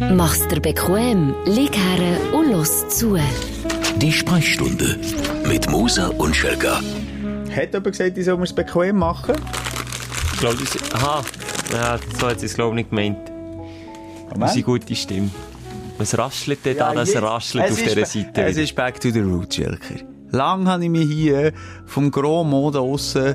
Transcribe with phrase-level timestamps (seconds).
[0.00, 3.18] Mach's dir bequem, lieg her und los zu.
[3.96, 4.96] Die Sprechstunde
[5.44, 6.80] mit Musa und Schelka.
[7.50, 9.34] Hat jemand gesagt, ich soll es bequem machen?
[10.34, 10.92] Ich glaube, das...
[10.92, 11.24] Aha.
[11.72, 13.18] Ja, so hat sie es, glaube ich, nicht gemeint.
[14.32, 15.30] Unsere gute Stimme.
[15.98, 16.94] Was raschelt denn da?
[16.94, 18.42] Das raschelt es auf dieser Seite.
[18.42, 18.62] Es wieder.
[18.62, 19.96] ist back to the roots, Schelker.
[20.30, 21.52] Lang habe ich mich hier
[21.86, 23.34] vom Gros Mode aussen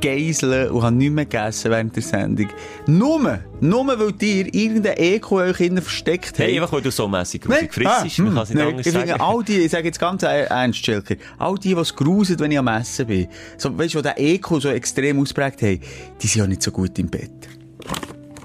[0.00, 2.48] geiseln und habe nichts mehr gegessen während der Sendung.
[2.86, 6.62] Nur, nur weil dir irgendein Eko euch innen versteckt Hey, hat.
[6.62, 7.68] einfach weil du so mässig Nein.
[7.68, 8.18] grusig frissest.
[8.18, 9.20] Man hm, kann es nicht nein, anders ich finde, sagen.
[9.20, 12.50] all die, ich sage jetzt ganz e- ernst, Schelker, all die, die es grusen, wenn
[12.50, 15.80] ich am Essen bin, so, weißt du, den Eko so extrem ausprägt haben,
[16.20, 17.30] die sind ja nicht so gut im Bett.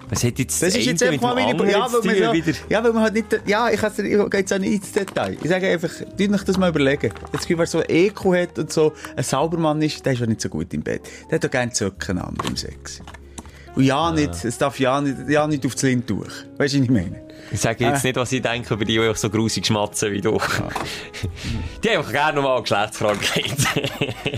[0.09, 2.57] Was hat jetzt Das ist jetzt einfach mal meine, ja, weil man ja, wieder?
[2.67, 5.37] ja, weil man halt nicht, ja, ich, gehe jetzt auch nicht ins Detail.
[5.41, 7.11] Ich sage einfach, tut euch das mal überlegen.
[7.31, 10.41] Jetzt, wer so ein Eko hat und so ein Saubermann ist, der ist ja nicht
[10.41, 11.01] so gut im Bett.
[11.29, 13.01] Der hat doch gerne Zöcken an beim Sex.
[13.75, 16.25] Und ja, nicht, es darf ja nicht, ja nicht aufs Lindtuch.
[16.57, 17.28] Weißt du, was ich meine?
[17.51, 18.07] Ich sage jetzt Äh.
[18.09, 20.37] nicht, was ich denke über die, die so grusig schmatzen wie du.
[21.83, 23.53] Die haben gerne nochmal eine Geschlechtskrankheit.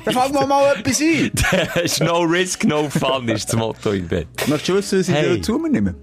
[0.05, 1.31] Dann fangen wir mal etwas ein.
[1.83, 4.27] Ist no risk, no fun, ist das Motto im Bett.
[4.47, 5.41] Möchtest du wissen, was ich Hey.
[5.41, 5.95] zu mir nehme?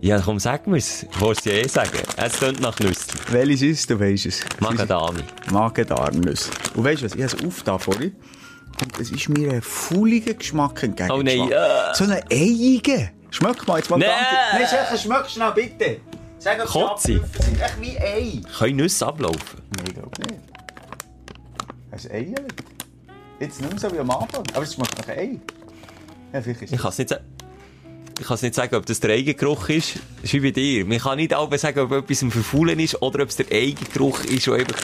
[0.00, 1.04] Ja, komm, sag mir's.
[1.10, 1.98] Ich wollte es ja eh sagen.
[2.16, 3.04] Es klingt nach Nüssen.
[3.28, 4.40] Welches ist, du weisst es.
[5.52, 6.50] Magen-Darm-Nüsse.
[6.74, 8.14] Und weißt du was, ich habe es aufgetan vorhin.
[8.82, 11.40] Und es ist mir ein fauliger Geschmack entgegengeschlagen.
[11.40, 11.94] Oh nein, äh.
[11.94, 13.10] So eine eiige.
[13.30, 14.06] Schmeck mal jetzt mal Nee.
[14.06, 14.18] ganz...
[14.52, 16.00] Nein, Schelke, schmeck schnell, bitte.
[16.42, 17.20] Sag, ob Kotze.
[17.40, 17.60] sind.
[17.60, 18.40] Echt wie Ei.
[18.58, 19.60] Können Nüsse ablaufen?
[19.76, 20.40] Nein, ich glaube nicht.
[21.92, 22.14] Hast du Ei?
[22.18, 22.64] erlebt?
[23.38, 24.42] Jetzt nicht mehr so wie am Anfang.
[24.52, 25.38] Aber es schmeckt nach Ei.
[26.32, 27.24] Ja, vielleicht ist Ich kann es nicht sagen.
[28.20, 29.96] Ich kann nicht sagen, ob das der Eigengeruch ist.
[30.20, 30.84] Das ist wie bei dir.
[30.84, 34.24] Man kann nicht auch sagen, ob etwas im Verfaulen ist oder ob es der Eigengeruch
[34.24, 34.78] ist, der einfach,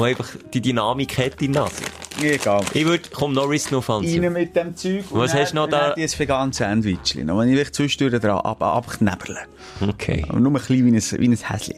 [0.00, 1.82] einfach die Dynamik hat in der Nase.
[2.22, 2.64] Egal.
[2.72, 4.20] Ich würde, komm, noch Riss noch Rein fancy.
[4.30, 5.04] mit dem Zeug.
[5.10, 5.94] und Was dann- hast du noch da?
[5.96, 7.14] ich ein veganes Sandwich.
[7.16, 9.38] Noch wenn ich zwischendurch dran ab, abknebeln.
[9.80, 10.24] Okay.
[10.28, 11.74] Aber nur ein bisschen wie ein, wie ein Häschen.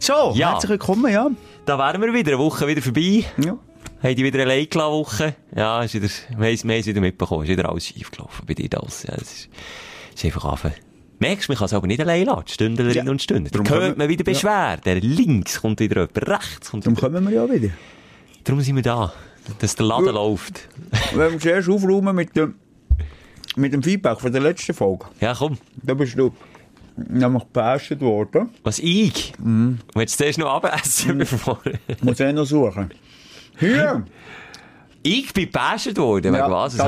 [0.00, 0.52] So, Ja.
[0.52, 1.30] herzlich willkommen, ja.
[1.66, 2.32] Da wären wir wieder.
[2.32, 3.24] Eine Woche wieder vorbei.
[3.42, 3.56] ja.
[4.02, 5.34] Haben die wieder eine Leikla-Woche?
[5.54, 7.42] Ja, ist wieder, wir haben es es wieder mitbekommen.
[7.44, 9.02] Ist wieder alles schief gelaufen bei dir das.
[9.02, 9.48] Ja, es ist,
[10.24, 10.74] ist einfach anfangen.
[11.18, 12.48] Merkst du, man kann es aber nicht allein lassen.
[12.48, 13.10] Stündlerinnen Ja.
[13.12, 13.30] und.
[13.30, 15.00] Darum Darum hört man wieder Beschwerden.
[15.00, 17.10] Links kommt wieder jemand, rechts kommt Darum wieder.
[17.10, 17.72] kommen wir ja wieder.
[18.44, 19.12] Darum sind wir da.
[19.58, 20.12] Dass der Laden Ja.
[20.12, 20.68] läuft.
[21.14, 22.54] Wenn wir zuerst aufräumen mit dem,
[23.56, 25.06] mit dem Feedback von der letzten Folge.
[25.20, 25.58] Ja, komm.
[25.82, 26.32] Da bist du
[26.96, 28.50] nämlich gebasht worden.
[28.62, 29.32] Was ich?
[29.38, 29.78] Mhm.
[29.94, 31.60] Willst du zuerst noch abessen, bevor...
[31.88, 32.90] Ich muss eh noch suchen.
[33.58, 34.04] Hier!
[35.02, 36.74] ich bin gebasht worden, wegen was?
[36.74, 36.86] die Was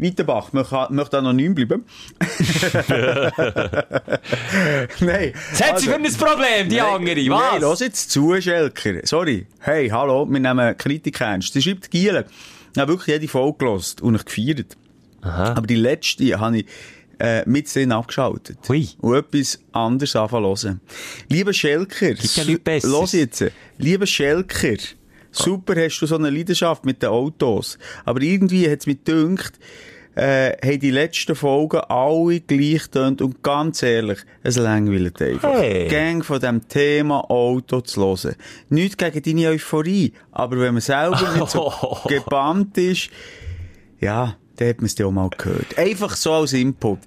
[0.00, 0.52] habe ich denn- Alexandra Weite, Weitenbach
[0.90, 1.84] möchte, anonym bleiben.
[5.00, 5.32] Nein.
[5.50, 7.14] Was hat sie für ein Problem, die andere?
[7.16, 7.60] Nein, Was?
[7.60, 9.06] los jetzt zu, Schelker.
[9.06, 9.46] Sorry.
[9.60, 11.52] Hey, hallo, wir nehmen Kritik ernst.
[11.52, 12.26] Sie schreibt Giele.
[12.72, 14.76] Ich habe wirklich jede Folge gelost und ich gefeiert.
[15.22, 15.54] Aha.
[15.54, 16.66] Aber die letzte habe ich
[17.18, 18.58] äh, mit drin abgeschaltet.
[18.68, 18.88] Hui.
[18.98, 20.80] Und etwas anderes anfangen zu hören.
[21.28, 22.12] Lieber Schelker.
[22.14, 22.78] Ja.
[22.84, 23.44] Los jetzt.
[23.78, 24.76] Lieber Schelker.
[25.32, 27.78] Super hast du so eine Leidenschaft mit den Autos.
[28.04, 29.52] Aber irgendwie hat es mich gedacht,
[30.14, 35.52] äh, haben die letzten Folgen alle gleich getönt und ganz ehrlich, es langweilt einfach.
[35.52, 35.88] Hey.
[35.88, 38.36] Gang von dem Thema Auto zu hören.
[38.68, 41.72] Nicht gegen deine Euphorie, aber wenn man selber nicht so
[42.08, 43.10] gebannt ist,
[44.00, 45.78] ja, dann hat man es ja auch mal gehört.
[45.78, 46.98] Einfach so als Input.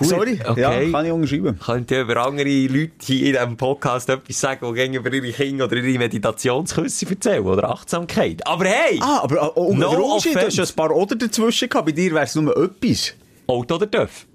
[0.00, 0.60] Sorry, okay.
[0.60, 1.58] ja, kann ich unterschreiben.
[1.58, 5.64] Könnt ihr über andere Leute hier in diesem Podcast etwas sagen, die über ihre Kinder
[5.66, 8.46] oder ihre Meditationsküsse erzählen oder Achtsamkeit?
[8.46, 8.98] Aber hey!
[9.02, 11.86] Ah, aber oh, No der Unterschied, du hast ein paar Oder dazwischen gehabt.
[11.86, 13.14] Bei dir wäre es nur etwas.
[13.46, 14.26] Auto oder Döff?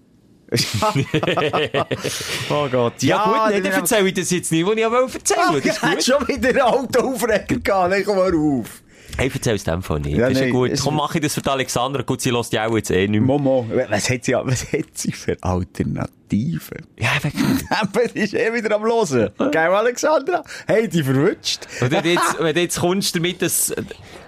[2.50, 3.02] oh Gott.
[3.02, 5.54] Ja, gut, nee, dann erzähle ich das jetzt nicht, was ich aber erzählen Ah.
[5.54, 8.06] Das ich hätte schon wieder einen Autoaufreger gehabt.
[8.06, 8.84] Komm mal auf.
[9.18, 10.18] Hey, erzähl es dem von nicht.
[10.18, 10.70] Ja, das ist ja nein, gut.
[10.72, 12.02] es- Komm, mach ich das für die Alexandra.
[12.02, 13.22] Gut, sie lässt ja auch jetzt eh nicht mehr.
[13.22, 16.86] Momo, was hat sie, was hat sie für Alternativen?
[17.00, 17.12] Ja,
[18.14, 19.30] die ist eh wieder am Losen.
[19.38, 20.44] Gell, Alexandra?
[20.68, 21.62] Hey, die verwünscht.
[21.80, 23.74] Wenn du jetzt, wenn du jetzt kommst damit, dass,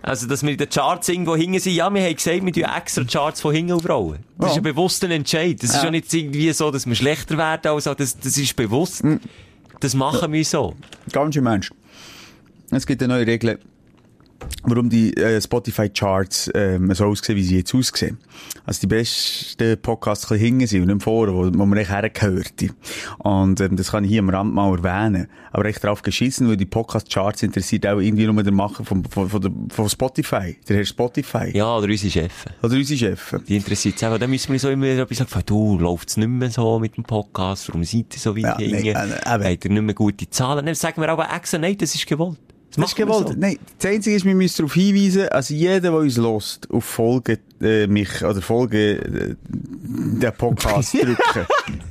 [0.03, 2.64] also, dass wir in den Charts irgendwo hinten sind, ja, wir haben gesagt, wir tun
[2.78, 4.19] extra Charts von hinten aufrollen.
[4.38, 4.52] Das Ja.
[4.54, 5.58] ist ein bewusster Entscheid.
[5.62, 5.86] Das ist Ja.
[5.86, 9.04] ja nicht irgendwie so, dass wir schlechter werden, also, das, das ist bewusst.
[9.81, 10.75] Das machen wir so.
[11.12, 11.72] Ganz schön Mensch.
[12.72, 13.60] Es gibt eine neue Regel,
[14.63, 18.18] warum die äh, Spotify-Charts ähm, so aussehen, wie sie jetzt aussehen.
[18.66, 22.54] Also die besten Podcasts ein hinten sind und nicht vorne, wo, wo man echt hergehört.
[23.19, 25.28] Und ähm, das kann ich hier am Rand mal erwähnen.
[25.51, 29.30] Aber echt drauf geschissen, weil die Podcast-Charts interessiert auch irgendwie nur den Macher von, von,
[29.30, 31.56] von, der, von Spotify, der Herr Spotify.
[31.57, 32.45] Ja, oder unsere Chefs.
[32.62, 33.36] Oder unsere Chefs.
[33.48, 34.18] Die interessiert es auch.
[34.18, 37.04] Dann müssen wir so immer wieder etwas sagen, du, läuft's nicht mehr so mit dem
[37.04, 38.81] Podcast, warum seid ihr so weit Ja, hinten?
[38.81, 39.44] nee, äh, eben.
[39.45, 40.66] Habt ihr nicht mehr gute Zahlen?
[40.66, 42.38] Dann sagen wir aber extra, nein, das ist gewollt.
[42.77, 43.27] Das ist gewollt.
[43.29, 43.33] so.
[43.38, 47.39] Nein, das Einzige ist, wir müssen darauf hinweisen, also jeder, der uns lost, auf Folge,
[47.62, 51.47] äh, mich, oder Folge, äh, den Podcast drücken.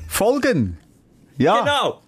[0.08, 0.78] Folgen.
[1.38, 1.60] Ja.
[1.60, 2.00] Genau.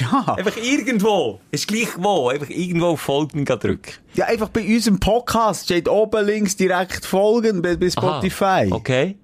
[0.00, 0.34] Ja.
[0.36, 1.38] Einfach irgendwo.
[1.52, 2.28] Ist gleich wo.
[2.28, 3.92] Einfach irgendwo auf Folgen drücken.
[4.14, 8.44] Ja, einfach bei unserem Podcast steht oben links direkt Folgen bei, bei Spotify.
[8.44, 9.16] Aha, Okay.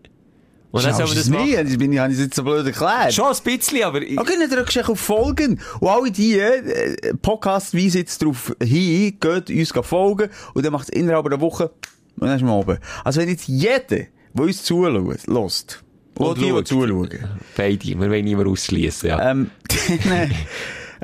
[0.72, 1.78] Und dann sollen wir das machen.
[1.78, 3.12] bin ich, habe ich es jetzt so blöd erklärt.
[3.12, 4.00] Schon ein bisschen, aber...
[4.02, 5.60] ich- Okay, dann drückst du auf Folgen.
[5.80, 10.84] Und alle die, äh, Podcast weisen jetzt darauf hin, geht uns folgen, und dann macht
[10.84, 11.70] es innerhalb einer Woche,
[12.16, 12.78] und dann ist man oben.
[13.04, 15.84] Also wenn jetzt jeder, der uns zulässt, lässt,
[16.16, 17.08] und die, die zuschauen,
[17.56, 17.84] Beide.
[17.84, 19.30] Wir wollen niemanden ausschließen, ja.
[19.30, 19.50] ähm,
[20.08, 20.30] dann,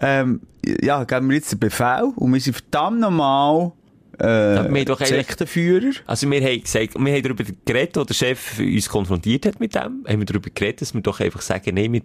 [0.01, 0.41] ähm,
[0.83, 3.73] ja, geben wir jetzt den Befehl, und wir sind verdammt normal,
[4.19, 5.91] äh, wir haben doch eigentlich- Sektenführer.
[6.07, 9.75] Also wir haben gesagt, wir haben darüber geredet, wo der Chef uns konfrontiert hat mit
[9.75, 12.03] dem, haben wir darüber geredet, dass wir doch einfach sagen, nein, wir,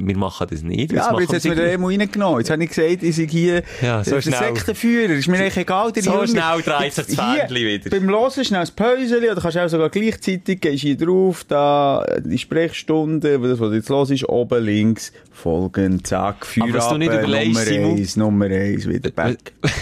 [0.00, 0.92] wir machen das nicht.
[0.92, 2.38] Ja, aber jetzt hat mir der Emo reingenommen.
[2.38, 4.22] Jetzt habe ich gesagt, ich sei hier Ja, so der.
[4.22, 5.12] Sektenführer.
[5.14, 5.90] Ist mir eigentlich egal.
[5.90, 7.90] Der So Junge- schnell dreht sich das Fähnchen wieder.
[7.90, 12.06] Beim Hören schnell ein Päuschen, oder kannst du auch sogar gleichzeitig, gehst hier drauf, da,
[12.24, 17.12] die Sprechstunde, das, was jetzt los ist, oben links, folgen, zack, Aber was du nicht
[17.12, 19.38] Nummer Simon- eins, Nummer eins, wieder back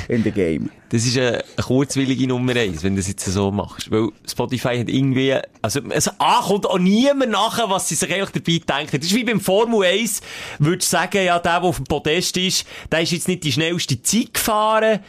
[0.09, 0.71] in the game.
[0.89, 3.91] Das ist eine kurzwillige Nummer eins, wenn du das jetzt so machst.
[3.91, 8.31] Weil Spotify hat irgendwie, also, also A, kommt auch niemand nachher, was sie sich eigentlich
[8.31, 9.01] dabei denken.
[9.01, 10.21] Das ist wie beim Formel 1,
[10.61, 13.51] würdest du sagen, ja, der, der auf dem Podest ist, der ist jetzt nicht die
[13.51, 15.01] schnellste Zeit gefahren.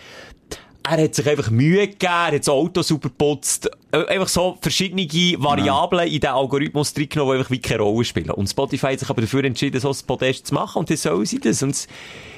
[0.90, 3.70] Er hat sich einfach Mühe gegeben, er hat das Auto super geputzt.
[3.92, 5.06] Äh, Einfach so verschiedene
[5.38, 8.32] Variablen in den Algorithmus drin genommen, die einfach wie keine Rolle spielen.
[8.32, 11.26] Und Spotify hat sich aber dafür entschieden, so ein Podest zu machen und dann sollen
[11.26, 11.62] sie das.
[11.62, 11.88] Und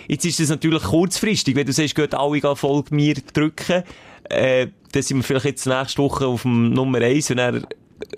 [0.07, 3.83] jetzt ist das natürlich kurzfristig, wenn du sagst, geht alle gehen Folge mir drücken,
[4.29, 7.65] äh, dann sind wir vielleicht jetzt nächste Woche auf dem Nummer 1 und dann, äh,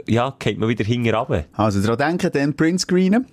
[0.08, 1.46] ja, geht man wieder hinten runter.
[1.54, 3.26] Also, daran denken, dann Printscreenen.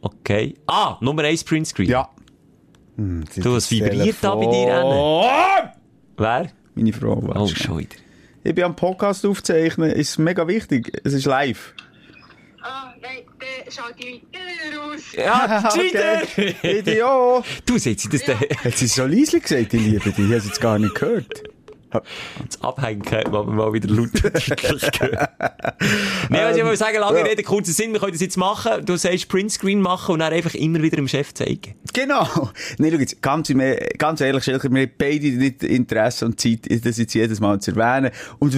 [0.00, 0.54] Okay.
[0.66, 1.88] Ah, Nummer 1 Printscreen.
[1.90, 2.08] Ja.
[2.96, 5.70] Hm, jetzt Du, ist es das vibriert da bei dir, Telefon.
[6.16, 6.50] Wer?
[6.74, 7.96] Meine Frau, Oh, schon wieder.
[8.44, 10.92] Ich bin am Podcast aufzeichnen, ist mega wichtig.
[11.04, 11.74] Es ist live.
[12.62, 15.00] Ah, nein, dann schaut die wieder raus.
[15.16, 16.22] Ja, Cheater!
[16.22, 16.54] Okay.
[16.62, 17.42] Video.
[17.66, 18.34] Du, seht ihr das da?
[18.64, 20.18] Hat sie so leise gesagt, ich liebe dich?
[20.18, 21.42] Ich habe es jetzt gar nicht gehört.
[21.90, 25.30] Das Abhängen hat man mal wieder laut deutlich gehört.
[26.28, 27.24] Nein, was ich wollte sagen, lange ja.
[27.24, 28.84] Rede, kurzer Sinn, wir können das jetzt machen.
[28.84, 31.74] Du sagst Printscreen machen und dann einfach immer wieder dem Chef zeigen.
[31.92, 32.50] Genau.
[32.78, 33.62] Nein, schau jetzt, ganz, im-
[33.98, 38.10] ganz ehrlich, wir haben beide nicht Interesse und Zeit, das jetzt jedes Mal zu erwähnen.
[38.38, 38.54] Und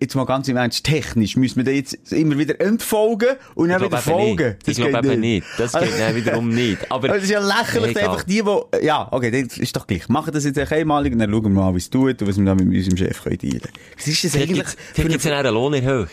[0.00, 3.82] jetzt mal ganz im Ernst, technisch müssen wir da jetzt immer wieder entfolgen und dann
[3.82, 4.56] wieder folgen.
[4.66, 4.68] nicht.
[4.68, 5.46] Ich glaube eben nicht.
[5.58, 6.78] Das geht dann wiederum nicht.
[6.90, 10.08] Aber, Das ist ja lächerlich, einfach die, die, ja, okay, das ist doch gleich.
[10.08, 12.44] Machen das jetzt einmalig und dann schauen wir mal, wie es tut und was wir
[12.44, 13.74] dann mit unserem Chef können dealen können.
[13.96, 16.08] Was ist das vielleicht eigentlich gibt's- vielleicht gibt es eine Lohnerhöhung.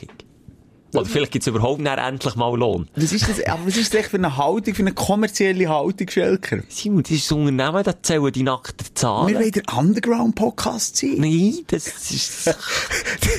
[0.94, 2.88] Oder vielleicht gibt es überhaupt endlich mal Lohn.
[2.96, 6.60] Was ist das, aber was ist das für eine Haltung, für eine kommerzielle Haltung, Schelker?
[6.70, 9.28] Simon, das ist das Unternehmen, das zählen die nackten Zahlen.
[9.28, 11.16] Wir wollen der Underground-Podcast sein.
[11.18, 12.56] Nein, das ist...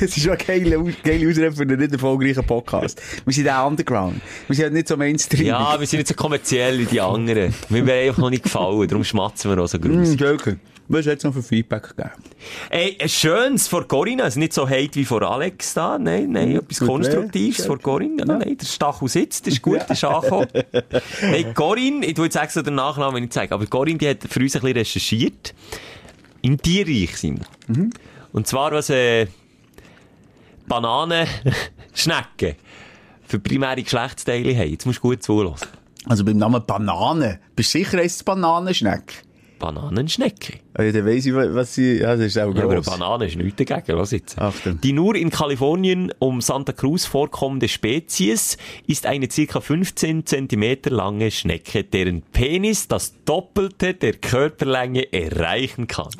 [0.00, 3.00] Das ist eine geile, Aus- geile Ausrede für einen nicht erfolgreichen Podcast.
[3.24, 4.20] Wir sind auch Underground.
[4.48, 5.46] Wir sind halt nicht so Mainstream.
[5.46, 7.54] Ja, wir sind nicht so kommerziell wie die anderen.
[7.70, 9.90] Wir werden einfach noch nicht gefallen, darum schmatzen wir auch so groß.
[10.08, 10.56] Hm, Schelker,
[10.88, 12.10] was hat es noch für Feedback gegeben?
[12.70, 16.56] Ey, ein schönes vor Corinna, also nicht so hate wie vor Alex da, nein, nein,
[16.56, 17.66] etwas gut Konstruktives weh.
[17.66, 20.48] vor Corinna, nein, der Stachel sitzt, das ist gut, das ist angekommen.
[21.20, 24.40] Hey, Corinne, ich tu jetzt extra den Nachnamen nicht sagen, aber Corinne, die hat für
[24.40, 25.54] uns ein bisschen recherchiert.
[26.42, 27.90] Im Tierreich sind wir.
[28.32, 29.26] Und zwar, was, äh,
[30.68, 32.56] Bananenschnecken
[33.26, 34.70] für primäre Geschlechtsteile haben.
[34.70, 35.68] Jetzt musst du gut zulassen.
[36.06, 37.40] Also beim Namen Banane.
[37.56, 39.25] Bist du sicher, heisst es Bananenschneck?
[39.58, 40.54] Bananenschnecke.
[40.75, 42.82] Also, dann weiss ich, was sie, ja, das ist auch Ja, aber eine.
[42.82, 43.96] Banane ist nichts dagegen.
[43.98, 44.38] Los jetzt.
[44.38, 44.80] Achtung.
[44.82, 51.30] Die nur in Kalifornien um Santa Cruz vorkommende Spezies ist eine circa 15 Zentimeter lange
[51.30, 56.10] Schnecke, deren Penis das Doppelte der Körperlänge erreichen kann.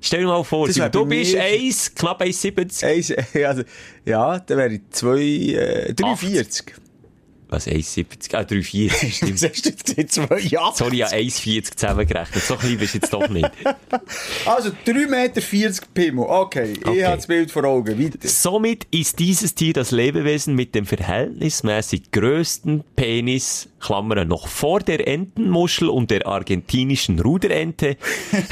[0.00, 2.84] Stell dir mal vor, wär du bist mir- 1, knapp 1,70.
[2.86, 3.12] Eins,
[3.44, 3.62] also,
[4.04, 6.74] ja, dann wäre ich zwei, äh, 340.
[7.50, 8.34] Was, 1,70?
[8.34, 9.32] Ah, 3,40, Was stimmt.
[9.42, 10.12] hast du jetzt?
[10.14, 10.70] Zwei, ja.
[10.74, 12.42] Sorry, ja, 1,40 zusammengerechnet.
[12.44, 13.50] So klein bist du jetzt doch nicht.
[14.46, 16.24] Also, 3,40 Meter Pimmel.
[16.28, 16.98] Okay, Okay.
[16.98, 17.98] ich habe das Bild vor Augen.
[18.02, 18.18] Weiter.
[18.28, 25.06] Somit ist dieses Tier das Lebewesen mit dem verhältnismäßig größten Penis, Klammern noch vor der
[25.08, 27.96] Entenmuschel und der argentinischen Ruderente.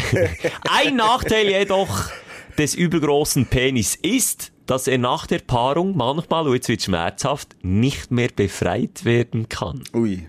[0.71, 2.11] Ein Nachteil jedoch
[2.59, 8.11] des übergroßen Penis ist, dass er nach der Paarung manchmal, und jetzt wird schmerzhaft, nicht
[8.11, 9.83] mehr befreit werden kann.
[9.95, 10.27] Ui.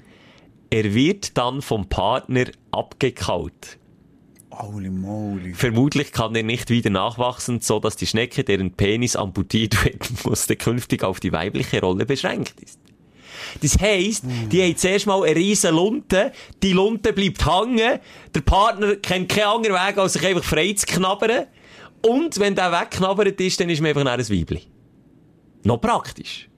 [0.70, 3.78] Er wird dann vom Partner abgekaut.
[4.52, 5.54] Holy moly.
[5.54, 10.56] Vermutlich kann er nicht wieder nachwachsen, so dass die Schnecke, deren Penis amputiert werden musste,
[10.56, 12.80] künftig auf die weibliche Rolle beschränkt ist.
[13.62, 16.32] Das heisst, die haben zuerst mal eine riesen Lunte,
[16.64, 18.00] die Lunte bleibt hängen,
[18.34, 21.46] der Partner kennt keinen anderen Weg, als sich einfach frei zu knabbern.
[22.06, 24.62] Und wenn der wegknabbert ist, dann ist man einfach ein Weibli.
[25.64, 26.50] Noch praktisch.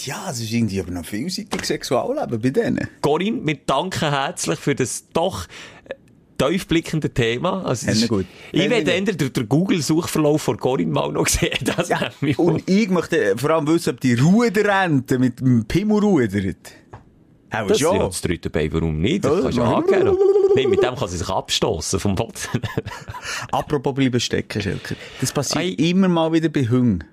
[0.00, 2.88] Ja, es ist irgendwie aber noch vielseitig Sexualleben bei denen.
[3.02, 5.44] Corinne, wir danken herzlich für das doch
[5.84, 5.94] äh,
[6.38, 7.64] tiefblickende Thema.
[7.64, 8.26] Also, ist- gut.
[8.52, 11.52] Ich werde eher den, den Google-Suchverlauf von Corinne mal noch sehen.
[11.64, 16.72] Das Ja, und ich möchte vor allem wissen, ob die Ruderrente mit dem Pimmel rudert.
[17.50, 17.98] Auch Das ist ja schon.
[17.98, 19.24] das dritte Bein, warum nicht?
[19.24, 20.16] Das Ja, kannst du angeben.
[20.54, 22.32] Nein, mit dem kann sie sich abstoßen vom Boden.
[23.52, 24.94] Apropos bleiben stecken, Schelker.
[25.20, 25.68] Das passiert Ei.
[25.88, 27.04] immer mal wieder bei Hüngen.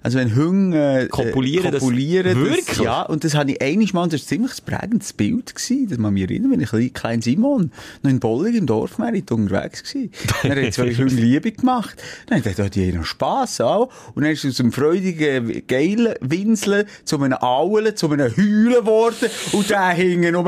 [0.00, 2.66] Also wenn Hunde äh, Kopulieren, das- kopulieren wirklich?
[2.66, 5.88] Das, ja, und das habe ich einiges Mal, das war ziemlich ein prägendes Bild gewesen,
[5.88, 7.72] das man mich erinnern, wenn ich klein, klein Simon
[8.02, 10.02] noch in Bollig im Dorfmerit unterwegs war.
[10.54, 12.00] Dann hat zwei Hunde Liebe gemacht.
[12.28, 13.90] Dann hat er die noch Spass auch.
[14.14, 18.72] Und dann ist es aus einem freudigen, geilen Winseln zu einem Aulen, zu einem Heulen
[18.74, 19.28] geworden.
[19.52, 20.46] Und der hing um.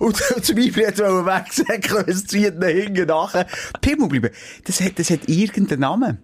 [0.00, 3.46] Und zum Beispiel hat er wegsäckeln, es zieht ihn hinten nachher.
[3.80, 4.30] Pimmel bleiben.
[4.64, 6.18] Das hat, das hat irgendeinen Namen.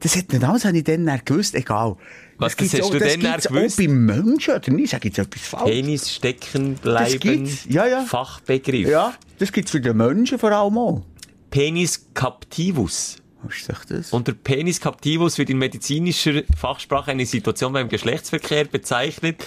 [0.00, 1.96] Das hat einen Namen, das habe ich dann gewusst, egal.
[2.38, 3.74] Was, das gibt's hast auch- du dann dann gibt's gewusst?
[3.74, 4.90] auch bei Menschen, oder nicht?
[4.90, 5.70] Sag jetzt etwas falsch?
[5.70, 7.58] Penis stecken Das bleiben.
[7.68, 8.02] Ja, ja.
[8.04, 8.88] Fachbegriff.
[8.88, 11.02] Ja, das gibt's für die Menschen vor allem auch.
[11.50, 13.16] Penis captivus.
[13.42, 14.12] Was ist das?
[14.12, 19.44] Unter Penis captivus wird in medizinischer Fachsprache eine Situation beim Geschlechtsverkehr bezeichnet,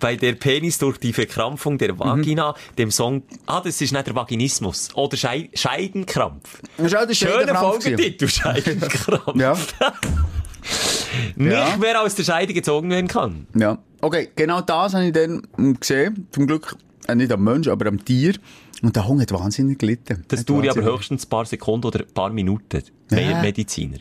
[0.00, 4.14] bei der Penis durch die Verkrampfung der Vagina dem Song, ah, das ist nicht der
[4.14, 6.60] Vaginismus, oder Schei Scheidenkrampf.
[6.78, 7.54] Ist Schöner.
[7.56, 9.36] Folgetitel, Scheidenkrampf.
[9.36, 9.56] Ja,
[11.36, 11.76] Nicht Ja.
[11.76, 13.46] mehr aus der Scheide gezogen werden kann.
[13.54, 13.78] ja.
[14.02, 16.26] Okay, genau das habe ich dann mm, gesehen.
[16.32, 16.74] Zum Glück
[17.06, 18.34] äh, nicht am Mensch, aber am Tier.
[18.82, 20.24] Und der Hund hat wahnsinnig gelitten.
[20.28, 22.82] Das dauert aber höchstens ein paar Sekunden oder ein paar Minuten.
[23.10, 23.42] Ja.
[23.42, 23.98] Mediziner.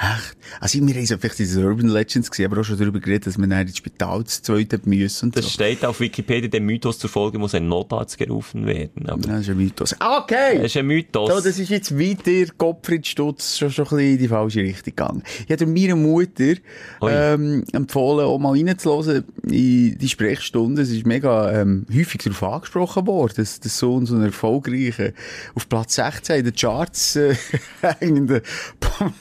[0.00, 0.36] Echt?
[0.60, 3.36] Also, wir haben so vielleicht diese Urban Legends gesehen, aber auch schon darüber geredet, dass
[3.36, 5.50] man dann ins Spital zu zweit müssen und Das so.
[5.50, 9.08] steht auf Wikipedia, dem Mythos zur Folge muss ein Notarzt gerufen werden.
[9.10, 9.94] Aber das ist ein Mythos.
[10.00, 10.56] Okay!
[10.56, 11.28] das ist ein Mythos.
[11.30, 14.84] So, das ist jetzt weiter Gottfried Stutz schon, schon ein bisschen in die falsche Richtung
[14.84, 15.22] gegangen.
[15.46, 16.54] Ich habe meiner Mutter
[17.02, 20.80] ähm, empfohlen, auch mal reinzuhören in die Sprechstunde.
[20.80, 25.12] Es ist mega ähm, häufig darauf angesprochen worden, dass der Sohn so einen erfolgreichen,
[25.54, 27.34] auf Platz 16 in den Charts äh,
[28.00, 28.40] hängenden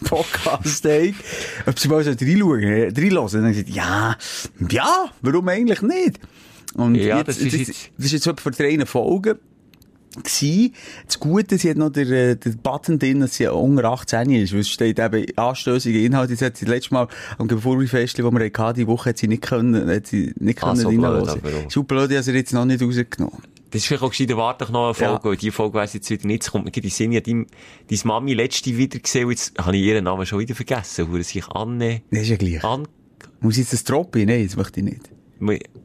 [0.05, 1.14] Podcast hat.
[1.68, 2.88] Ob sie mal so reinschauen, äh.
[2.88, 4.16] Und dann gesagt, ja,
[4.70, 6.20] ja, warum eigentlich nicht?
[6.76, 9.36] Und Ja, jetzt, das ist das, jetzt- das ist jetzt etwa vor drei Folgen
[10.24, 10.74] gsi.
[11.06, 14.54] Das Gute, sie hat noch den, äh, den Button drin, dass sie unter 18 ist,
[14.54, 16.34] weil es steht eben anstößige Inhalte.
[16.34, 17.08] Das hat sie letztes Mal
[17.38, 20.68] am Geburtstagsfest, wo wir hatten, die Woche hat sie nicht können, hat sie nicht Ah,
[20.70, 21.30] können so reinhören.
[21.30, 21.72] aber auch.
[21.72, 23.38] Super ich habe sie jetzt noch nicht rausgenommen.
[23.72, 25.24] Das ist vielleicht auch gescheiter, warte doch noch eine Folge, Ja.
[25.24, 27.30] weil die Folge weiss jetzt wieder nicht, es kommt mir in den Sinn, ich habe
[27.30, 27.46] dein,
[27.90, 31.18] deine Mami letzte wieder gesehen, und jetzt habe ich ihren Namen schon wieder vergessen, wo
[31.18, 32.64] er sich Anne, Das ist ja gleich.
[32.64, 32.88] an,
[33.42, 34.26] Muss ich jetzt das droppen?
[34.26, 35.10] Nein, das möchte ich nicht.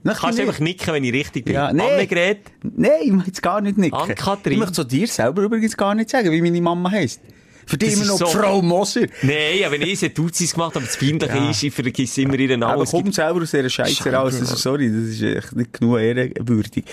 [0.04, 0.40] kannst du nicht.
[0.40, 1.54] einfach nicken, wenn ich richtig bin.
[1.54, 1.82] Ja, nee.
[1.82, 3.96] Annegret, Nein, ich möchte jetzt gar nicht nicken.
[3.96, 4.52] Ann-Kathrin.
[4.54, 7.20] Ich möchte zu dir selber übrigens gar nicht sagen, wie meine Mama heisst.
[7.66, 9.06] Für dich immer ist noch so- Frau Moser.
[9.22, 11.50] Nein, ja, wenn ich sie Duzis gemacht habe, das Peinliche Ja.
[11.50, 12.74] ist, ich vergesse immer ihren Namen.
[12.74, 14.34] Aber Es gibt- komm selber aus dieser Scheiße raus.
[14.34, 16.84] Ist, sorry, das ist echt nicht genug ehrenwürdig.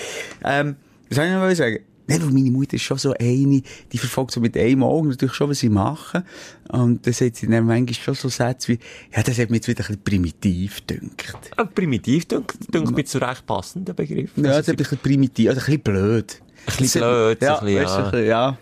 [0.44, 0.76] Ähm,
[1.10, 1.80] was soll ich noch sagen?
[2.08, 3.62] Nein, weil meine Mutter ist schon so eine,
[3.92, 6.24] die verfolgt so mit einem Auge natürlich schon, was sie machen.
[6.70, 8.80] Und das hat sie dann manchmal schon so Sätze wie,
[9.16, 11.34] ja, das hat mir jetzt wieder ein bisschen primitiv gedünkt.
[11.56, 14.32] Ah, Primitiv, denke denk mir zu recht passender Begriff.
[14.36, 16.42] Ja, das Also, hat ein bisschen primitiv, also ein bisschen blöd.
[16.66, 17.98] Ein bisschen blöd, ja, ein bisschen, weißt ja.
[18.06, 18.58] ein bisschen, ja.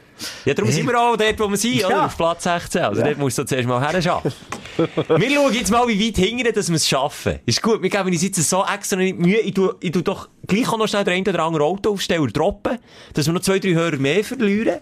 [0.45, 1.89] Ja, darum sind wir auch dort, wo wir sind, oder?
[1.89, 2.05] Ja.
[2.05, 2.81] Auf Platz 16.
[2.81, 3.07] Also Ja.
[3.07, 4.31] dort musst du zuerst mal herschaffen.
[4.77, 7.39] wir schauen jetzt mal, wie weit hingern, dass wir es schaffen.
[7.45, 9.39] Ist gut, wir geben uns jetzt so extra nicht Mühe.
[9.39, 12.77] Ich tu, ich tu doch gleich auch noch schnell den einen oder anderen Autoaufsteller droppen,
[13.13, 14.79] dass wir noch zwei, drei Hörer mehr verlieren.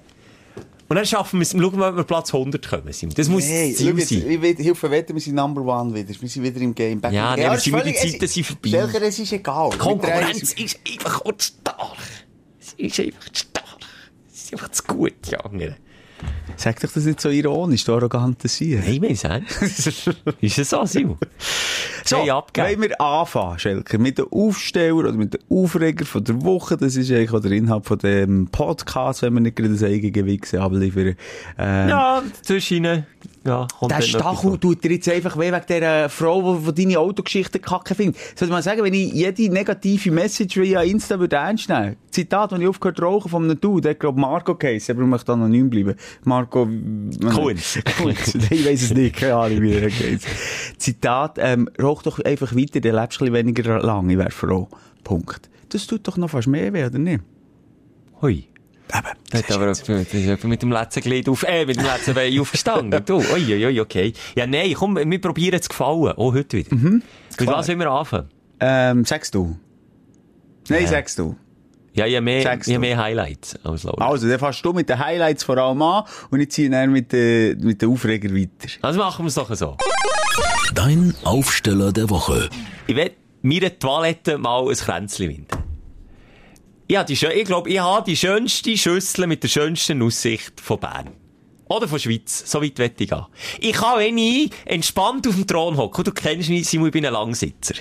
[0.90, 2.84] Und dann schaffen wir es, schauen wir ob wir Platz 100 kommen.
[2.86, 4.24] Das muss Hey, das Ziel jetzt, sein.
[4.30, 6.10] ich will, Hilfe wetten, wir sind Number One wieder.
[6.22, 7.02] Wir sind wieder im Game.
[7.02, 8.70] Back Ja, nee, sind wir- die es- Zeiten sind vorbei.
[8.70, 9.70] Schelker, es ist egal.
[9.72, 11.98] Wir Konkurrenz ist einfach stark.
[12.62, 13.66] Es ist einfach stark.
[14.52, 15.40] Einfach zu gut, ja.
[15.52, 15.76] Nein,
[16.56, 18.84] Sag doch das nicht so ironisch, du arroganter Sieg.
[19.00, 19.62] meine es ernst.
[20.42, 21.18] Ist es so, Simon?
[22.04, 26.42] So, Hey, wollen wir anfangen, Schelker, mit dem Aufsteller oder mit dem Aufreger von der
[26.42, 26.76] Woche.
[26.78, 30.12] Das ist eigentlich auch der Inhalt von dem Podcast, wenn wir nicht gerade das eigene
[30.12, 31.16] Gewicht abliefern.
[31.60, 33.06] Ähm, Ja, zwischen
[33.48, 37.60] ja, kommt Der Stachel tut dir jetzt einfach weh wegen dieser Frau, die deine Autogeschichte
[37.60, 38.18] kacke findet.
[38.38, 41.96] Soll ich mal sagen, wenn ich jede negative Message via Insta würde ernst nehmen?
[42.12, 45.32] Zitat, wenn ich aufgehört rauchen von einem Dude, der glaube Marco geheißen, aber ich möchte
[45.32, 45.96] anonym bleiben.
[46.26, 46.66] Marco...
[46.66, 47.78] Kunz.
[48.50, 50.22] ich weiß es nicht, keine Ahnung, wie der geht.
[50.78, 54.68] Zitat, ähm, rauch doch einfach weiter, dann lebst du ein weniger lang, ich wäre froh.
[55.06, 55.50] Punkt.
[55.70, 57.22] Das tut doch noch fast mehr weh, oder nicht?
[58.22, 58.50] Hui.
[58.94, 59.18] Eben.
[59.32, 63.04] Da hat aber mit dem letzten Glied auf, äh, mit dem letzten Bein aufgestanden.
[63.06, 64.14] Du, ui, ui, ui, okay.
[64.36, 66.14] Ja, nein, komm, wir probieren es gefallen.
[66.14, 66.76] Auch heute wieder.
[66.76, 67.04] Mit
[67.36, 67.58] klar.
[67.58, 68.30] was wollen wir anfangen?
[68.60, 69.58] Ähm, sagst du?
[70.70, 70.88] Nein, Ja.
[70.88, 71.36] sagst du.
[71.94, 74.08] Ja, ich habe mehr, ich habe mehr Highlights als Laura.
[74.08, 77.12] Also, dann fährst du mit den Highlights vor allem an und ich ziehe dann mit
[77.12, 78.68] den, mit den Aufreger weiter.
[78.84, 79.76] Also machen wir es doch so.
[80.76, 82.50] Dein Aufsteller der Woche.
[82.86, 85.48] Ich will meiner Toilette mal ein Kränzchen winden.
[86.96, 91.12] Habe die, ich glaube, ich habe die schönste Schüssel mit der schönsten Aussicht von Bern.
[91.70, 92.50] Oder von Schweiz.
[92.50, 93.26] So weit will ich gehen.
[93.60, 97.06] Ich kann, wenn ich entspannt auf dem Thron hocke, du kennst mich, Simon, ich bin
[97.06, 97.76] ein Langsitzer.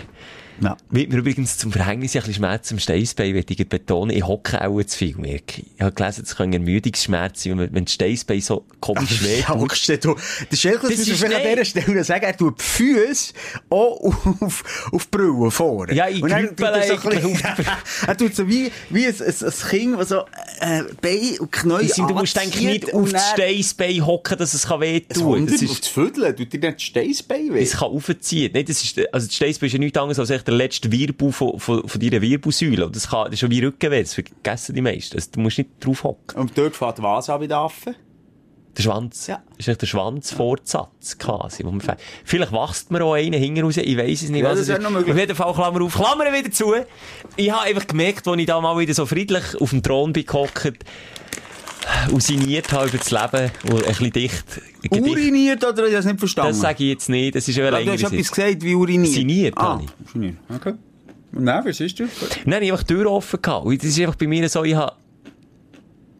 [0.61, 0.77] Ja.
[0.91, 4.17] Wird mir übrigens zum Verhängnis ein bisschen Schmerz am Steißbein, will ich betonen.
[4.17, 5.81] Ich hocke auch zu viel, merke ich.
[5.83, 9.89] Habe gelesen, es können Ermüdungsschmerzen sein, wenn wenn das Steißbein so komisch weh Ja, hockst
[9.89, 10.17] du, du,
[10.51, 13.33] der Schelker, Das das muss ist man an dieser Stelle sagen, er tut die Füße
[13.71, 14.01] auch
[14.41, 15.95] auf, auf die Brille vorne.
[15.95, 16.23] Ja, ich
[16.75, 17.39] er so bisschen-
[18.07, 20.21] Er tut so wie, wie ein, ein, ein Kind, das so,
[20.61, 21.51] äh, Bein und
[21.89, 25.19] Simon, du musst eigentlich nicht auf das Steißbein hocken, dass es kann weh Es Das
[25.19, 27.63] mich, auf ist, das Viertel, tut dir nicht das Steißbein weh?
[27.63, 28.51] es kann aufziehen.
[28.55, 31.33] Nein, das ist, also das Steißbein ist ja nichts anderes als echt der letzte Wirbel
[31.33, 32.91] von, von, von deiner Wirbelsäule.
[32.91, 34.03] Das kann, das ist schon wie Rückenweh.
[34.03, 35.17] Das vergessen die meisten.
[35.17, 36.41] Also, du musst nicht drauf hocken.
[36.41, 37.95] Und dort fährt was an bei den Affen?
[38.76, 39.26] Der Schwanz.
[39.26, 39.43] Ja.
[39.50, 41.65] Das ist echt der Schwanzfortsatz quasi.
[41.65, 42.00] Wo man fährt.
[42.25, 43.79] Vielleicht wächst mir auch einen hinten raus.
[43.79, 44.43] Ich weiss es nicht.
[44.43, 45.12] Ja, das wäre noch möglich.
[45.12, 46.75] Auf jeden Fall, Klammer auf, Klammer wieder zu.
[47.37, 50.26] Ich habe einfach gemerkt, als ich da mal wieder so friedlich auf dem Thron bin
[50.26, 50.85] gehockt
[52.12, 54.45] und sinniert habe über das Leben und ein bisschen dicht.
[54.83, 55.85] Gedicht- Uriniert oder?
[55.87, 56.50] Ich habe es nicht verstanden.
[56.52, 57.35] Das sage ich jetzt nicht.
[57.35, 59.12] Das ist ja eine Ja, du hast etwas gesagt wie uriniert.
[59.14, 59.81] Siniert, ah.
[60.12, 60.75] Siniert, okay.
[61.33, 62.05] Dann, was ist du?
[62.47, 63.66] Nein, ich habe einfach die Tür offen gehabt.
[63.66, 64.93] Und das ist einfach bei mir so, ich habe,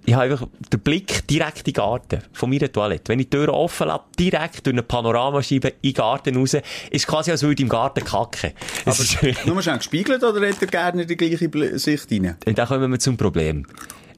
[0.05, 3.09] ich habe einfach den Blick direkt in den Garten von meiner Toilette.
[3.09, 6.57] Wenn ich die Tür offen lasse, direkt durch eine Panoramascheibe in den Garten raus,
[6.91, 8.53] ist quasi, als würde ich im Garten kacken.
[8.85, 12.37] Das ist, Nur schon gespiegelt oder hat er gerne die gleiche Sicht rein?
[12.47, 13.67] und dann kommen wir zum Problem.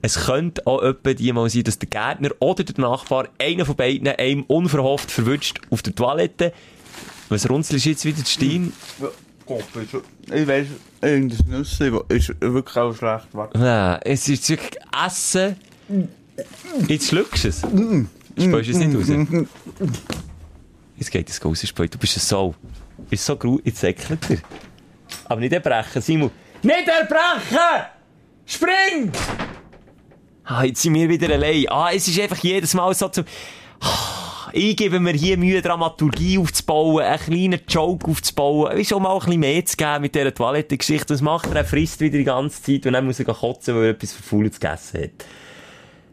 [0.00, 3.74] Es könnte auch etwa die mal sein, dass der Gärtner oder der Nachbar, einer von
[3.74, 6.52] beiden, einem unverhofft verwünscht auf der Toilette.
[7.28, 8.72] Was runzelst jetzt wieder, Stein?
[9.46, 10.66] Ich weiss,
[11.00, 13.28] irgendein Nüsse ist wirklich auch schlecht.
[13.32, 13.58] Warte.
[13.58, 15.56] Nein, es ist wirklich Essen.
[16.86, 17.58] Jetzt schluckst du es.
[17.58, 19.08] Spürst du es nicht raus?
[20.96, 21.88] Jetzt geht es raus, Spöi.
[21.88, 22.54] Du bist ein Sau.
[22.96, 24.38] Du bist so grau, jetzt säckelt er.
[25.24, 26.30] Aber nicht erbrechen, Simon.
[26.62, 27.86] Nicht erbrechen!
[28.44, 29.12] Spring!
[30.50, 31.66] Ah, jetzt sind wir wieder allein.
[31.68, 33.24] Ah, es ist einfach jedes Mal so zum...
[33.80, 39.12] Ah, Ich gebe mir hier Mühe, Dramaturgie aufzubauen, einen kleinen Joke aufzubauen, ist auch mal
[39.12, 41.12] ein bisschen mehr zu geben mit dieser Toilettengeschichte.
[41.12, 41.56] Was macht er?
[41.56, 44.58] Er frisst wieder die ganze Zeit und dann muss er kotzen, weil er etwas Verfaulendes
[44.58, 45.10] gegessen hat.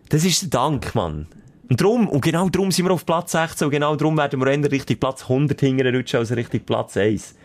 [0.10, 1.27] Das ist der Dank, Mann.
[1.69, 4.47] Und drum, und genau drum sind wir auf Platz 16 und genau drum werden wir
[4.47, 7.36] eher Richtung Platz 100 hingern rutschen als Richtung Platz 1.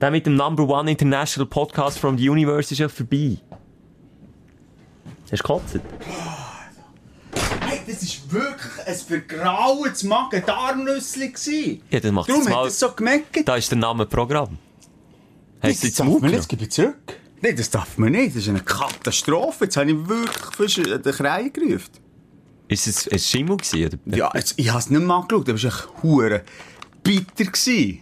[0.00, 3.36] Der mit dem Number One International Podcast from the Universe ist ja vorbei.
[5.22, 5.78] Hast du gekotzt?
[7.90, 11.82] Das war wirklich ein vergrauendes Magen-Darm-Nüssli.
[11.90, 13.48] Ja, dann macht Darum hat es so gemerkt.
[13.48, 14.58] Da ist der Name Programm.
[15.62, 17.18] Hast das darf man nicht, das gebe ich zurück.
[17.42, 18.36] Nein, das darf man nicht.
[18.36, 19.64] Das ist eine Katastrophe.
[19.64, 21.90] Jetzt habe ich wirklich fast den Krei gerufen.
[22.68, 23.98] Ist es ein Schimmel gewesen?
[24.06, 24.16] Oder?
[24.16, 25.48] Ja, jetzt, ich habe es nicht mal angeschaut.
[25.48, 26.42] Das war echt hure
[27.02, 27.44] bitter.
[27.44, 28.00] Gewesen.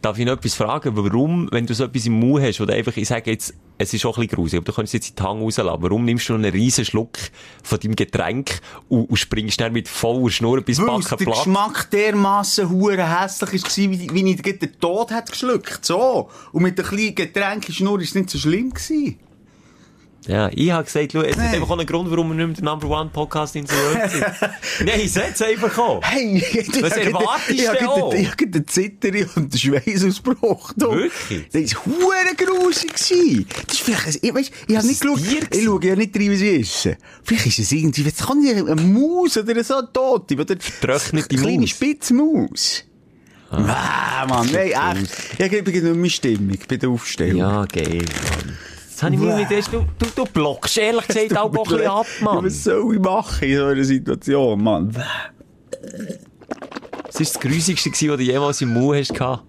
[0.00, 0.96] Darf ich noch etwas fragen?
[0.96, 4.04] Warum, wenn du so etwas im Mund hast, oder einfach, ich sage jetzt, es ist
[4.04, 5.82] auch ein bisschen gruselig, aber du kannst jetzt in die Hang rauslassen.
[5.82, 7.16] Warum nimmst du noch einen riesen Schluck
[7.62, 11.44] von deinem Getränk und, und springst dann mit voller Schnur bis Backen der platt?
[11.44, 15.84] Geschmack dermassen hure hässlich war, wie, wie ich den Tod hat geschluckt.
[15.84, 16.28] So.
[16.52, 18.70] Und mit einem kleinen Getränkeschnur war es nicht so schlimm.
[18.70, 19.18] Gewesen.
[20.26, 21.46] Ja, ich habe gesagt, schau, es Nein.
[21.48, 24.10] hat einfach auch einen Grund, warum wir nicht mehr der Number One Podcast in Inseriert
[24.10, 24.24] sind.
[24.84, 26.00] Nein, setz einfach an.
[26.02, 28.12] Hey, ich Was erwartest ich du gerade- auch?
[28.12, 30.72] Ich habe den Zitteri und den Schweißausbruch.
[30.76, 30.90] da.
[30.90, 31.48] Wirklich?
[31.52, 32.92] Das war hure grusig.
[32.92, 35.96] Das ist vielleicht, ein- ich, weiss, ich habe nicht ist ein geschaut, ich schaue ja
[35.96, 36.96] nicht rein, wie sie essen.
[37.22, 41.42] Vielleicht ist es irgendwie, jetzt kann ich eine Maus oder so tot, oder Vertrocknete eine
[41.42, 41.70] kleine Maus.
[41.70, 42.84] Spitzmaus.
[43.50, 45.40] Ah, Mann, nein, echt.
[45.40, 47.38] Ich gebe nur meine Stimmung bei der Aufstellung.
[47.38, 48.58] Ja, geil, Mann.
[48.98, 52.06] Jetzt habe ich mit erst, du, du, du blockst ehrlich gesagt auch ein bisschen ab,
[52.20, 52.44] Mann.
[52.44, 54.92] Was soll ich machen in so einer Situation, Mann?
[54.92, 55.04] Was
[57.14, 59.44] war das Grusigste, was du jemals im Mund hast?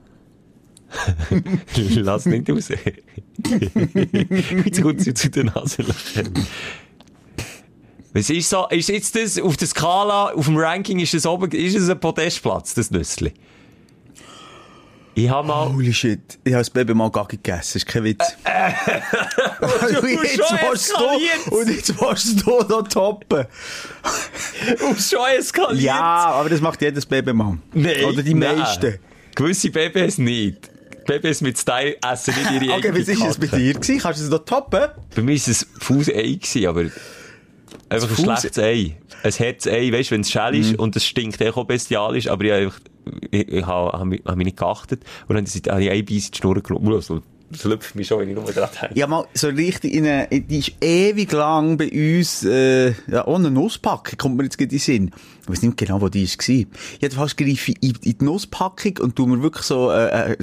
[1.95, 2.69] Lass nicht raus.
[4.65, 6.31] Jetzt kommt sie zu den Nasenlöchern.
[8.13, 11.49] Was ist so, ist jetzt das, auf der Skala, auf dem Ranking, ist das oben,
[11.49, 13.33] ist es ein Podestplatz, das Nüssli?
[15.15, 18.03] Ich habe mal, Holy shit, ich habe das Baby mal gar nicht gegessen, ist kein
[18.05, 18.23] Witz.
[19.61, 21.31] und, jetzt schon willst eskaliert.
[21.45, 23.45] du, und jetzt willst du noch toppen.
[24.81, 25.81] auf schon eskaliert.
[25.83, 25.99] Ja,
[26.31, 27.57] aber das macht jedes Baby mal.
[27.73, 28.59] Nein, Oder die nein.
[28.59, 28.99] meisten.
[29.35, 30.69] Gewisse Babys nicht.
[31.05, 33.73] Babys mit Style essen nicht ihre Okay, eigene was war es bei dir?
[33.73, 33.99] Gewesen?
[33.99, 34.89] Kannst du es noch toppen?
[35.15, 36.85] Bei mir war es ein faules Ei, gewesen, aber
[37.89, 38.95] einfach ein schlechtes Ei.
[39.23, 42.51] Ein Herz-Ei, weißt du, wenn es schäl ist und es stinkt auch bestialisch, aber ich,
[42.51, 42.79] hab einfach,
[43.31, 46.15] ich, ich habe hab mich, hab mich nicht geachtet und dann habe ich ein Bein
[46.17, 46.93] in die Schnur genommen.
[46.93, 47.21] Also,
[47.57, 48.97] schlüpft mich schon, wenn ich nur dran denke.
[48.97, 53.51] Ja, mal so richtig in eine, die ist ewig lang bei uns, äh, ja, ohne
[53.51, 55.11] Nusspackung, kommt mir jetzt in den Sinn.
[55.49, 56.65] Ich weiß nicht genau, wo die war.
[57.01, 60.37] Jedenfalls greife ich in, in die Nusspackung und tu mir wirklich so, äh, äh,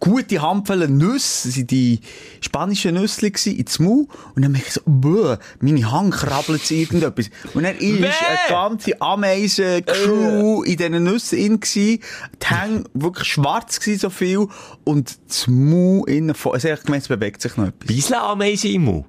[0.00, 2.00] gute Handvoll Nüsse, das sind die
[2.40, 4.06] spanischen Nüsse gewesen, ins Maul.
[4.34, 7.30] Und dann merke ich so, bäh, meine Hand krabbelt zu irgendetwas.
[7.52, 8.06] Und dann ist Bäh!
[8.06, 12.00] eine ganze Ameisen-Crew in diesen Nüssen in gewesen.
[12.42, 14.46] Die Hänge wirklich schwarz gewesen, so viel.
[14.84, 16.34] Und das Maul innen.
[16.42, 17.94] Also ich hab gemeint, es bewegt sich noch etwas.
[17.94, 19.04] Beisle Ameisen im Mund.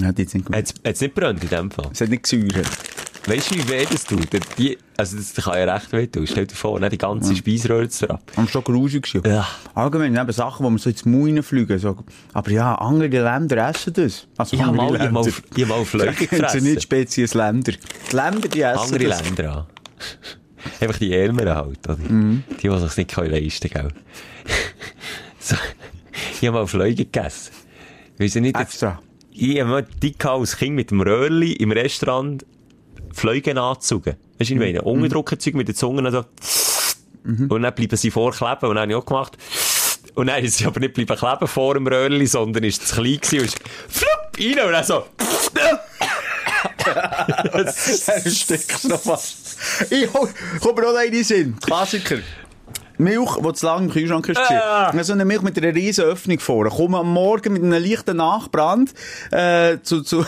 [0.00, 0.70] Ja, die nicht gemerkt.
[0.70, 1.90] Hat's, hat's nicht brennt in dem Fall?
[1.92, 2.66] Es hat nicht gesäuert.
[3.28, 4.28] Weißt du, wie weh das tut?
[4.56, 6.26] Die, also, das kann ja recht weh tun.
[6.26, 8.22] Stell dir vor, ne, die ganze Speiseröhre zu ab.
[8.36, 9.28] Am schon grusig gewesen.
[9.28, 9.46] Ja.
[9.74, 11.78] Allgemein, eben Sachen, wo man so ins Maul reinfliegen.
[11.78, 11.96] So.
[12.32, 14.28] Aber ja, andere Länder essen das.
[14.36, 15.38] Also Ich hab andere mal, hab mal, Länder.
[15.56, 16.62] ich mal sind gefressen.
[16.64, 17.72] nicht spezielles Länder.
[17.72, 19.24] Die Länder, die essen Andere das.
[19.24, 19.66] Länder an.
[20.80, 21.96] Einfach die Ärmeren halt, oder?
[21.96, 22.44] Mhm.
[22.62, 23.92] Die, die sich nicht leisten können,
[25.40, 25.56] so.
[26.40, 27.52] Ich hab mal Flöge gegessen.
[28.18, 29.00] Weiss ich nicht, Extra.
[29.32, 32.44] ich hab mal dick als Kind mit dem Röhrli im Restaurant
[33.16, 34.16] Fleugen angezogen.
[34.38, 34.62] Weißt du, Mhm.
[34.62, 34.82] ich meine?
[34.82, 36.24] Unterdruckenzeug mit der Zunge so.
[37.24, 38.68] Und dann bleiben sie vorkleben.
[38.68, 39.36] Und dann habe ich auch gemacht.
[40.14, 43.18] Und dann ist sie aber nicht bleiben kleben vor dem Röhrli, sondern ist zu klein
[43.20, 45.04] gewesen und ist flupp rein und dann so.
[48.24, 49.34] Du steckst noch was.
[49.90, 50.28] Ich hol,
[50.60, 51.56] komm mir noch einen in den Sinn.
[51.60, 52.18] Klassiker.
[52.98, 54.38] Milch, die zu lange im Kühlschrank ist.
[54.38, 54.90] Ah.
[54.90, 55.04] Ah.
[55.04, 56.68] So eine Milch mit einer riesen Öffnung vor.
[56.68, 58.94] Komm am Morgen mit einem leichten Nachbrand
[59.30, 60.24] äh, zu, zu,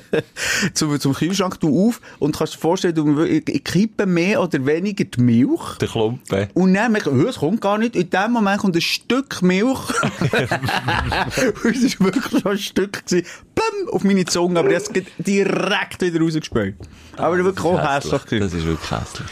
[0.74, 4.64] zu, zum Kühlschrank du auf und kannst dir vorstellen, du ich, ich kippe mehr oder
[4.66, 5.78] weniger die Milch.
[5.80, 6.48] Der Klumpen.
[6.54, 7.96] Und dann merke ich, es kommt gar nicht.
[7.96, 9.66] In dem Moment kommt ein Stück Milch.
[11.64, 13.26] und es war wirklich schon ein Stück gewesen.
[13.54, 14.60] Bam, auf meine Zunge.
[14.60, 16.76] Aber das geht direkt wieder rausgespült.
[17.16, 18.40] Aber wirklich auch hässlich.
[18.40, 19.30] Das ist wirklich hässlich.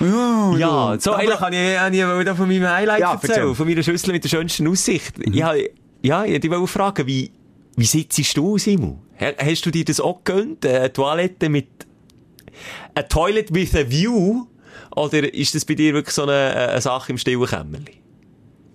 [0.00, 3.46] Ja, Ja, so Aber- eigentlich kann ich, kann ich von meinem Highlight Ja, erzählen, erzähl.
[3.46, 3.54] Mhm.
[3.54, 5.14] von meiner Schüssel mit der schönsten Aussicht.
[5.20, 5.70] Ich habe,
[6.02, 7.30] ja, ich wollte dich fragen, wie,
[7.76, 8.98] wie sitzt du, Simon?
[9.20, 10.64] Ha- Hast du dir das auch gegönnt?
[10.66, 11.68] Eine Toilette mit,
[12.94, 14.46] a Toilet with a view?
[14.94, 17.92] Oder ist das bei dir wirklich so eine, eine Sache im stillen Kämmerli?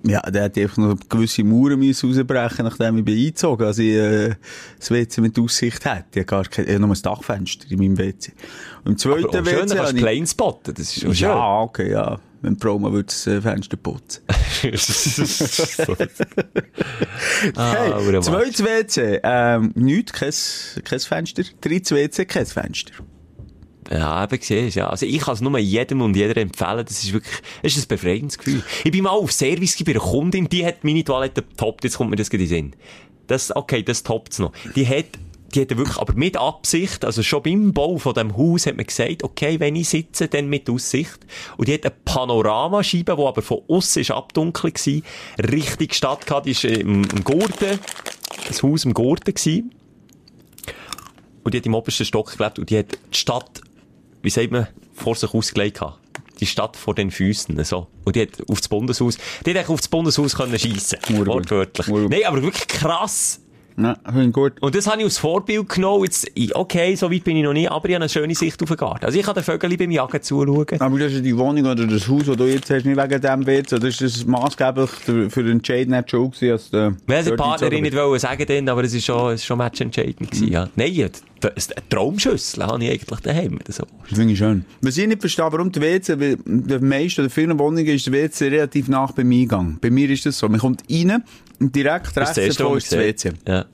[0.04, 3.94] Ja, der hat einfach noch gewisse Mauern müssen rausbrechen, nachdem ich bin eingezogen, als ich,
[3.94, 4.36] äh,
[4.80, 6.06] das WC mit Aussicht hatte.
[6.12, 8.34] Ich habe gar kein, ich habe nur ein Dachfenster in meinem WC.
[8.84, 11.28] Und im zweiten Aber schön, WC dann kannst du plain spotten, das ist schon schön.
[11.30, 12.20] Ja, okay, ja.
[12.42, 14.24] Wenn mal würde das äh, Fenster putzen.
[17.56, 20.34] ah, Hey, zweites WC, ähm, nichts, kein,
[20.84, 21.44] kein Fenster.
[21.62, 22.94] Drittes WC, kein Fenster.
[23.90, 24.90] Ja, eben siehst ja.
[24.90, 26.86] Also ich kann es nur jedem und jeder empfehlen.
[26.86, 28.64] Das ist wirklich, es ist ein befreiendes Gefühl.
[28.84, 31.84] Ich bin mal auf Service bei einer Kundin, die hat meine Toilette getoppt.
[31.84, 32.76] Jetzt kommt mir das gerade in den Sinn.
[33.28, 34.52] Das, okay, das toppt's noch.
[34.76, 35.06] Die hat,
[35.56, 38.86] die hat wirklich, aber mit Absicht, also schon beim Bau von dem Haus hat man
[38.86, 41.20] gesagt, okay, wenn ich sitze, dann mit Aussicht.
[41.58, 45.04] Und die hat eine Panoramascheibe, die aber von aussen ist abdunkelt gewesen,
[45.52, 47.80] richtig Stadt gehabt, die ist im, im Gurten,
[48.48, 49.72] ein Haus im Gurten gewesen.
[51.44, 53.62] Und die hat im obersten Stock gelebt und die hat die Stadt,
[54.22, 56.00] wie sagt man, vor sich ausgelegt gehabt.
[56.40, 57.88] Die Stadt vor den Füßen, so.
[58.04, 60.98] Und die hat auf das Bundeshaus, die hat auf das Bundeshaus können schiessen.
[61.26, 61.88] Wortwörtlich.
[61.88, 63.40] Nein, aber wirklich krass.
[63.78, 64.54] Ja, finde gut.
[64.62, 66.04] Und das habe ich als Vorbild genommen.
[66.04, 68.68] Jetzt, okay, so weit bin ich noch nie, aber ich habe eine schöne Sicht auf
[68.68, 69.06] den Garten.
[69.06, 70.66] Also ich kann den Vögeln beim Jagen zuschauen.
[70.80, 73.48] Aber das ist die Wohnung oder das Haus, das du jetzt hast, nicht wegen dem
[73.48, 73.80] WC.
[73.80, 76.96] Das ist das maßgeblich für den Entscheid nicht schon gewesen, als der...
[77.08, 80.30] Wir haben die Partnerin nicht wollen sagen dann, aber es ist schon, ist schon matchentscheidend
[80.32, 80.68] gewesen, ja.
[80.76, 83.60] Nein, ja, d- eine Traumschüssel habe ich eigentlich daheim.
[83.68, 83.84] So.
[84.10, 84.66] Das finde ich schön.
[84.82, 88.14] Was ich nicht verstehe, warum der WC, weil der meisten oder vielen Wohnungen ist der
[88.14, 89.78] WC relativ nach beim Eingang.
[89.82, 90.48] Bei mir ist das so.
[90.50, 91.24] Man kommt rein
[91.60, 93.32] und direkt rechts was ist das WC.
[93.48, 93.66] Ja.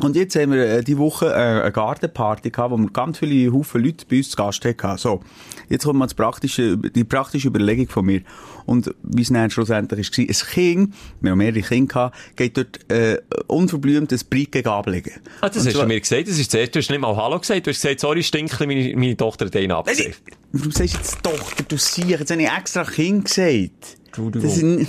[0.00, 3.52] Und jetzt haben wir äh, die Woche äh, eine Gartenparty gehabt, wo wir ganz viele
[3.52, 4.96] Haufen Leute bei uns zu Gast hatten.
[4.98, 5.20] So.
[5.68, 8.22] Jetzt kommt mal das praktische, die praktische Überlegung von mir.
[8.66, 12.90] Und wie es dann schlussendlich war, ein Kind, wir haben mehrere Kinder gehabt, geht dort,
[12.90, 15.12] äh, unverblümt ein Brike ablegen.
[15.40, 16.72] Ah, das Und hast zwar- du mir gesagt, das ist das erste.
[16.72, 19.56] Du hast nicht mal Hallo gesagt, du hast gesagt, sorry, Stinkli, meine, meine Tochter hat
[19.56, 20.14] einen abgesehen.
[20.52, 23.98] Du sagst jetzt Tochter, du siehst, jetzt habe ich extra Kind gesagt.
[24.06, 24.48] Entschuldigung.
[24.48, 24.88] Das, sind,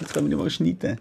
[0.00, 0.98] das kann man nicht mal schneiden.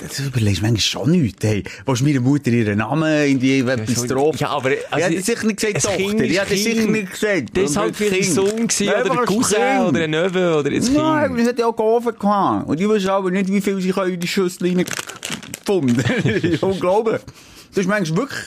[0.00, 1.62] Das überlegst manchmal schon nicht, hey.
[1.84, 4.36] Willst du meiner Mutter ihren Namen in die etwas schon- drauf?
[4.38, 6.24] Ja, aber, ich also, hätte sicher nicht gesagt Kind Tochter.
[6.24, 6.92] ist Ich hätte sicher Kind.
[6.92, 7.44] nicht gesagt.
[7.56, 8.34] Das ist halt vielleicht ein Kind.
[8.34, 9.88] Sohn gewesen, Nein, oder ein Cousin, Kind.
[9.88, 10.94] oder ein Neffe, oder ein Kind.
[10.94, 12.68] Nein, das hat ja auch geholfen gehabt.
[12.68, 15.96] Und ich weiß aber nicht, wie viel sie in die Schüssel reingefunden.
[16.24, 17.20] Das ist unglaublich.
[17.68, 18.40] Das ist manchmal wirklich...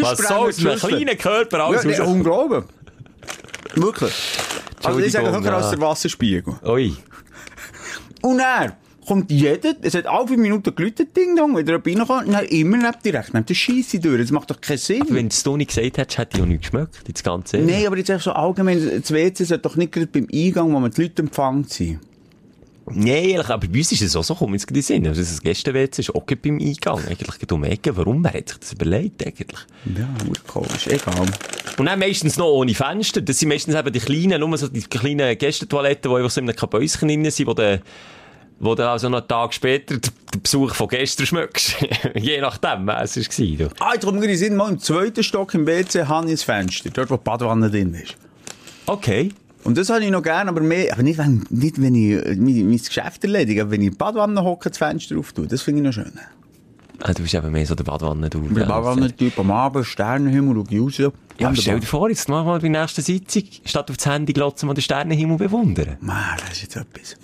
[0.00, 2.64] Was soll aus einem kleinen Körper alles Ja, raus- unglaublich.
[3.74, 4.12] Wirklich.
[4.82, 5.70] Also ich sage höher als ja.
[5.70, 6.54] der Wasserspiegel.
[6.64, 6.96] Ui.
[8.22, 8.76] Und er
[9.08, 12.76] kommt jeder, es hat alle fünf Minuten geläutet, Ding Dong, wieder jemand reinkommt, dann immer
[12.76, 14.20] neben direkt, neben der Scheisse durch.
[14.20, 15.02] Das macht doch keinen Sinn.
[15.02, 17.58] Aber wenn du es nicht gesagt hättest, hätte ich auch nicht geschmeckt, das Ganze.
[17.58, 20.90] Nein, aber jetzt so allgemein, das WC sollte doch nicht gerade beim Eingang, wo man
[20.90, 22.00] die Leute empfangen, sein.
[22.90, 25.06] Nee, ehrlich, aber bei uns ist es auch so, komm jetzt in den Sinn.
[25.06, 27.04] Also, das Gäste-WC ist auch beim Eingang.
[27.06, 27.96] Eigentlich gerade um Ecke.
[27.96, 28.24] Warum?
[28.24, 29.60] Wer hat sich das überlegt, eigentlich?
[29.84, 30.86] Ja, verdammt komisch.
[30.86, 31.26] Egal.
[31.76, 33.20] Und dann meistens noch ohne Fenster.
[33.20, 36.48] Das sind meistens eben die kleinen, nur so die kleinen Gästetoiletten, die einfach so in
[36.48, 37.80] einem Kabäuschen drin sind, wo du,
[38.60, 41.76] wo du also noch einen Tag später den Besuch von gestern schmeckst.
[42.14, 43.68] Je nachdem, was es war.
[43.68, 43.68] du.
[43.80, 46.90] Ah, in den Sinn, mal im zweiten Stock im WC habe ich ein Fenster.
[46.90, 48.16] Dort, wo die Badwanne drin ist.
[48.86, 49.30] Okay.
[49.64, 52.36] Und das habe ich noch gerne, aber mehr, aber nicht, wenn, nicht, wenn ich äh,
[52.36, 55.46] mein, mein Geschäft erledige, aber wenn ich in die Badwanne hocke, das Fenster auftue.
[55.46, 56.12] Das finde ich noch schön.
[57.00, 58.42] Ah, du bist eben mehr so der Badwanne, du.
[58.42, 61.12] Ich bin Badwanne-Typ am Abend, Sternenhimmel, schau ich raus.
[61.38, 64.32] Ja, stell dir vor, jetzt mach mal bei der nächsten Sitzung, statt auf das Handy
[64.32, 65.96] glotzen, mal den Sternenhimmel bewundern.
[66.00, 67.16] Man, das ist jetzt etwas.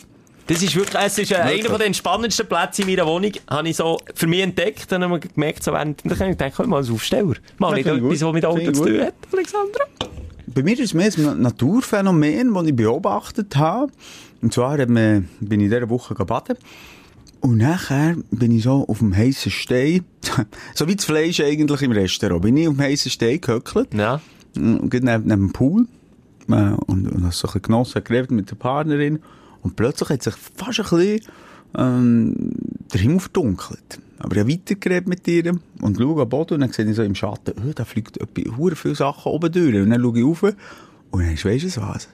[0.47, 3.69] Das ist wirklich, es ist äh, einer von den spannendsten Plätze in meiner Wohnung, habe
[3.69, 4.93] ich so für mich entdeckt.
[4.93, 7.35] Dann habe ich gemerkt, so während, dann habe ich gedacht, komm mal als Aufsteller.
[7.59, 9.85] Mal nicht etwas, was mit Auto zu tun hat, Alexandra.
[10.47, 13.91] Bei mir ist es mehr ein Naturphänomen, das ich beobachtet habe.
[14.43, 16.59] Und zwar bin ich in dieser Woche baden.
[17.41, 20.05] Und nachher bin ich so auf dem heissen Stein,
[20.75, 23.93] so wie das Fleisch eigentlich im Restaurant, bin ich auf dem heissen Stein gehöckelt.
[23.95, 24.21] Ja.
[24.57, 25.87] Und neben, neben dem Pool.
[26.49, 26.53] Äh,
[26.87, 29.21] Und, und das so ein bisschen genossen, mit der Partnerin.
[29.64, 31.20] Und plötzlich hat sich fast ein bisschen,
[31.77, 32.53] ähm,
[32.92, 33.98] der Himmel verdunkelt.
[34.18, 37.03] Aber ich habe weitergeredet mit ihr und schaue am Boden und dann sehe ich so
[37.03, 39.74] im Schatten, oh, da fliegt etwas, viele Sachen oben durch.
[39.74, 40.55] Und dann schaue ich rauf und
[41.22, 42.09] dann ist, weisst du was?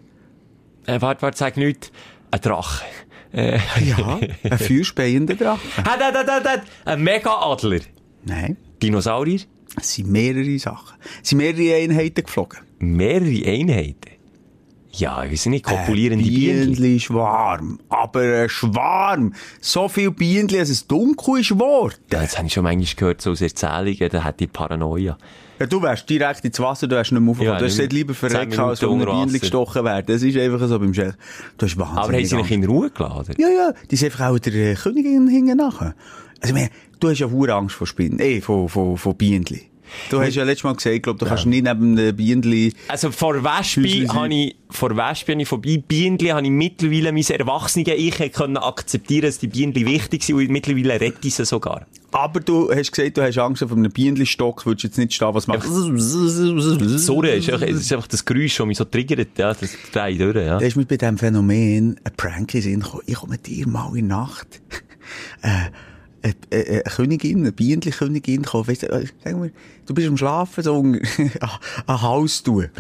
[0.86, 1.92] Äh, warte, warte, sag nicht.
[2.30, 2.84] Ein Drache.
[3.32, 5.60] Äh, Ja, ein feuerspeiender Drache.
[5.84, 6.62] hat, hat, hat, hat.
[6.86, 7.80] Ein Mega-Adler.
[8.24, 9.40] Nein, Dinosaurier.
[9.78, 10.96] es sind mehrere Sachen.
[11.22, 12.58] Es sind mehrere Einheiten geflogen.
[12.78, 14.10] Mehrere Einheiten.
[14.92, 16.72] Ja, ich weiß nicht, kopulierende Ein Bienen.
[16.72, 17.79] Bienenli Schwarm.
[17.88, 19.35] Aber ein Schwarm.
[19.61, 21.94] So viel Bienenli, dass es dunkel ist geworden.
[22.12, 25.16] Ja, das habe ich schon manchmal gehört, so aus Erzählungen, da hat die Paranoia.
[25.61, 27.55] Ja, du wärst direkt ins Wasser, du wärst nicht mehr aufgekommen.
[27.55, 29.38] Ja, du hast nicht lieber verrecken, als von Bienenli Wasser.
[29.38, 30.07] gestochen werden.
[30.09, 31.14] Das ist einfach so beim Chef.
[31.59, 33.35] Du hast wahnsinnig Aber haben sie mich in Ruhe geladen?
[33.38, 35.94] Ja, ja, die sind einfach auch der äh, Königin hinten nachher.
[36.40, 39.69] Also, ich meine, du hast ja hure Angst vor Spinnen, eh, von, von, von Bienenli.
[40.11, 43.42] Du hast ja letztes Mal gesagt, glaub, du kannst nicht neben den Bienenli, Also vor
[43.42, 45.83] Wespe habe ich, vor Wespe habe ich vorbei.
[45.87, 50.48] Bienenli habe ich mittlerweile mein erwachsene Ich können akzeptieren, dass die Bienenli wichtig sind und
[50.50, 51.87] mittlerweile rette ich sie sogar.
[52.12, 55.46] aber du hast gesagt, du hast Angst vor einem Bienenli-Stock, würdest jetzt nicht stehen, was
[55.46, 55.64] macht.
[55.64, 60.59] Sorry, es ist einfach das Geräusch, das mich so triggert, ja, das dreht durch, ja.
[60.59, 63.03] Da ist mir bei diesem Phänomen ein Prank in Sinn gekommen.
[63.07, 64.61] Ich komme mit dir mal in der Nacht,
[65.42, 65.48] äh,
[66.22, 69.52] eine, eine, eine Königin, eine Bienenli-Königin kommen, weißt du, äh, sag mal,
[69.87, 71.00] du bist am Schlafen, so ein,
[71.87, 72.68] ein Haus tun.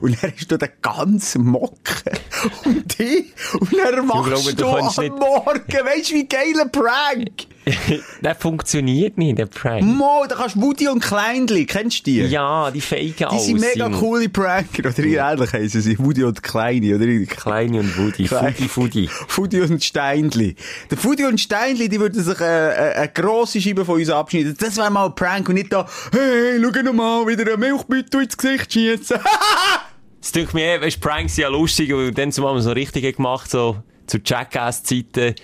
[0.00, 2.18] Und dann hast du den ganzen Mocken
[2.64, 7.46] um dich, und dann glaube, du, du am nicht- Morgen, weißt du, wie geiler Prank?
[8.20, 9.82] der funktioniert nicht, der Prank.
[9.82, 12.22] Mo, da kannst Woody und Kleinli, kennst du die?
[12.22, 16.42] Ja, die faken Die sind mega coole Pranker, oder wie ähnlich heissen sie, Woody und
[16.42, 17.06] Kleine, oder?
[17.26, 19.08] Kleine und Woody, Fudi, Fudi.
[19.08, 20.56] Fudi und Steinli.
[20.90, 24.56] Der Fudi und Steinli, die würden sich äh, äh, eine grosse Scheibe von uns abschneiden.
[24.58, 28.24] Das wäre mal ein Prank und nicht da, hey, schau noch mal, wieder ein Milchbüttel
[28.24, 29.18] ins Gesicht schießen.
[30.20, 33.50] Das denke ich mir, weißt, Pranks sind ja lustig, und dann zumal so richtig gemacht,
[33.50, 35.34] so, zu Jackass-Zeiten.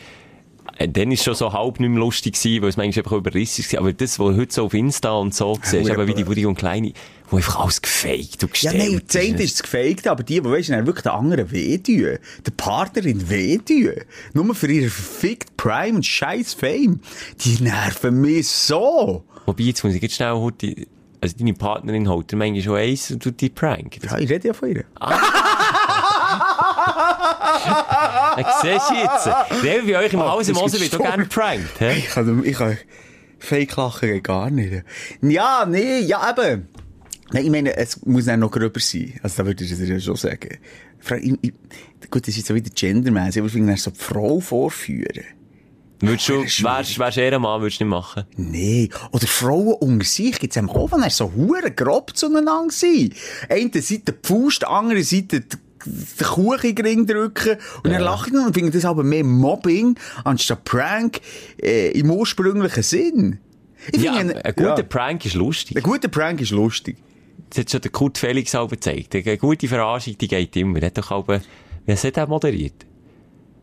[0.81, 3.65] Äh, Dann ist schon so halb nicht mehr lustig gewesen, weil es manchmal einfach überrissen
[3.73, 3.81] war.
[3.81, 6.29] Aber das, was heute so auf Insta und so siehst, hure eben wie die blöd.
[6.29, 6.93] Woody und Kleine,
[7.29, 10.41] wo einfach alles gefaked und ja, gestellt nein, das eine ist das Gefakte, aber die,
[10.41, 12.19] die weißt, dann wirklich den anderen wehtun.
[12.47, 13.93] Der Partnerin wehtun.
[14.33, 17.01] Nur für ihre verfickt Prime und scheiß Fame.
[17.41, 19.25] Die nerven mich so.
[19.45, 20.87] Wobei, jetzt muss ich jetzt schnell heute,
[21.21, 23.99] also deine Partnerin holt dir manchmal schon eins und tut die Prank.
[24.03, 24.85] Ja, ich rede ja von ihr.
[24.99, 25.11] Dann
[28.63, 29.27] siehst du jetzt.
[29.63, 31.93] Der bei euch im Haus im das ist wird gerne geprankt, hä?
[31.99, 32.79] Ich kann, ich kann
[33.39, 34.85] Fake lachen gar nicht.
[35.23, 36.69] Ja, nee, ja, eben.
[37.33, 39.19] Nein, ich meine, es muss dann noch gröber sein.
[39.23, 40.59] Also, da würde ich es ja schon sagen.
[41.23, 41.53] Ich, ich,
[42.11, 45.25] gut, das ist so wieder gendermäßig, aber ich finde, so die Frau vorführen.
[46.03, 48.25] Würdest du, das wärst, wärst eher ein Mann, würdest du nicht machen?
[48.37, 48.89] Nee.
[49.13, 53.15] Oder Frauen unter sich gibt's am auch, wenn er so hure grob zueinander sind.
[53.51, 58.55] Eine Seite die Faust, andere Seite die- den Kuchen drin drücken und dann lachen und
[58.55, 61.21] finden das aber mehr Mobbing anstatt Prank
[61.63, 63.39] äh, im ursprünglichen Sinn.
[63.93, 65.77] Ich Ja, finde, ein guter ja, Prank ist lustig.
[65.77, 66.97] ein guter Prank ist lustig.
[67.49, 69.15] Das hat schon der Kurt Felix auch gezeigt.
[69.15, 70.79] Eine gute Verarschung, die geht immer.
[70.81, 71.41] Der hat doch aber,
[71.87, 72.87] wie hat er moderiert?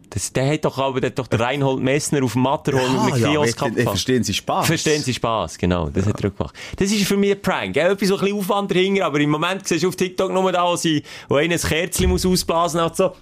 [0.09, 3.05] Das, der hat doch aber, der hat doch der Reinhold Messner auf dem Matterhorn Ah,
[3.05, 3.87] mit ja, Kiosk äh, abgefangen.
[3.89, 4.65] verstehen Sie Spaß?
[4.67, 5.89] Verstehen Sie Spass, genau.
[5.89, 6.55] Das hat er gemacht.
[6.77, 7.75] Das ist für mich ein Prank.
[7.75, 10.51] Ja, etwas so ein bisschen Aufwand dahinter, aber im Moment siehst du auf TikTok nur
[10.51, 13.13] da, wo sie, wo einer ein Kerzchen muss ausblasen hat, so.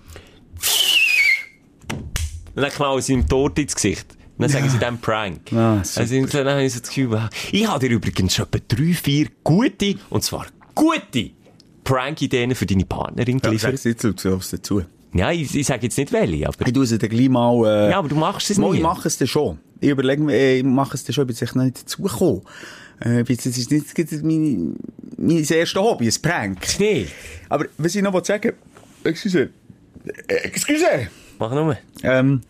[2.55, 4.05] Und dann knallen sie ihm tot ins Gesicht.
[4.37, 5.51] Und dann sagen sie dann Prank.
[5.53, 6.01] Ah, super.
[6.01, 9.27] also, dann habe ich so das Gefühl, ich habe dir übrigens schon etwa drei, vier
[9.43, 11.31] gute, und zwar gute
[11.83, 13.79] Prank-Ideen für deine Partnerin Ja, geliefert.
[13.79, 14.83] sag's jetzt so was dazu.
[15.15, 16.67] Ja, ich, ich sage jetzt nicht welche, aber...
[16.67, 18.77] Ich tue sie dann gleich mal, äh, Ja, aber du machst es mal, nie.
[18.77, 19.59] ich mache es dann schon.
[19.79, 22.41] Ich überlege mir, äh, ich mache es dann schon, ich bin sicher noch nicht dazugekommen.
[22.99, 24.75] Äh, bin- das ist nicht mein,
[25.17, 26.59] mein erstes Hobby, ein Prank.
[26.79, 27.07] Nee.
[27.49, 28.43] Aber was ich noch sagen
[29.03, 29.49] wollte, excuse,
[30.27, 30.85] äh, excuse,
[31.39, 31.77] Mach nur.
[32.03, 32.41] ähm,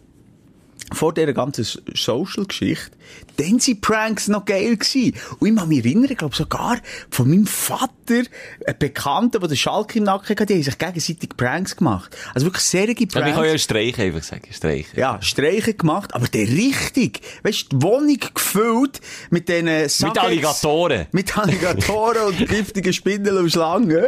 [0.93, 2.91] vor dieser ganzen Social-Geschichte,
[3.37, 5.13] dann sind Pranks noch geil gewesen.
[5.39, 6.77] Und ich kann mich erinnern, ich glaube sogar
[7.09, 7.89] von meinem Vater,
[8.65, 12.15] ein Bekannter, der den Schalk im Nacken hatte, die haben sich gegenseitig Pranks gemacht.
[12.33, 13.13] Also wirklich sehr Pranks.
[13.15, 14.99] Ja, ich kann ja streichen einfach sagen, streichen.
[14.99, 17.21] Ja, Streiche gemacht, aber der richtig.
[17.43, 21.07] Weißt du, die Wohnung gefüllt mit diesen Mit Alligatoren.
[21.11, 24.05] Mit Alligatoren und giftigen Spindeln und Schlangen.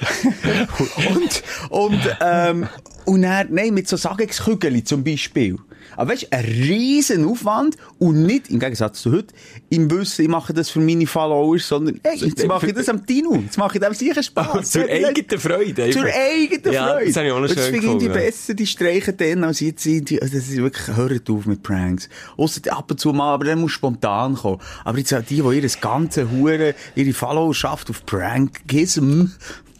[1.14, 2.68] und, und, ähm,
[3.04, 5.56] und dann, nein, mit so Sagexkügeli zum Beispiel.
[5.96, 9.34] Aber weißt du, ein riesen Aufwand und nicht, im Gegensatz zu heute,
[9.70, 13.04] im Wissen, ich mache das für meine Followers, sondern, hey, jetzt mache ich das am
[13.06, 13.34] Tino.
[13.36, 14.70] Jetzt mache ich dem sicher Spaß.
[14.72, 15.90] Zur eigenen Freude.
[15.90, 17.06] Zur eigenen Ja, Freude.
[17.06, 18.12] das habe ich auch noch das schön finde ich die gefunden.
[18.12, 22.08] besser, die streichen dann, als jetzt sind also das ist wirklich, hört auf mit Pranks.
[22.36, 24.58] Ausser ab und zu mal, aber dann muss spontan kommen.
[24.84, 29.26] Aber jetzt auch die, die ihr ganze Hure, ihre Followerschaft auf Prankism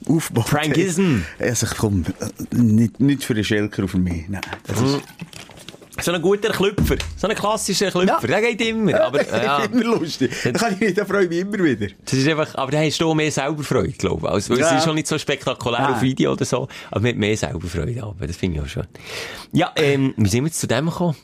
[0.07, 0.45] aufbauen.
[0.45, 1.19] Prankism?
[1.39, 4.29] Also komm, äh, nicht, nicht für den Schelker auf mich.
[4.29, 5.01] Nein, das ist,
[6.03, 6.97] So ein guter Klüpfer.
[7.17, 8.27] So ein klassischer Klüpfer.
[8.27, 9.01] Der geht immer.
[9.01, 10.31] Aber, ja, immer lustig.
[10.45, 11.89] Da kann ich nicht, da freue ich mich immer wieder.
[12.05, 14.33] das ist einfach, aber da hast du auch mehr selber Freude, glaube ich.
[14.33, 14.67] Also, Ja.
[14.71, 15.95] Es ist schon nicht so spektakulär Nein.
[15.95, 18.03] auf Video oder so, aber hat mehr selber Freude.
[18.03, 18.87] Aber das finde ich auch schon.
[19.53, 21.17] Ja, ähm, wie sind wir jetzt zu dem gekommen?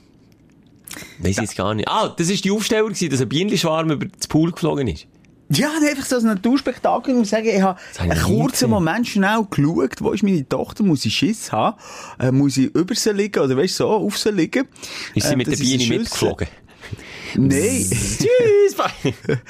[1.18, 1.88] Weiss ich jetzt gar nicht.
[1.88, 5.06] Ah, das war die Aufstellung, dass ein Bienenschwarm über das Pool geflogen ist.
[5.48, 7.12] Ja, einfach so ein Naturspektakel.
[7.14, 8.70] Ich muss sagen, ich habe einen kurzen.
[8.70, 11.76] Moment schnell geschaut, wo ist meine Tochter, muss ich Schiss haben,
[12.18, 14.66] äh, muss ich über sie liegen, oder weißt du, so, auf sie liegen.
[15.14, 16.48] Ist sie Äh, mit der Biene mitgeflogen?
[17.36, 17.86] Nein.
[17.90, 19.14] Tschüss, bye.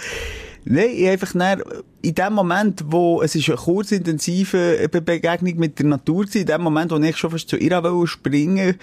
[0.68, 1.62] Nein, ich einfach dann,
[2.02, 6.46] in dem Moment, wo, es ist eine kurzintensive Be Begegnung mit der Natur gewesen, in
[6.46, 8.74] dem Moment, wo ich schon fast zu ihr wollte springen,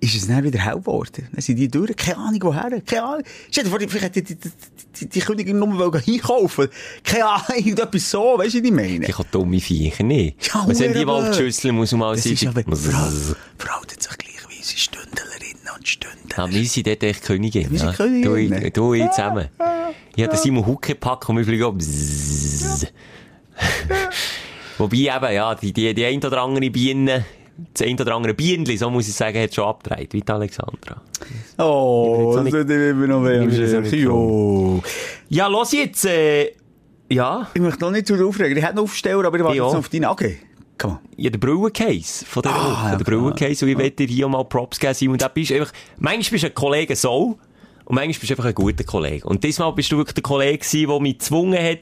[0.00, 1.28] ist es dann wieder hell geworden.
[1.32, 3.22] Dann sind die durch, keine Ahnung woher, keine Ahnung.
[3.50, 4.50] Vielleicht hätte die, die,
[5.00, 6.68] die, die Königin nur wollen einkaufen.
[7.02, 9.06] Keine Ahnung, irgendetwas so, weißt du, was ich meine?
[9.06, 10.46] Ich habe dumme Viecher, nicht.
[10.48, 11.06] Ja, Was sind die.
[11.06, 12.36] Waldschüsseln, muss man mal sagen.
[12.36, 16.36] verhalten sich gleich wie unsere Stündlerinnen und Stündler.
[16.36, 17.70] Ja, wir sind dort echt Königin.
[17.70, 17.94] wir sind ja.
[17.94, 18.62] Königinnen.
[18.64, 19.48] Du, du, ich zusammen.
[20.14, 21.64] Ich habe den Simon Hucke gepackt und wir fliegen.
[24.78, 27.24] Wobei eben, ja, die, die, die ein oder andere Biene,
[27.74, 31.00] das ein oder andere Bienenli, so muss ich sagen, hat schon abgedreht, wie die Alexandra.
[31.58, 33.96] Oh, das wird immer noch weh.
[33.96, 34.82] Jo.
[35.28, 36.52] Ja, los jetzt, äh,
[37.10, 38.56] ja, Ich möchte noch nicht zu aufregen.
[38.56, 39.64] Ich hätte einen Aufsteller, aber ich warte Ja.
[39.64, 40.04] jetzt noch auf deinen.
[40.06, 40.38] Okay,
[40.76, 40.98] komm on.
[41.16, 44.28] ja, der Brauencase von der Ah, Woche, ja, der Brauencase, und ich will dir hier
[44.28, 47.38] mal Props geben, Simon, da bist einfach, manchmal bist du ein Kollege so,
[47.84, 49.26] und manchmal bist du einfach ein guter Kollege.
[49.26, 51.78] Und diesmal bist du wirklich der Kollege gewesen, der mich gezwungen hat,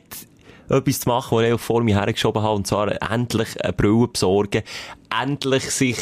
[0.69, 4.09] etwas zu machen, was ich auch vor mir hergeschoben habe, und zwar endlich eine Brille
[4.09, 4.63] besorgen,
[5.11, 5.97] endlich sich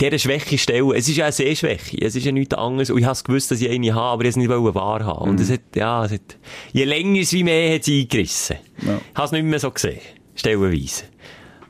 [0.00, 0.92] dieser Schwäche stellen.
[0.92, 1.98] Es ist ja eine Sehschwäche.
[2.00, 2.90] Es ist ja nichts anderes.
[2.90, 5.30] Und ich habe gewusst, dass ich eine habe, aber ich es nicht wahrhaben.
[5.30, 6.38] Und es hat, ja, es hat,
[6.72, 8.56] je länger es wie mehr hat sie eingerissen.
[8.86, 8.96] Ja.
[8.96, 10.00] Ich habe es nicht mehr so gesehen.
[10.34, 11.04] Stellenweise.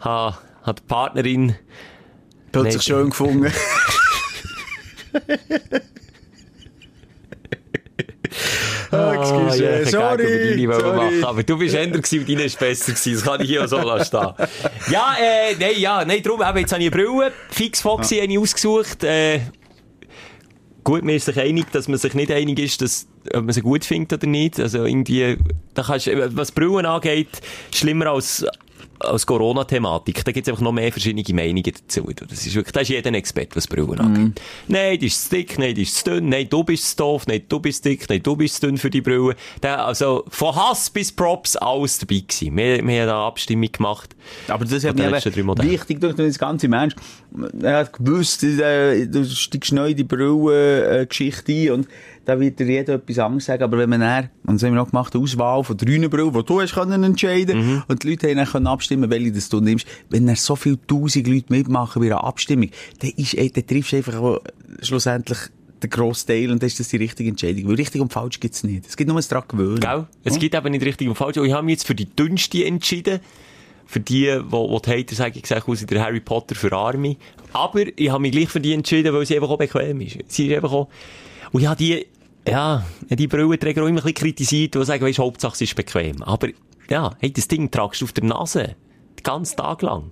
[0.04, 1.56] Ha, hat die Partnerin,
[2.52, 3.50] Plötzlich schön gefunden.
[8.92, 10.96] Ah, excuse, ja, ich kann sorry, deine sorry.
[10.96, 13.14] machen, aber du bist älter gewesen und deine ist besser gewesen.
[13.14, 14.16] Das kann ich hier auch so lassen.
[14.90, 18.30] Ja, äh, nein, ja, nein, drum, eben, jetzt habe ich eine Brille, fix Foxy habe
[18.30, 19.40] ich ausgesucht, äh,
[20.84, 23.62] gut, man ist sich einig, dass man sich nicht einig ist, dass, ob man sie
[23.62, 24.58] gut findet oder nicht.
[24.60, 25.38] Also irgendwie,
[25.74, 27.28] da kannst, was Brillen angeht,
[27.72, 28.44] schlimmer als,
[29.04, 30.24] als Corona-Thematik.
[30.24, 32.08] Da gibt es einfach noch mehr verschiedene Meinungen dazu.
[32.28, 34.40] Das ist wirklich, da ist jeder Experte, was Brillen angeht.
[34.68, 37.26] Nein, die ist zu dick, nein, die ist zu dünn, nein, du bist zu doof,
[37.26, 39.36] nein, du bist dick, nein, du bist zu dünn für die Brille.
[39.60, 42.56] Da, also, von Hass bis Props, alles dabei gewesen.
[42.56, 44.14] Wir, wir haben eine Abstimmung gemacht.
[44.48, 46.94] Aber das hat mir wichtig durch das ganze Mensch.
[47.62, 51.88] Er hat gewusst, äh, du steigst neu in die Brillen-Geschichte ein und
[52.24, 53.62] da wird dir jeder etwas anderes sagen.
[53.62, 56.32] Aber wenn man dann, und das haben wir auch gemacht, eine Auswahl von drei Brillen,
[56.32, 57.82] die du hast können entscheiden Mhm.
[57.88, 59.86] und die Leute haben dann können abstimmen, welche das du nimmst.
[60.10, 63.96] Wenn dann so viele tausend Leute mitmachen bei einer Abstimmung, dann, ist, dann triffst du
[63.96, 64.40] einfach
[64.80, 65.38] schlussendlich
[65.82, 67.68] den grossen Teil und dann ist das die richtige Entscheidung.
[67.68, 68.86] Weil richtig und falsch gibt's nicht.
[68.86, 69.80] Es gibt nur ein dran gewöhnen.
[69.80, 70.06] Gell?
[70.22, 71.36] Es gibt eben nicht richtig und falsch.
[71.38, 73.20] Und ich habe mich jetzt für die dünnste entschieden.
[73.84, 77.16] Für die, wo, wo die Hater sagen, ich sage aus der Harry Potter für Arme.
[77.52, 80.18] Aber ich habe mich gleich für die entschieden, weil sie einfach auch bequem ist.
[80.28, 80.88] Sie ist einfach auch,
[81.50, 82.06] und ich habe die,
[82.48, 86.22] ja, die Brillenträger auch immer ein bisschen kritisiert, die sagen, weisst, Hauptsache sie ist bequem.
[86.22, 86.48] Aber,
[86.88, 88.76] ja, hey, das Ding tragst du auf der Nase.
[89.18, 90.10] Den ganzen Tag lang.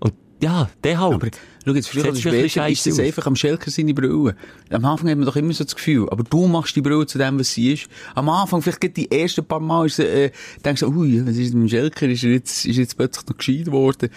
[0.00, 1.14] Und, ja, der halt.
[1.14, 1.28] Aber
[1.64, 4.34] schau jetzt, früher oder später ist scheisse einfach am Schelker seine Brille.
[4.70, 7.18] Am Anfang hat man doch immer so das Gefühl, aber du machst die Brille zu
[7.18, 7.88] dem, was sie ist.
[8.14, 10.32] Am Anfang, vielleicht gerade die ersten paar Mal, ist, äh,
[10.64, 12.08] denkst du, ui, was ist mit dem Schelker?
[12.08, 14.10] Ist er jetzt, ist er jetzt plötzlich noch gescheit geworden?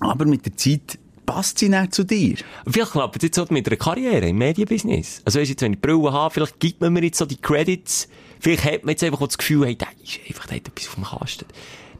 [0.00, 2.36] Aber mit der Zeit passt sie nicht zu dir.
[2.66, 5.22] Vielleicht klappt es jetzt so mit einer Karriere im Medienbusiness.
[5.24, 8.08] Also weisst, jetzt, wenn ich Brille habe, vielleicht gibt man mir jetzt so die Credits.
[8.40, 10.88] Vielleicht hat man jetzt einfach auch das Gefühl, hey, der ist einfach, der hat etwas
[10.88, 11.44] auf dem Kasten.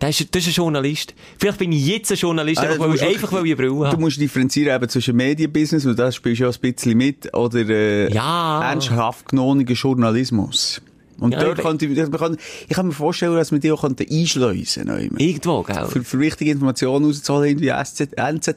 [0.00, 1.14] Der ist, das ist ein Journalist.
[1.38, 3.70] Vielleicht bin ich jetzt ein Journalist, Ah, einfach, du weil, einfach weil ich eine Brille
[3.70, 4.00] Du habe.
[4.00, 8.12] musst differenzieren eben zwischen Medienbusiness, und das spielst du ja ein bisschen mit, oder äh,
[8.12, 8.62] Ja.
[8.70, 10.82] ernsthaft genommenen Journalismus.
[11.20, 12.36] Und Ja, dort ich- könnte ich, kann,
[12.68, 15.16] ich kann mir vorstellen, dass wir die auch einschleusen könnten.
[15.18, 15.86] Irgendwo, gell?
[15.86, 17.68] Für, für wichtige Informationen rauszuholen, irgendwie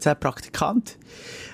[0.01, 0.97] NZZ-Praktikant.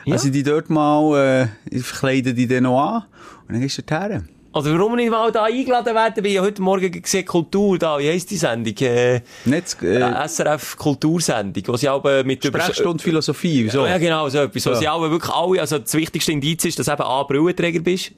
[0.06, 0.14] Ja.
[0.14, 3.04] Also die dort mal, äh, verkleide die dann noch an,
[3.48, 4.28] und dann gehst du dorthin.
[4.54, 6.24] Oder warum nicht mal da eingeladen werden?
[6.26, 7.98] Ich heute Morgen gesehen, Kultur da.
[7.98, 8.76] Wie heisst die Sendung?
[8.82, 13.84] Äh, Nicht, äh, SRF Kultursendung, wo sie auch mit Sprechstunde Philosophie, wieso?
[13.88, 14.66] Ja, genau, so etwas.
[14.68, 14.76] Wo Ja.
[14.76, 18.12] sie alle wirklich alle, also das wichtigste Indiz ist, dass eben A, Brillenträger bist.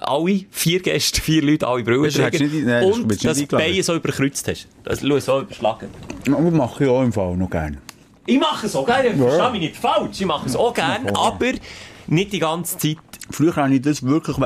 [0.00, 3.46] Alle, vier Gäste, vier Leute, alle du nicht- nein, das Und du dass du.
[3.46, 4.68] Beine so überkreuzt hast.
[4.84, 5.88] Das, schau, so überschlagen.
[6.24, 7.78] Das mache ich auch im Fall noch gerne.
[8.26, 10.20] Ich mache es auch gerne, ich verstehe mich nicht falsch.
[10.20, 11.52] Ich mache es auch gerne, aber
[12.06, 12.98] nicht die ganze Zeit.
[13.30, 14.36] Früher habe ich das wirklich...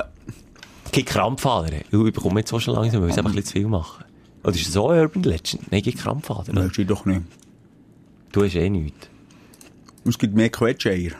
[0.92, 1.80] Gibt Krampfadern.
[1.90, 4.05] Ich bekomme jetzt auch schon langsam, weil ich es einfach ein bisschen zu viel mache.
[4.44, 5.72] Oder ist das so eine Urban Legend?
[5.72, 6.57] Nein, gibt Krampfadern.
[6.57, 7.22] Weißt du doch nicht.
[8.32, 9.09] Du hast eh nichts.
[10.05, 11.12] Es gibt mehr Quetscheier.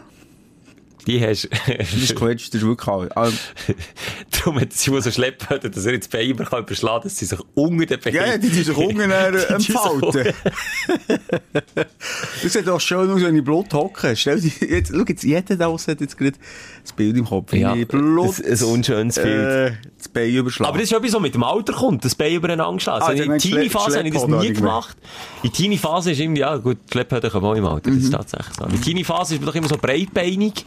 [1.07, 3.11] Die hast Das ist Quetsch, das ist wirklich alles.
[3.17, 3.37] Also,
[4.31, 7.87] Darum hat sie so schleppen, dass er jetzt immer kann überschlagen dass sie sich unter
[7.87, 8.15] den Beinen...
[8.17, 10.33] ja, die die sich unten äh, entfalten.
[12.43, 14.17] Das sieht doch schön aus, wenn ich Blut hocke.
[14.17, 16.33] Stell dir, jetzt, schau jetzt, jeder da draussen hat jetzt gerade
[16.83, 17.53] das Bild im Kopf.
[17.53, 19.73] Ja, Blut, ein- unschönes Bild.
[19.73, 20.69] Äh, das Bein überschlagen.
[20.69, 23.03] Aber das ist etwas, was mit dem Alter kommt, das Bein übereinander schlagen.
[23.03, 24.97] Ah, Also der in der Teenie-Phase habe ich das nie gemacht.
[25.43, 28.05] In der Teenie-Phase ist irgendwie, ja gut, Schlepphöder kommen auch im Alter, das Mhm.
[28.05, 28.65] ist tatsächlich so.
[28.65, 30.65] In der Teenie-Phase ist man doch immer so breitbeinig.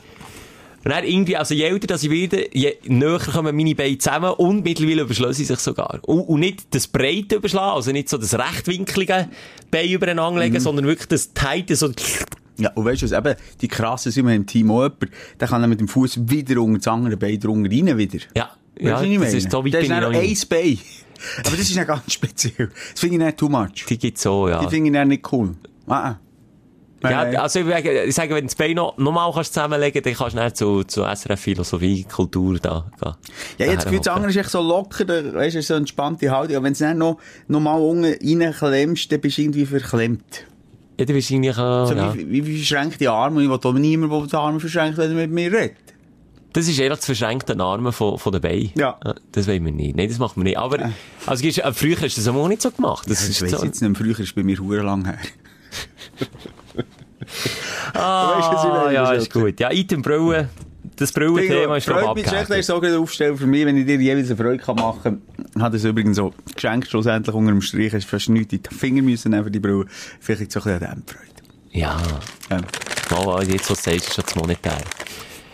[0.85, 4.31] Und dann irgendwie, also je älter dass ich werde, je näher kommen meine Beine zusammen
[4.33, 5.99] und mittlerweile überschlagen sie sich sogar.
[6.03, 9.27] Und, und nicht das breite überschlagen, also nicht so das rechtwinklige
[9.71, 10.45] Bein übereinander Mhm.
[10.51, 11.89] legen, sondern wirklich das tighte, so...
[12.57, 15.07] Ja, und weißt du was, eben, die krassen sind wir im Team auch jemand,
[15.39, 18.19] der kann dann mit dem Fuß wieder unter das andere Bein drunter rein wieder.
[18.35, 19.37] Ja, Weißt ja, ich das meine?
[19.37, 20.79] ist so weit Da ist ich dann ein Bein.
[21.39, 22.69] Aber das ist ja ganz speziell.
[22.91, 23.85] Das finde ich nicht too much.
[23.89, 24.59] Die gibt's so, ja.
[24.63, 25.55] Die finde ich nicht cool.
[25.87, 26.19] Ah, ah.
[27.03, 30.45] Ja, also ich, sage- ich wenn du das Bein noch, nochmal kannst zusammenlegen kannst, dann
[30.47, 33.13] kannst du dann zu, zu SRF Philosophie, Kultur da gehen.
[33.59, 36.55] Ja, jetzt Gefühl, das andere ist so locker, weißt du, so eine entspannte Haltung.
[36.55, 37.17] Aber wenn du es dann noch,
[37.47, 40.45] noch mal unten reinklemmst, dann bist du irgendwie verklemmt.
[40.99, 42.13] Ja, du bist irgendwie, äh, So ja.
[42.15, 43.43] wie, wie, wie verschränkte Arme.
[43.43, 45.75] Ich will auch niemand, der die Arme verschränkt, wenn er mit mir redet.
[46.53, 48.71] Das ist ehrlich das verschränkte Arme von, von den Beinen.
[48.75, 48.97] Ja.
[49.33, 49.97] Das wollen wir nicht.
[49.97, 50.57] Nein, das machen wir nicht.
[50.57, 50.91] Aber,
[51.25, 53.05] also, äh, früher hast du das auch nicht so gemacht.
[53.09, 53.57] Das Das ist weiss so.
[53.57, 53.97] ich jetzt nicht.
[53.97, 55.17] Früher ist bei mir lang her.
[57.93, 59.59] Ah, Weisst du, was ich ja, ist gut.
[59.59, 60.49] Ja, Item Brille.
[60.97, 62.49] Das Brille-Thema ist noch Freut mich abgehakt.
[62.51, 65.21] ist so eine Aufstellung für mich, wenn ich dir jeweils eine Freude kann machen
[65.53, 65.61] kann.
[65.61, 67.93] Hat es übrigens so geschenkt, schlussendlich unter dem Strich.
[67.93, 69.85] Hast fast nichts in die Finger müssen nehmen für die Brille.
[70.19, 71.29] Vielleicht jetzt so ein bisschen an dem Freude.
[71.71, 71.97] Ja.
[72.49, 72.57] Ja.
[73.11, 74.77] Mal, was jetzt was du sagst, ist schon das Monetär.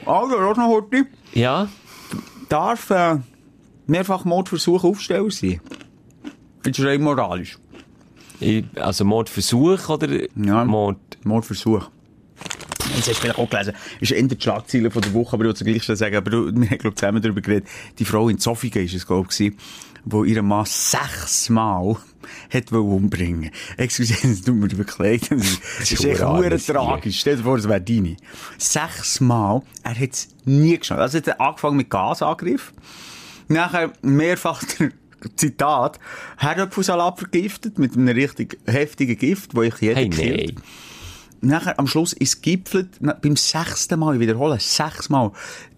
[0.06, 1.06] Also, lass noch heute.
[1.34, 1.68] Ja.
[2.50, 3.18] Darf äh,
[3.88, 5.60] mehrfach Mordversuch Aufsteller sein?
[6.64, 7.58] Das rein moralisch?
[8.42, 10.66] Ich, also Mordversuch oder Ja.
[10.66, 10.98] Mord?
[11.24, 11.90] Mordversuch.
[12.96, 15.60] Jetzt hast du vielleicht auch gelesen, ist in der Schlagzeile von der Woche, aber ich
[15.62, 17.68] will gleich schon sagen, aber du, wir haben, glaub, zusammen darüber geredet,
[18.00, 19.54] die Frau in Zofingen ist es, glaub ich,
[20.04, 21.98] wo ihren Mann sechsmal
[22.52, 23.52] hat umbringen.
[23.78, 25.22] Excuse, das tut mir wirklich leid.
[25.30, 26.18] Das ist, das ist echt
[26.66, 26.76] Tier.
[26.76, 27.20] tragisch.
[27.20, 28.18] Stell dir vor, das wäre deine.
[28.58, 31.02] Sechsmal, er hat es nie geschafft.
[31.02, 32.74] Also, er hat angefangen mit Gasangriff.
[33.48, 34.92] Nachher mehrfach der
[35.36, 36.00] Zitat,
[36.38, 40.56] Herdöpfelsalat vergiftet mit einem richtig heftigen Gift, wo ich jeder Hey, nein.
[41.42, 45.32] Nachher am Schluss ist gipfelt, beim sechsten Mal, ich wiederhole, sechsmal,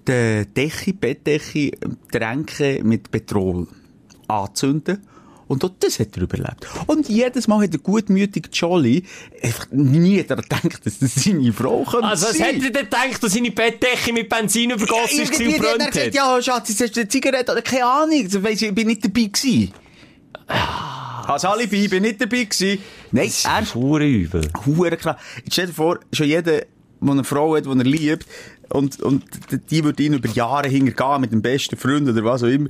[0.08, 1.72] die Decke, Bettdecke,
[2.12, 3.68] Tränke mit Petrol
[4.28, 5.02] anzünden.
[5.54, 6.68] Und auch das hat er überlebt.
[6.88, 9.04] Und jedes Mal hat der gutmütige Jolly
[9.42, 12.48] einfach nie daran gedacht, dass das seine Frau könnte Also, was sein.
[12.56, 15.92] hätte er denn gedacht, dass seine Bettdecke mit Benzin übergossen ist Irgendwie und hat brennt
[15.92, 16.14] gesagt, hat?
[16.16, 18.88] ja, Schatz, jetzt hast du eine Zigarette, oder keine Ahnung, das weiss ich, ich bin
[18.88, 19.72] nicht dabei gewesen.
[21.28, 22.80] Als Alibi, ich bin nicht dabei gewesen.
[23.12, 23.76] Nein, Das ernst.
[23.76, 24.50] ist verdammt übel.
[24.66, 25.18] Hure klar.
[25.44, 26.66] Jetzt stell dir vor, schon jeder, der
[27.02, 28.26] eine Frau hat, die er liebt,
[28.70, 29.24] und, und
[29.70, 32.70] die wird ihn über Jahre hintergehen mit dem besten Freund oder was auch immer,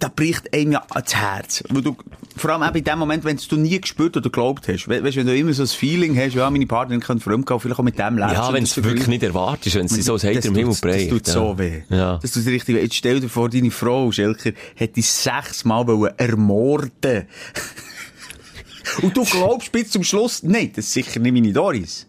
[0.00, 1.64] da bricht einem ja ans Herz.
[1.68, 1.96] Weil du,
[2.36, 4.88] vor allem eben in dem Moment, wenn du nie gespürt oder geglaubt hast.
[4.88, 7.78] We weißt, wenn du immer so ein Feeling hast, ja, meine Partnerin könnte fremdgehen, vielleicht
[7.78, 8.32] auch mit dem leben.
[8.32, 11.10] Ja, wenn es wirklich nicht erwartest, wenn sie so Hater im Himmel Das prägt.
[11.10, 11.32] tut ja.
[11.32, 11.82] so weh.
[11.88, 12.18] Ja.
[12.20, 12.82] Das tut richtig weh.
[12.82, 17.26] Jetzt stell dir vor, deine Frau, Schelker, hätte dich sechsmal ermorden
[19.02, 22.06] Und du glaubst bis zum Schluss, nein, das ist sicher nicht meine Doris.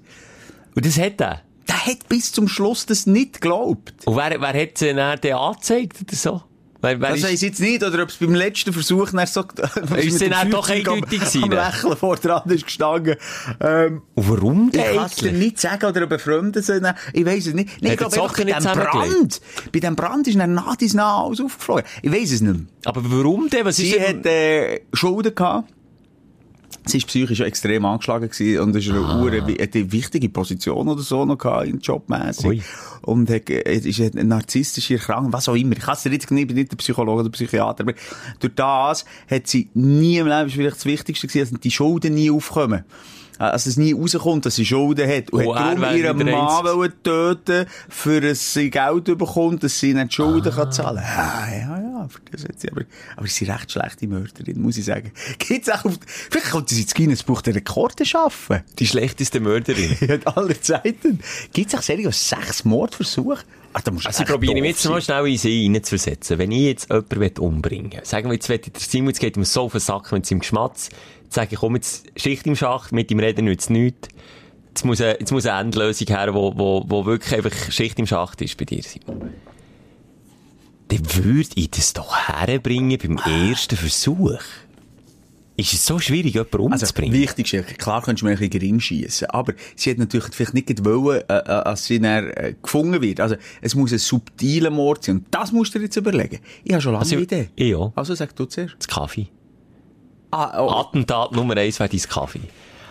[0.76, 1.42] Und das hat er.
[1.68, 3.94] Der hat bis zum Schluss das nicht geglaubt.
[4.06, 6.44] Und wer, wer hat sie dann angezeigt oder so?
[6.86, 9.26] Wer, wer Das ist- weiss ich jetzt nicht, oder ob es beim letzten Versuch dann
[9.26, 9.42] so,
[9.98, 11.52] Ist es dann doch eindeutig gewesen, Am?
[11.52, 13.16] Lächeln vor dran ist gestanden.
[13.60, 16.86] Ähm, Und warum ich denn kann es dir nicht sagen, oder ob er Fremde sind.
[17.14, 17.82] Ich weiss es nicht.
[17.82, 18.64] Nee, ich glaube bei dem?
[18.64, 19.42] Brand.
[19.74, 21.84] Bei dem Brand ist dann nach dies nach alles aufgeflogen.
[22.04, 22.66] Ich weiss es nicht mehr.
[22.86, 23.66] Aber warum denn?
[23.66, 24.18] Was ist Sie denn?
[24.20, 25.72] hat äh, Schulden gehabt.
[26.88, 31.02] Sie war psychisch extrem angeschlagen gewesen und ist eine, Ure, hat eine wichtige Position oder
[31.02, 32.62] so noch gehabt, in Jobmäßig.
[33.02, 35.74] Und hat, ist eine narzisstische Erkrankung, was auch immer.
[35.74, 37.94] Ich kann es nicht, ich bin nicht der Psychologe oder Psychiater, aber
[38.40, 41.72] durch das hat sie nie im Leben, das ist vielleicht das Wichtigste gewesen, dass die
[41.72, 42.84] Schulden nie aufkommen.
[43.38, 45.30] Also es nie rauskommt, dass sie Schulden hat.
[45.32, 50.14] Und Oh, hat darum ihren Mann töten, für dass sie Geld bekommt, dass sie nicht
[50.14, 51.52] Schulden kann zahlen kann.
[51.52, 52.82] Ja, ja, ja, für das hat sie, aber,
[53.18, 55.12] aber sie ist eine recht schlechte Mörderin, muss ich sagen.
[55.40, 58.62] Gibt's auch auf, vielleicht könnte sie ins Guinness Buch der Rekorde schaffen.
[58.80, 59.92] Die schlechteste Mörderin.
[60.00, 61.20] In aller Zeiten.
[61.54, 63.44] Gibt's auch seriös sechs Mordversuche?
[63.78, 66.40] Ach, Also ich probiere mich jetzt mal schnell in sie reinzuversetzen.
[66.40, 69.44] Wenn ich jetzt jemanden umbringen will, sagen wir jetzt, ich der Simon, jetzt geht ihm
[69.44, 70.90] so auf den Sack mit seinem Geschmatz,
[71.30, 74.10] sage ich, komm, jetzt Schicht im Schacht, mit ihm reden nützt nichts.
[74.70, 78.08] Jetzt muss, eine, jetzt muss eine Endlösung her, wo, wo, wo wirklich einfach Schicht im
[78.08, 79.30] Schacht ist bei dir, Simon.
[80.90, 83.18] Dann würde ich das doch herbringen beim
[83.50, 84.40] ersten Versuch.
[85.58, 87.14] Ist es so schwierig, jemanden Also, umzubringen?
[87.14, 90.54] wichtig ist, klar könntest du mir ein bisschen gering schiessen, aber sie hat natürlich vielleicht
[90.54, 93.22] nicht gewollen, äh, äh, dass sie dann, äh, gefunden wird.
[93.22, 95.20] Also, es muss ein subtiler Mord sein.
[95.20, 96.40] Und das musst du dir jetzt überlegen.
[96.66, 97.76] Ich habe schon lange Also, Idee.
[97.76, 97.94] auch.
[97.96, 98.76] Also, sag du zuerst.
[98.78, 99.28] das Kaffee.
[100.36, 102.42] Ah, oh, Attentat Nummer eins wäre dein Kaffee.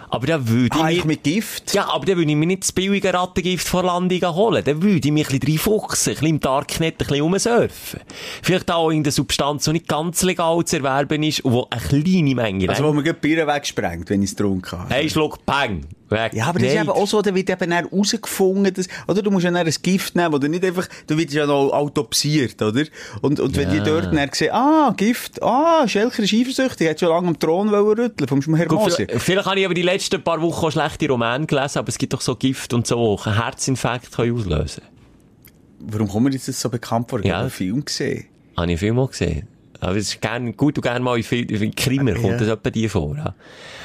[0.09, 1.14] Aber da würde ah, ich ich mir...
[1.14, 1.74] mit Gift?
[1.74, 4.62] Ja, aber dann würde ich mir nicht das billige Rattengift vor Landung holen.
[4.64, 8.01] Dann würde ich mich ein bisschen reinfuchsen, ein bisschen im Darknet ein bisschen rumsurfen.
[8.42, 12.34] Vielleicht auch irgendeine Substanz, die nicht ganz legal zu erwerben ist und die eine kleine
[12.34, 14.95] Menge Also, wo man gerade Bier wegsprengt, wenn ich es getrunken habe.
[14.95, 15.84] Hey, Schluck, Peng.
[16.14, 16.34] Weg.
[16.34, 19.30] Ja, aber das ist eben auch so, da wird eben dann rausgefunden, dass, oder du
[19.30, 22.84] musst ja ein Gift nehmen, oder nicht einfach, du wirst ja noch autopsiert, oder?
[23.20, 27.08] Und, und wenn die dort dann sehen, ah, Gift, ah, Schelker ist eifersüchtig, hat schon
[27.10, 30.22] lange am Thron wollen rütteln, vom Herr Gut, vielleicht, vielleicht habe ich aber die letzten
[30.22, 33.42] paar Wochen auch schlechte Romane gelesen, aber es gibt doch so Gift und so, einen
[33.42, 34.82] Herzinfarkt können auslösen
[35.86, 37.20] Warum kommt mir jetzt das so bekannt vor?
[37.20, 37.34] Ich Ja.
[37.34, 38.24] habe einen Film gesehen.
[38.56, 39.48] Habe ich viel mal gesehen.
[39.85, 42.89] Aber es ist gern, gut und gerne mal in, in Krimer kommt das etwa die
[42.89, 43.16] vor.
[43.16, 43.35] Ja.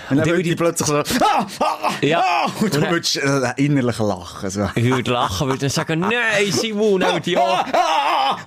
[0.09, 2.19] Und dann würde die ich- plötzlich so, ah, ah, Ja.
[2.25, 4.67] ah, und Und du würdest äh, innerlich lachen, so.
[4.73, 6.11] Ich würde lachen, würde dann sagen, nein,
[6.51, 7.63] Simon, dann würde ich auch,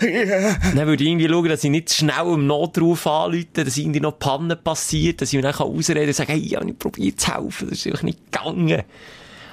[0.01, 4.19] dann würde ich irgendwie schauen, dass ich nicht schnell im Notruf anrufe, dass irgendwie noch
[4.19, 7.21] Pannen passiert, dass ich mir dann ausreden kann und sagen, hey, ich habe nicht probiert
[7.21, 8.83] zu helfen, das ist einfach nicht gegangen.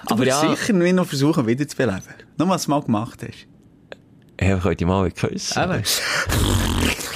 [0.08, 2.02] Du Aber ja, sicher nicht noch versuchen, wieder zu beleben.
[2.38, 3.46] Nur, was du mal gemacht hast.
[4.42, 5.60] ja, könnt ihr mal küssen.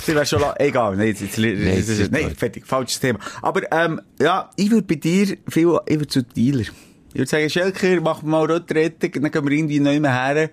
[0.05, 0.95] Das wäre schon la- egal.
[0.97, 2.37] Nee, jetzt, jetzt, ist, nee, gut.
[2.37, 2.65] fertig.
[2.65, 3.19] Falsches Thema.
[3.41, 6.61] Aber, ähm, ja, ich würde bei dir viel, ich würde zu Dealer.
[6.61, 10.49] Ich würde sagen, Schelker, mach mal Retrette, dann gehen wir irgendwie neu her.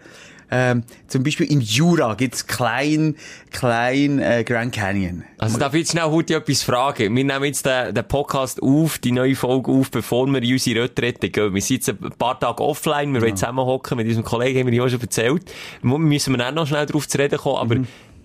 [0.53, 3.15] Ähm, zum Beispiel im Jura gibt's klein,
[3.53, 5.23] klein, äh, Grand Canyon.
[5.39, 7.15] Also darf ich jetzt schnell heute etwas fragen?
[7.15, 10.83] Wir nehmen jetzt den, den Podcast auf, die neue Folge auf, bevor wir in unsere
[10.83, 11.55] Retrette gehen.
[11.55, 14.75] Wir sind jetzt ein paar Tage offline, wir wollen zusammenhocken mit unserem Kollegen, haben wir
[14.75, 15.53] ja auch schon erzählt.
[15.83, 17.77] Mu- Müssen wir dann noch schnell darauf zu reden kommen, aber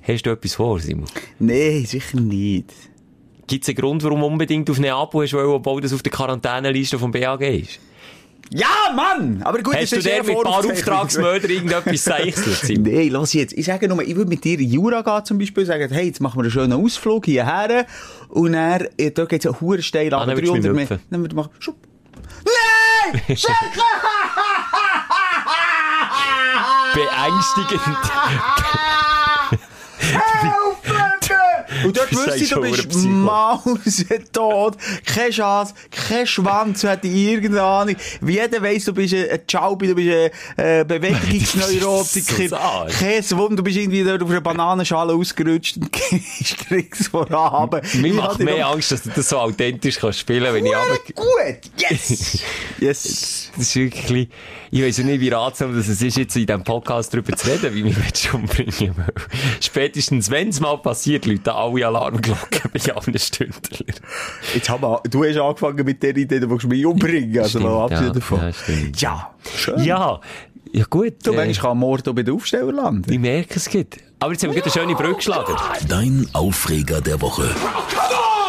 [0.08, 1.06] hast du etwas vor, Simon?
[1.40, 2.72] Nee, sicher nicht.
[3.48, 6.12] Gibt es einen Grund, warum du unbedingt auf Neapel hast, wollen, obwohl das auf der
[6.12, 7.80] Quarantäneliste vom BAG ist?
[8.52, 9.42] Ja, Mann!
[9.44, 10.64] Aber gut, Hast du der mit ein paar.
[10.66, 12.84] Auftragsmörder irgendetwas zeichselt, Simon?
[12.84, 13.54] Nee, lass jetzt.
[13.54, 16.22] Ich sage nur, ich würde mit dir in Jura gehen zum Beispiel, sagen, hey, jetzt
[16.22, 17.86] machen wir einen schönen Ausflug hierher.
[18.30, 20.80] Und dann, äh, da geht's ja hure steil Ah, ab, dann würdest du mich 300
[20.80, 20.96] lüpfen.
[20.96, 21.04] Meter.
[21.10, 21.78] Dann würde ich machen, schupp.
[22.46, 23.22] Nein!
[23.36, 23.46] Schelke!
[26.94, 27.82] Beängstigend.
[31.86, 37.96] Und dort wüsste ich, du bist mausetot, kein Chance, kein Schwanz, du hättest irgendeine Ahnung.
[38.22, 42.88] Wie jeder weiss, du bist ein Chaubi, du bist ein äh, Bewegungsneurotiker.
[43.00, 45.92] Kein Wunder, du bist irgendwie dort auf einer Bananenschale ausgerutscht und
[46.68, 47.82] kriegst vorhaben.
[47.94, 50.98] Mir macht mehr Angst, dass du das so authentisch kannst spielen wenn ich aber...
[51.14, 52.40] Gut, yes!
[52.80, 53.52] yes!
[53.56, 54.30] Das ist wirklich,
[54.72, 57.84] ich weiss nicht, wie ratsam das ist, jetzt in diesem Podcast darüber zu reden, wie
[57.84, 59.06] mich umbringen
[59.62, 61.50] Spätestens, wenn es mal passiert, läuten
[61.84, 63.86] alle Alarmglocken bei allen Stündler.
[64.54, 67.38] Jetzt haben wir, du hast angefangen mit der Idee, du willst mich umbringen.
[67.40, 68.40] Also, Stimmt, mal abgesehen ja, davon.
[68.42, 69.02] ja, stimmt.
[69.02, 69.84] Ja, schön.
[69.84, 70.22] Ja,
[70.72, 71.14] ja gut.
[71.26, 73.12] Du, äh, manchmal kann Mord bei den Aufsteller landen.
[73.12, 73.98] ich merke es geht.
[74.20, 75.54] Aber jetzt haben wir gerade eine schöne Brücke geschlagen.
[75.88, 77.50] Dein Aufreger der Woche.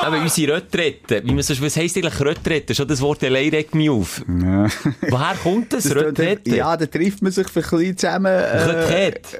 [0.02, 2.74] Aber unsere Retrette, wie man so, was heisst eigentlich Retrette?
[2.74, 4.22] Schon das Wort allein regt mich auf.
[4.28, 6.54] Woher kommt das, Das Retrette?
[6.54, 8.26] Ja, da trifft man sich für ein bisschen zusammen.
[8.26, 9.38] Äh, Retrette.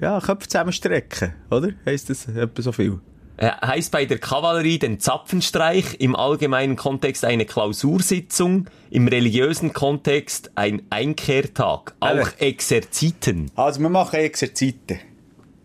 [0.00, 1.70] Ja, Köpfe zusammenstrecken, oder?
[1.86, 3.00] Heisst das etwa so viel?
[3.36, 10.50] Äh, heißt bei der Kavallerie den Zapfenstreich, im allgemeinen Kontext eine Klausursitzung, im religiösen Kontext
[10.56, 12.28] ein Einkehrtag, auch.
[12.38, 14.98] Exerziten, Also, wir machen Exerzite.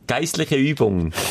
[0.08, 1.14] geistliche Übungen.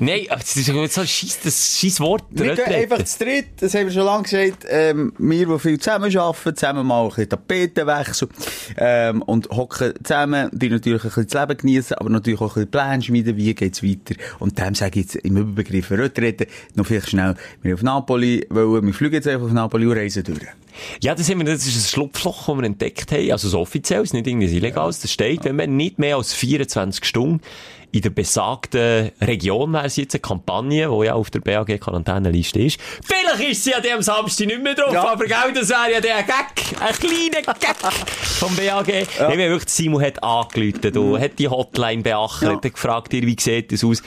[0.00, 2.24] Nein, aber das ist so ein scheiß, Wort.
[2.30, 5.78] Wir gehen einfach zu dritt, das haben wir schon lange gesagt, ähm, wir, die viel
[5.78, 8.28] zusammen arbeiten, zusammen mal ein bisschen Tapetenwechsel,
[8.76, 12.66] ähm, und hocken zusammen, die natürlich ein bisschen das Leben genießen, aber natürlich auch ein
[12.66, 14.14] bisschen Pläne schmieden, wie geht's weiter.
[14.38, 18.86] Und dem sage ich jetzt im Überbegriff Retrette noch vielleicht schnell, wir auf Napoli wollen,
[18.86, 20.40] wir fliegen jetzt einfach auf Napoli und reisen durch.
[21.02, 23.30] Ja, das, haben wir, das ist ein Schlupfloch, das wir entdeckt haben.
[23.30, 25.00] Also so offiziell, es ist nicht irgendwas Illegales.
[25.00, 27.40] Das steht, wenn man nicht mehr als 24 Stunden
[27.96, 32.78] in der besagten Region, wäre es jetzt eine Kampagne, die ja auf der BAG-Quarantäneliste ist.
[33.04, 35.08] Vielleicht ist sie ja dem Samstag nicht mehr drauf, Ja.
[35.08, 37.92] aber genau das wäre ja der Gag, ein kleiner Gag
[38.38, 38.88] vom BAG.
[39.18, 39.28] Ja.
[39.28, 42.54] Haben wirklich, Simon hat angerufen, du, hat die Hotline beachtet, Ja.
[42.56, 44.02] hat gefragt, ihr, wie sieht das aus?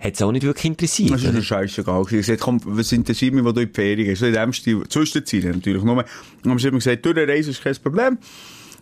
[0.00, 1.12] Hat es auch nicht wirklich interessiert.
[1.12, 2.02] Das ist mir scheißegal.
[2.02, 4.20] Ich habe gesagt, komm, was interessiert mich, wo du in die Ferien gehst?
[4.20, 5.82] So in dem Stil, Zwischenziele natürlich.
[5.82, 5.96] Nur,
[6.44, 8.18] und haben sie immer gesagt, durch eine Reise ist kein Problem.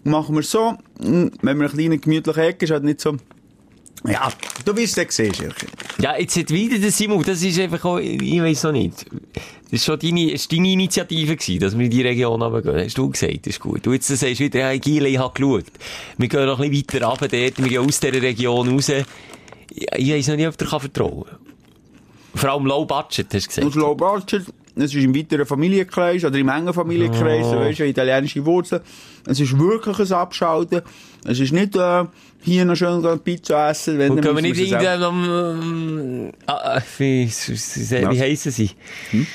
[0.05, 0.72] Machen wir so.
[1.01, 3.16] Mm, Wenn wir eine kleine gemütliche Ecke ist, halt nicht so,
[4.07, 4.33] ja,
[4.65, 5.33] du wirst es sehen.
[6.01, 9.07] Ja, jetzt hat wieder der Simon, das ist einfach auch, ich weiss auch nicht.
[9.71, 12.85] Das ist schon deine, ist deine Initiative gewesen, dass wir in die Region runtergehen.
[12.85, 13.87] Hast du gesagt, das ist gut.
[13.87, 15.65] Du jetzt sagst wieder, ja, Giele, ich habe geschaut.
[16.19, 18.89] Wir gehen noch ein bisschen weiter runter dort, wir gehen aus dieser Region raus.
[18.89, 19.03] Ja,
[19.97, 21.39] ich weiss noch nicht, ob dir vertrauen kann.
[22.35, 23.65] Vor allem Low Budget, hast du gesagt.
[23.65, 27.71] Und Low Budget, es ist im weiteren Familienkreis oder im engen Familienkreis, Oh.
[27.71, 28.83] du italienische Wurzeln.
[29.27, 30.83] Es ist wirklich ein Abschalten.
[31.25, 32.05] Es ist nicht, äh,
[32.43, 37.26] hier noch schön Pizza essen, wenn Und können wir nicht irgendwann, ähm, ah, ah, wie,
[37.28, 38.70] wie, heissen sie?
[39.11, 39.26] Hm?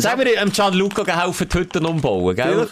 [0.00, 2.68] Sagen wir, dem Gianluca geholfen, die Hütten umbauen, gell?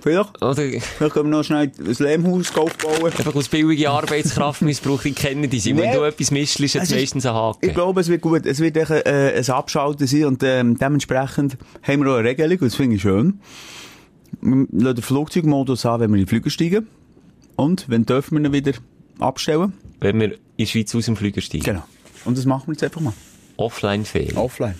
[0.00, 3.04] Vielleicht, vielleicht, Oder vielleicht können wir noch schnell ein Lehmhaus aufbauen.
[3.04, 5.76] einfach aus billiger Arbeitskraft missbraucht, ich kenne die.
[5.76, 7.68] Wenn du etwas mischst, ist ist- meistens ein Haken.
[7.68, 8.46] Ich glaube, es wird gut.
[8.46, 12.58] Es wird echt, äh, ein Abschalten sein und ähm, dementsprechend haben wir auch eine Regelung
[12.58, 13.40] und das finde ich schön.
[14.40, 16.88] Wir lassen den Flugzeugmodus an, wenn wir in den Flüger steigen.
[17.56, 18.72] Und, wenn dürfen wir ihn wieder
[19.18, 19.72] abstellen.
[20.00, 21.64] Wenn wir in die Schweiz aus dem Flüger steigen.
[21.64, 21.82] Genau.
[22.24, 23.14] Und das machen wir jetzt einfach mal.
[23.56, 24.36] Offline-Ferien.
[24.36, 24.74] Offline.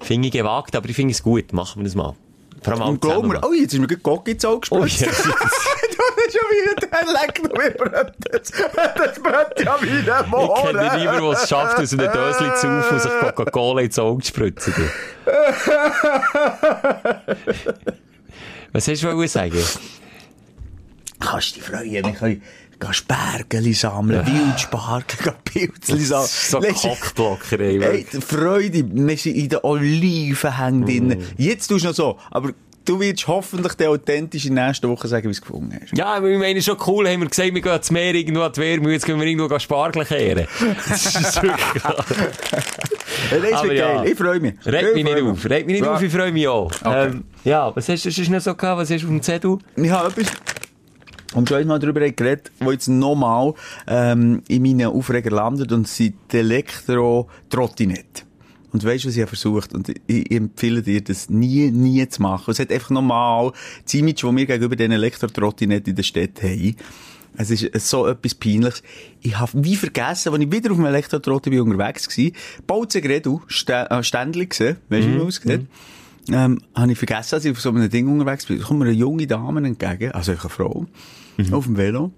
[0.00, 1.52] Finde ich gewagt, aber ich finde es gut.
[1.52, 2.14] Machen wir das mal.
[2.62, 5.24] Vor allem Und glaub mir, oh, jetzt ist mir gerade Gocki ins Auge Oh, gespritzt.
[5.24, 8.50] du hast schon wieder, der leckt noch wie brennt das.
[8.50, 10.30] Das brennt ja wie der Ich
[10.62, 14.22] kenne niemanden, der es schafft, aus einem Dösli zu saufen und sich Coca-Cola ins Auge
[14.22, 14.72] zu spritzen.
[18.72, 19.58] Was hast du sagen?
[21.24, 22.42] Kannst du dich freuen, wir können
[22.90, 25.34] Spergeli sammeln, Wildsparken, gehen
[25.70, 26.28] Pilzli sammeln.
[26.28, 27.80] So Kockblocker, ey.
[27.80, 31.24] Hey, Freude, wir sind in den Olivenhängen drin.
[31.38, 32.50] Jetzt tust du noch so, aber
[32.84, 35.96] du wirst hoffentlich der authentisch in der nächsten Woche sagen, wie du es gefunden hast.
[35.96, 38.60] Ja, ich meine, schon cool, haben wir gesagt, wir gehen ans Meer irgendwo an die
[38.60, 40.46] Wehrmühle, jetzt können wir irgendwo Spargel kehren.
[40.88, 41.82] Das ist wirklich
[43.30, 43.96] das ja.
[43.96, 44.54] geil, ich freue mich.
[44.66, 45.94] Regt mich Ich nicht auf, regt mich nicht Ja.
[45.94, 46.70] auf, ich freue mich auch.
[46.84, 49.58] Ähm, ja, was hast du sonst noch so gehabt, was hast du auf dem Zettel?
[49.76, 50.32] Ich habe etwas,
[51.34, 53.54] und schon einmal darüber geredet, wo jetzt nochmal
[53.86, 58.22] ähm, in meinen Aufreger landet und sind die Elektro-Trottinette.
[58.72, 59.72] Und weißt du, was ich habe versucht?
[59.72, 62.50] Und ich, empfehle dir, das nie, nie zu machen.
[62.50, 63.52] Es hat einfach nochmal
[63.84, 66.76] das Image, das wir gegenüber den Elektro-Trottinetten in der Stadt haben.
[67.36, 68.82] Es ist so etwas Peinliches.
[69.20, 72.30] Ich habe wie vergessen, als ich wieder auf dem Elektrotrotti bin unterwegs war,
[72.66, 75.66] Bautzen Gredu, Stä äh, Ständli gesehen, weißt du, wie man aussieht?
[76.30, 78.58] Ähm, habe ich vergessen, als ich auf so einem Ding unterwegs bin.
[78.58, 80.86] Da kommt mir eine junge Dame entgegen, also eine Frau,
[81.52, 82.12] auf dem Velo.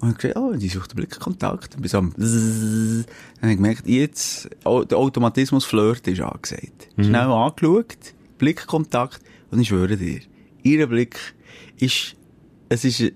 [0.00, 1.76] Und ich gesagt, oh, die sucht den Blickkontakt.
[1.76, 3.06] Und bis am Zzzz.
[3.06, 6.88] Dann habe ich gemerkt, jetzt, der Automatismus Flirt ist angesagt.
[6.98, 10.20] Schnell angeschaut, Blickkontakt, und ich schwöre dir,
[10.62, 11.18] ihr Blick
[11.78, 12.16] ist,
[12.68, 13.12] es ist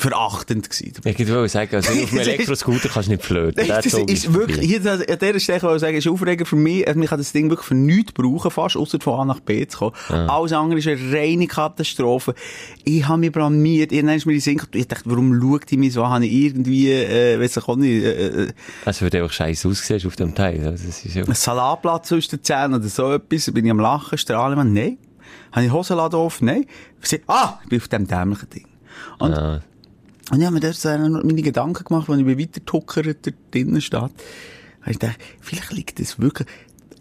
[0.00, 0.92] verachtend gewesen.
[1.04, 3.66] Ich wollte sagen, also auf ist- Elektroscooter kannst du nicht flirten.
[3.66, 6.56] Der Das Zug ist wirklich, hier, an dieser Stelle wollte ich sagen, ist Aufreger für
[6.56, 9.66] mich, ich kann das Ding wirklich für nichts brauchen, fast, ausser von A nach B
[9.66, 9.94] zu kommen.
[10.08, 12.34] Alles andere ist eine reine Katastrophe.
[12.84, 15.92] Ich habe mich blamiert, irgendwann ist mir den Sinn ich dachte, warum schaut die mich
[15.92, 16.06] so?
[16.08, 18.48] Habe ich irgendwie, äh, weiss ich auch nicht, äh,
[18.84, 20.66] Es würde einfach scheiße aussehen auf dem Teil.
[20.66, 21.24] Also, Das ist ja...
[21.24, 24.98] ein Salatblatt zwischen den Zähnen oder so etwas, bin ich am Lachen, strahlen, man, nein.
[25.52, 26.40] Habe ich Hosenladen auf?
[26.42, 26.64] Nein.
[27.26, 28.66] Ah, ich bin auf dem dämlichen Ding.
[29.18, 29.60] Und, Ah.
[30.30, 33.34] Und ich habe mir dort so meine Gedanken gemacht, als ich mich weiter tuckert dort
[33.52, 34.00] drinnen steht.
[34.00, 34.12] Habe
[34.86, 36.46] ich gedacht, vielleicht liegt das wirklich...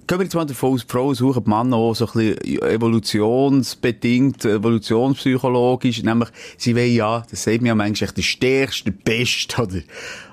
[0.07, 2.61] Gehen wir jetzt mal davon aus, die Frauen suchen die Männer auch so ein bisschen
[2.63, 8.97] evolutionsbedingt, evolutionspsychologisch, nämlich, sie wollen ja, das sagt mir ja manchmal, echt der Stärkste, der
[9.03, 9.81] Beste, oder?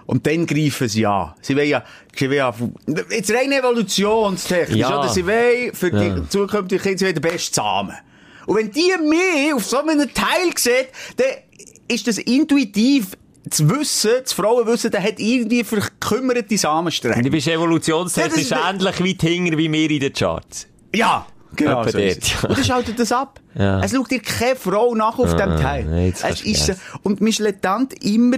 [0.07, 1.35] Und dann greifen sie an.
[1.43, 1.85] Sie wollen ja,
[2.17, 2.55] sie wollen ja,
[3.11, 4.99] jetzt rein evolutionstechnisch, Ja.
[4.99, 5.11] oder?
[5.11, 6.15] Sie wollen für Ja.
[6.21, 7.97] die zukünftigen Kinder, sie wollen den besten Samen.
[8.47, 11.27] Und wenn die mich auf so einem Teil sieht, dann
[11.89, 13.17] ist das intuitiv
[13.51, 17.31] zu wissen, das Frauen wissen, der hat irgendwie verkümmerte Du Samenstränge.
[17.31, 20.67] bist evolutionstechnisch Ja, ähnlich weit hinger wie wir in den Charts.
[20.95, 21.87] Ja, genau.
[21.87, 22.49] So ist ja.
[22.49, 23.41] Und dann schaltet das ab.
[23.59, 23.81] Ja.
[23.81, 25.85] Es schaut dir keine Frau nach auf dem Teil.
[25.85, 27.41] nein, das es du ist, und man ist
[28.05, 28.37] immer,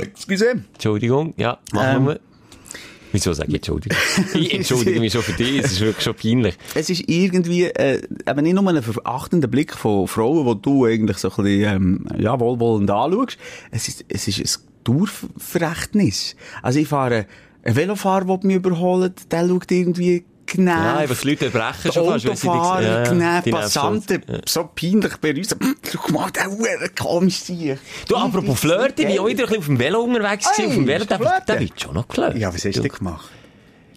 [0.00, 2.20] excuse, Entschuldigung, ja, machen Ähm, wir.
[3.16, 3.96] Wieso sage ich Entschuldigung?
[4.34, 6.58] Ich entschuldige mich schon für dich, es ist wirklich schon peinlich.
[6.74, 11.16] Es ist irgendwie, äh, eben nicht nur ein verachtender Blick von Frauen, wo du eigentlich
[11.16, 13.38] so ein bisschen, ähm, ja, wohlwollend anschaust.
[13.70, 16.36] Es ist, es ist ein Dauerverrechtnis.
[16.60, 17.24] Also ich fahre,
[17.62, 20.84] ein Velofahrer, der mich überholt, der schaut irgendwie genervt.
[20.84, 23.50] Ja, einfach die Leute brechen schon fast, wenn sie dich- ja, ja, genervt.
[23.50, 25.56] Passanten, so peinlich bei uns.
[25.92, 27.78] Schau mal, der Huren komisch sein.
[28.08, 30.68] Du, apropos Flirten, ich bin auch wieder ein bisschen auf dem Velo unterwegs gewesen.
[30.70, 32.38] Auf dem Velo, der, wird schon noch geflirtet.
[32.40, 32.80] Ja, was hast du Du.
[32.82, 33.30] denn gemacht?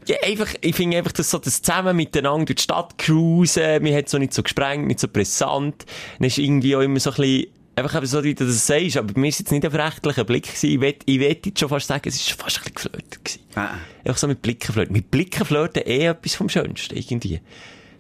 [0.08, 3.96] Ja, einfach, ich finde einfach, dass so das zusammen miteinander durch die Stadt cruisen, mir
[3.96, 5.86] hat so nicht so gesprengt, nicht so brisant.
[6.18, 7.48] Dann ist irgendwie auch immer so ein bisschen,
[7.80, 10.24] einfach eben so, wie du das sagst, aber bei mir ist jetzt nicht ein rechtlicher
[10.24, 10.70] Blick gewesen.
[10.70, 13.42] Ich will, ich will jetzt schon fast sagen, es ist fast ein bisschen geflirtet gewesen.
[13.56, 13.70] Ah.
[14.04, 14.94] Einfach so mit Blicken flirten.
[14.94, 17.42] Mit Blicken flirten eh etwas vom Schönsten, irgendwie.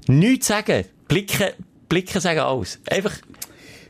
[0.08, 0.86] Nichts sagen.
[1.08, 1.50] Blicken,
[1.88, 2.80] Blicken sagen alles.
[2.90, 3.14] Einfach,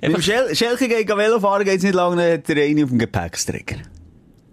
[0.01, 2.99] Mit dem einfach, Schel Schelke geht Velo fahren, geht's nicht lange, der eine auf dem
[2.99, 3.77] Gepäcksträger.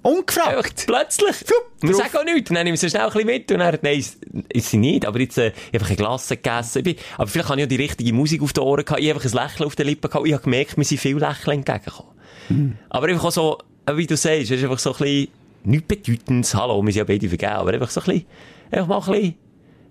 [0.07, 0.85] Einfach Ungefragt.
[0.87, 1.45] plötzlich.
[1.81, 2.03] Wir drauf.
[2.03, 2.51] sagen auch nichts.
[2.51, 5.07] Dann nehme ich so schnell ein bisschen mit und dann, nein, ist, sie nicht.
[5.07, 6.83] Aber jetzt, äh, ich habe einfach ein Glas gegessen.
[6.83, 9.01] Bin, aber vielleicht habe ich auch die richtige Musik auf den Ohren gehabt.
[9.01, 10.27] Ich habe einfach ein Lächeln auf den Lippen gehabt.
[10.27, 12.13] Ich habe gemerkt, mir sind viele Lächeln entgegengekommen.
[12.49, 12.77] Hm.
[12.91, 15.29] Aber einfach auch so, äh, wie du sagst, es ist einfach so ein bisschen,
[15.65, 16.55] nichts Bedeutendes.
[16.55, 17.53] Hallo, wir sind ja beide vergeben.
[17.53, 18.27] Aber einfach so ein bisschen,
[18.71, 19.35] einfach mal ein bisschen, ein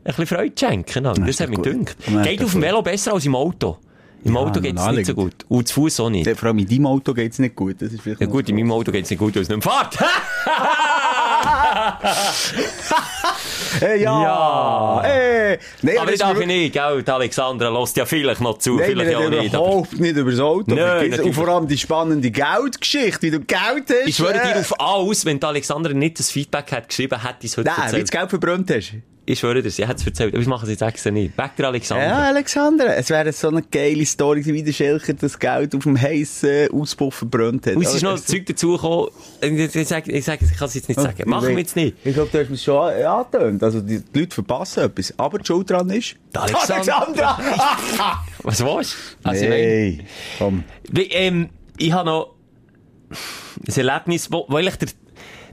[0.03, 1.03] bisschen Freude schenken.
[1.03, 1.97] Das ist hat mich gedacht.
[1.99, 2.61] Ist Geht auf dem.
[2.61, 3.79] Velo besser als im Auto.
[4.25, 5.33] Im Ja, Auto geht es nicht so gut.
[5.47, 6.29] Und zu Fuß auch nicht.
[6.37, 7.75] Vor allem in deinem Auto geht's nicht gut.
[7.79, 9.63] Das ist vielleicht Ja gut, in meinem Auto geht es nicht gut, weil es nicht
[9.63, 9.97] fährt.
[13.79, 14.21] Hey, ja!
[14.23, 15.01] Ja.
[15.03, 15.59] Hey.
[15.81, 17.03] Nein, Aber das ich darf ist ich nicht, gell?
[17.03, 19.53] Die Alexandra lässt ja vielleicht noch zu, Nein, vielleicht auch nicht.
[19.53, 20.73] Aber überhaupt nicht über das Auto.
[20.75, 24.07] Nein, Und vor allem die spannende Geldgeschichte, wie du Geld hast.
[24.07, 24.53] ich schwöre äh.
[24.53, 27.69] dir auf alles, wenn die Alexandra nicht das Feedback hat geschrieben, hätte ich es heute
[27.69, 28.11] Nein, wie du das.
[28.11, 28.93] Geld verbrannt hast.
[29.27, 31.35] Ich schwöre dir, sie hat es erzählt, aber ich mache es jetzt extra nicht.
[31.35, 32.05] Weg der Alexandra.
[32.05, 35.99] Ja, Alexander, es wäre so eine geile Story, wie der Schelker das Geld auf dem
[35.99, 37.75] heissen Auspuff verbrannt hat.
[37.75, 39.09] Und es ist noch ein Zeug dazugekommen,
[39.41, 41.27] ich, ich, sage, ich, sage, ich kann es jetzt nicht sagen.
[41.27, 41.97] Machen wir jetzt nicht.
[42.03, 43.63] Ich glaube, du hast es schon an- angetönt.
[43.63, 45.11] Also, die, die Leute verpassen etwas.
[45.17, 46.15] Aber die Schuld dran ist...
[46.33, 47.39] Die Alexandra.
[48.43, 49.29] Was warst du?
[49.29, 50.05] Also, meine, Hey,
[50.37, 50.63] komm.
[50.95, 52.35] Ähm, ich habe noch
[53.09, 54.89] ein Erlebnis, wo, weil ich der,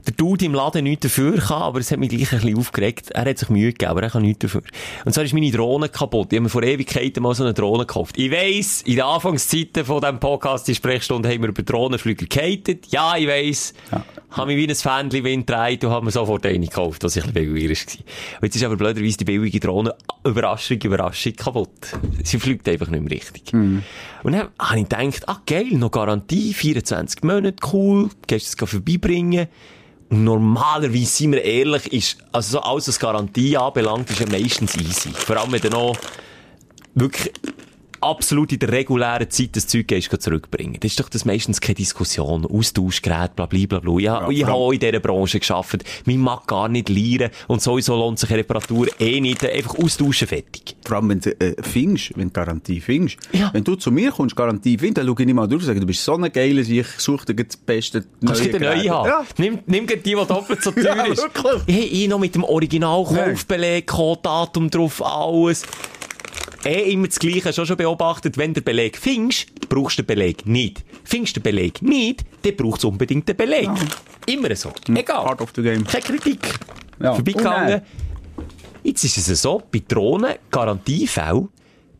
[0.05, 3.11] der Dude im Laden nichts dafür kann, aber es hat mich gleich ein bisschen aufgeregt.
[3.11, 4.61] Er hat sich Mühe gegeben, aber er kann nichts dafür.
[5.05, 6.27] Und zwar ist meine Drohne kaputt.
[6.31, 8.17] Ich habe mir vor Ewigkeiten mal so eine Drohne gekauft.
[8.17, 12.87] Ich weiss, in den Anfangszeiten von diesem Podcast, die Sprechstunde, haben wir über Drohnenflüger gehatet.
[12.87, 13.73] Ja, ich weiss.
[14.31, 17.23] Habe mich wie ein Fähnchen Wind gedreht und habe mir sofort eine gekauft, was ich
[17.23, 17.97] ein bisschen billiger war.
[18.41, 19.93] Und jetzt ist aber blöderweise die billige Drohne,
[20.25, 21.69] Überraschung, Überraschung, kaputt.
[22.23, 23.53] Sie fliegt einfach nicht mehr richtig.
[24.23, 28.71] Und dann habe ich gedacht, ah geil, noch Garantie, 24 Monate, cool, gehst du es
[28.71, 29.47] vorbeibringen.
[30.13, 35.09] Normalerweise, sind wir ehrlich, ist, also so alles, was Garantie anbelangt, ist ja meistens easy.
[35.09, 35.97] Vor allem, wenn du noch
[36.93, 37.33] wirklich
[38.03, 40.77] absolut in der regulären Zeit das Zeug gehst, zurückbringen.
[40.79, 42.45] Das ist doch das meistens keine Diskussion.
[42.45, 43.99] Austauschgerät, bla, bla, bla, bla.
[43.99, 45.83] Ja, ich vor habe auch in dieser Branche gearbeitet.
[46.05, 47.29] Man mag gar nicht lernen.
[47.47, 49.43] Und sowieso lohnt sich eine Reparatur eh nicht.
[49.45, 50.75] Einfach austauschen, fertig.
[50.85, 53.17] Vor allem, wenn du äh, findest, wenn du Garantie findest.
[53.31, 53.49] Ja.
[53.53, 55.79] Wenn du zu mir kommst, Garantie findest, dann schaue ich nicht mal durch und sage,
[55.79, 58.65] du bist so eine geile, ich suche dir das beste Kannst du neue dir eine
[58.65, 58.89] neue Gerät.
[58.91, 59.07] haben?
[59.09, 59.25] Ja.
[59.37, 61.21] Nimm, nimm die, die doppelt so teuer Ja, ist.
[61.21, 61.61] wirklich.
[61.67, 63.91] Hey, ich noch mit dem Originalkaufbeleg,
[64.21, 65.63] Datum drauf, alles.
[66.65, 69.97] Eh immer das Gleiche, hast du auch schon beobachtet, wenn du den Beleg findest, brauchst
[69.97, 70.83] du den Beleg nicht.
[71.03, 73.69] Findest du den Beleg nicht, dann brauchst du unbedingt den Beleg.
[74.25, 74.71] Immer so.
[74.93, 75.25] Egal.
[75.25, 75.83] Part of the game.
[75.85, 76.39] Keine Kritik.
[77.01, 77.13] Ja.
[77.15, 77.75] Vorbeigegangen.
[77.75, 77.83] Und
[78.83, 81.47] Jetzt ist es so, bei Drohnen, Garantiefall,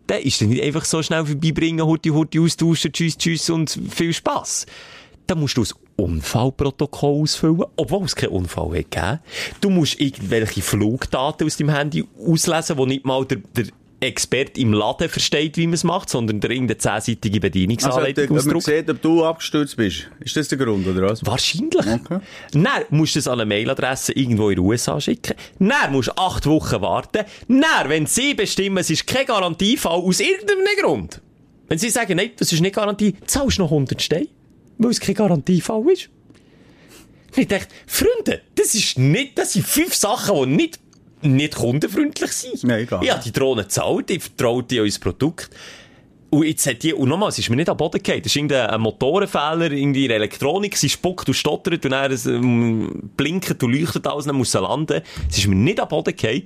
[0.07, 4.11] dann ist dann nicht einfach so schnell vorbeibringen, Hurti, Hurti austauschen, tschüss, tschüss und viel
[4.11, 4.65] Spass.
[5.25, 9.19] Da musst du ein Unfallprotokoll ausfüllen, obwohl es keinen Unfall hat gegeben.
[9.61, 13.67] Du musst irgendwelche Flugdaten aus dem Handy auslesen, wo nicht mal der, der
[14.03, 18.37] Experte im Laden versteht, wie man es macht, sondern der irgendeine zehnseitige Also, Bedienungsanleitung man
[18.37, 18.65] ausdruckt.
[18.65, 20.09] sieht, ob du abgestürzt bist.
[20.19, 21.25] Ist das der Grund, oder was?
[21.25, 21.85] Wahrscheinlich.
[21.85, 22.19] Okay.
[22.51, 25.35] Dann musst du es an eine Mailadresse irgendwo in den USA schicken.
[25.59, 27.23] Dann musst du acht Wochen warten.
[27.47, 31.21] Dann, wenn sie bestimmen, es ist kein Garantiefall, aus irgendeinem Grund.
[31.67, 34.27] Wenn sie sagen, nein, das ist nicht Garantie, zahlst du noch 100 Steine,
[34.77, 36.09] weil es kein Garantiefall ist.
[37.35, 40.79] Und ich dachte, Freunde, das ist nicht, das sind fünf Sachen, die nicht,
[41.23, 42.63] nicht kundenfreundlich sind.
[42.63, 43.03] Nein, egal.
[43.03, 45.49] Ich habe die Drohne gezahlt, ich vertraue dir unser Produkt.
[46.33, 48.23] Und jetzt hat die, und nochmal, es ist mir nicht am Boden gefallen.
[48.23, 50.75] Das ist irgendein ein Motorenfehler, in der Elektronik.
[50.75, 54.59] Sie spuckt und stottert und dann es, ähm, blinkt und leuchtet alles, dann muss sie
[54.59, 55.03] landen.
[55.29, 56.45] Es ist mir nicht am Boden gefallen.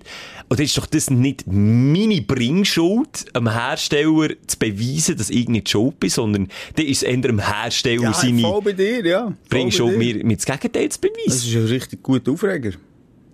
[0.49, 5.69] Und dann ist doch das nicht meine Bringschuld, einem Hersteller zu beweisen, dass ich nicht
[5.69, 8.41] schuld bin, sondern dann ist es eher dem Hersteller Ja, seine
[8.75, 9.33] dir, ja.
[9.49, 11.49] Bringschuld, mir, mir das Gegenteil zu Das beweisen.
[11.49, 12.71] ist ein richtig guter Aufreger.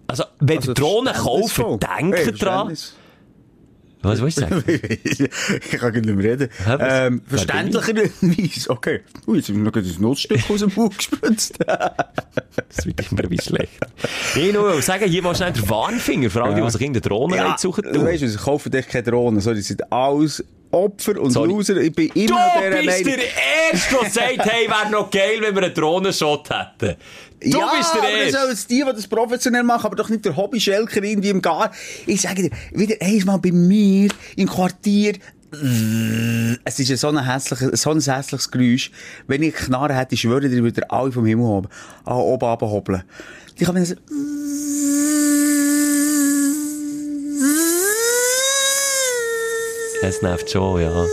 [0.08, 2.68] Also, wenn Also, ihr Drohnen kauft, Hey, denkt dran.
[2.68, 2.96] Verständnis.
[4.04, 4.64] Was willst du sagen?
[4.68, 6.50] ich kann nicht mehr reden.
[6.66, 6.78] Hä?
[6.82, 8.70] Ähm, verständlicherweise.
[8.70, 9.00] Okay.
[9.28, 11.58] Ui, jetzt haben wir noch ein Nussstück aus dem Mund gespritzt.
[12.76, 13.80] Das wird immer wie schlecht.
[14.36, 17.02] Ich nur sagen, hier mal schnell der Warnfinger, vor allem die, die sich in der
[17.02, 17.84] Drohne ja, suchen.
[17.92, 19.42] du weißt, was, ich kaufe dich keine Drohnen.
[19.42, 20.44] So, die sind alles
[20.74, 21.50] Opfer und Sorry.
[21.50, 21.78] Loser.
[21.78, 23.04] Ich bin immer Du noch bist Meinung.
[23.04, 26.98] der Erste, der sagt, hey, wäre noch geil, wenn wir einen Drohnenshot hätten.
[27.42, 28.38] Du ja, bist der aber das Erste.
[28.40, 31.72] sollen jetzt die, die das professionell machen, aber doch nicht der Hobby-Schelker irgendwie im Gar.
[32.06, 35.16] Ich sage dir, wieder einmal bei mir im Quartier,
[36.64, 38.92] es ist so ein hässliches, so ein hässliches Geräusch.
[39.28, 41.68] Wenn ich Knarre hätte, ich schwöre dir, würde alle vom Himmel oben,
[42.06, 43.04] ah, oben runter hobeln.
[43.60, 43.94] Die kann man so,
[50.04, 50.90] Es nervt schon, ja.
[50.90, 51.08] Aber,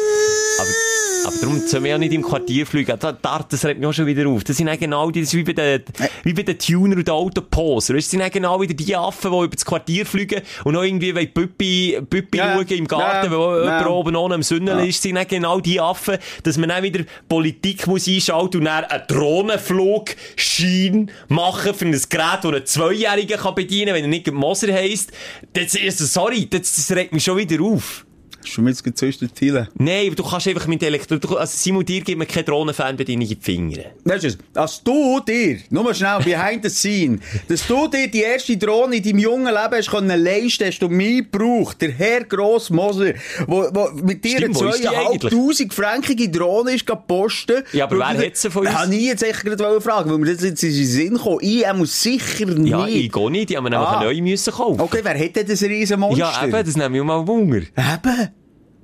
[1.26, 2.96] aber darum sollen wir ja nicht im Quartier fliegen.
[2.98, 4.42] Da, da, das regt mich auch schon wieder auf.
[4.42, 5.84] Das sind genau die, das ist wie bei den,
[6.24, 7.94] wie bei den Tuner und den Autoposer.
[7.94, 11.32] Das sind genau wieder die Affen, die über das Quartier fliegen und noch irgendwie wollen
[11.32, 13.62] Püppi, Püppi Ja, schauen im Garten, ja, wo ja.
[13.62, 14.84] jemand oben ohne am Sünnel Ja.
[14.84, 15.02] ist.
[15.02, 19.04] sind auch genau die Affen, dass man dann wieder Politik muss einschalten und dann einen
[19.06, 24.72] Drohnenflugschein machen für ein Gerät, das ein Zweijähriger kann bedienen kann, wenn er nicht Moser
[24.72, 25.12] heisst.
[25.52, 28.04] Das ist, sorry, das, das regt mich schon wieder auf.
[28.44, 29.68] Hast du mir jetzt gezüstet, Thiele?
[29.74, 31.16] Nein, du kannst einfach mit Elektro...
[31.16, 33.82] du- Also Simon, dir gibt mir keine Drohnenfernbedienung in die Finger.
[34.04, 37.18] Weißt du, als du dir, nur mal schnell behind the scene,
[37.48, 40.88] dass du dir die erste Drohne in deinem jungen Leben hast können leisten, hast du
[40.88, 41.80] mich gebraucht.
[41.82, 43.12] Der Herr Grossmoser,
[43.46, 45.32] wo, wo mit dir eine ist die eigentlich?
[45.32, 47.62] 2500 frankige Drohne ist posten.
[47.72, 48.74] Ja, aber wer hat sie von uns?
[48.76, 51.42] Habe ich jetzt eigentlich gerade fragen, weil mir das jetzt in den Sinn kommt.
[51.42, 52.70] Ich muss sicher nicht.
[52.70, 53.98] Ja, ich gehe nicht, die haben wir nämlich Ah.
[53.98, 54.80] eine neue müssen kaufen.
[54.80, 56.18] Okay, wer hätte das riesen Monster?
[56.20, 57.58] Ja, eben, das nehmen wir mal Wunder.
[57.58, 58.29] Eben.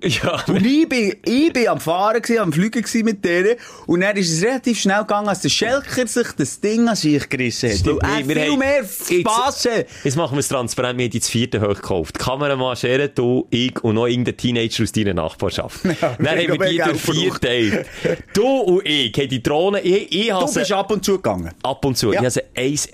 [0.03, 3.57] Ja, Und ich bin, ich bin am Fahren gewesen, am Fliegen gewesen mit denen.
[3.87, 7.27] Und dann ist es relativ schnell gegangen, als der Schelker sich das Ding an sich
[7.29, 7.79] gerissen hat.
[7.79, 9.87] Stimmt, er viel haben- mehr Jetzt- Spass hat.
[10.05, 12.19] Jetzt machen wir es transparent, wir haben die das vierte hoch gekauft.
[12.19, 15.81] Kameramann, Schere, du, ich und noch irgendein Teenager aus deiner Nachbarschaft.
[16.01, 17.87] Dann haben wir die durch vier geteilt.
[18.35, 21.53] Du und ich haben die Drohne, ich, ich Du bist ab und zu gegangen.
[21.63, 22.13] ab und zu, Ja.
[22.13, 22.43] ich habe sie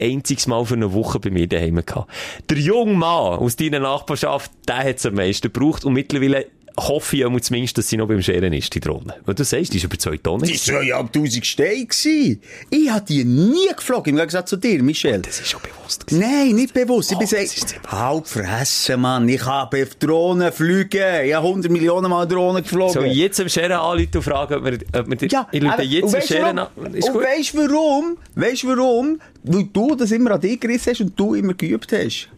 [0.00, 2.09] ein einziges Mal für eine Woche bei mir daheim gehabt.
[2.48, 6.46] Der junge Mann aus deiner Nachbarschaft, der hat es am meisten gebraucht und mittlerweile
[6.79, 9.14] hoffe ich zumindest, dass sie noch beim Scheren ist, die Drohne.
[9.25, 10.45] Weil du sagst, die ist über zwei Tonnen.
[10.45, 11.87] Die war 2500 Steine.
[11.87, 12.41] gewesen.
[12.70, 15.20] Ich habe die nie geflogen, im Gegensatz zu dir, Michel.
[15.23, 16.07] Das ist schon bewusst.
[16.07, 16.20] gewesen.
[16.20, 17.11] Nein, nicht bewusst.
[17.11, 19.29] Ich Oh, bin das ist so, ziemlich- halt fressen, Mann.
[19.29, 21.25] Ich habe auf Drohnen fliegen.
[21.27, 22.93] Ich habe 100 Millionen Mal Drohnen geflogen.
[22.95, 26.05] So, jetzt am Scheren anrufen und fragen, ob wir, ob wir, Ja, ich aber- jetzt
[26.05, 26.68] und am Scheren an.
[26.95, 27.25] Ist Und gut.
[27.25, 28.16] weisst du warum?
[28.35, 29.20] Weisst du warum?
[29.45, 32.29] Weil du das immer an dich gerissen hast und du immer geübt hast.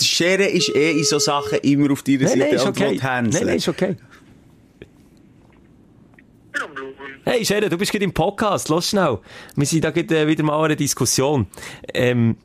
[0.00, 2.90] Die Schere ist eh in so Sachen immer auf deiner Seite nein, ist und okay.
[2.90, 3.46] will hänseln.
[3.46, 3.96] Nein, ist okay.
[7.24, 8.68] Hey, Scheren, du bist gerade im Podcast.
[8.70, 9.18] Los schnell.
[9.54, 11.46] Wir sind da gerade, äh, wieder mal in einer Diskussion.
[11.92, 12.36] Ähm,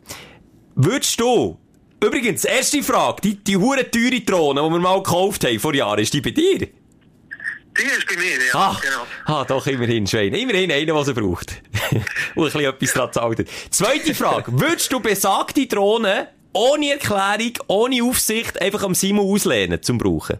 [0.75, 1.57] würdest du,
[2.03, 5.99] übrigens, erste Frage, die, die hure teure Drohne, die wir mal gekauft haben vor Jahren,
[5.99, 6.59] ist die bei dir?
[6.59, 8.53] Die ist bei mir, ja.
[8.53, 9.37] Ah, Genau.
[9.39, 10.33] ah, doch, immerhin, Schwein.
[10.33, 11.61] Immerhin einer, der sie braucht.
[12.35, 13.49] Und ein bisschen etwas dran zahlt.
[13.69, 14.51] Zweite Frage.
[14.59, 20.39] Würdest du besagte Drohne ohne Erklärung, ohne Aufsicht einfach am Simon auslehnen zum Brauchen?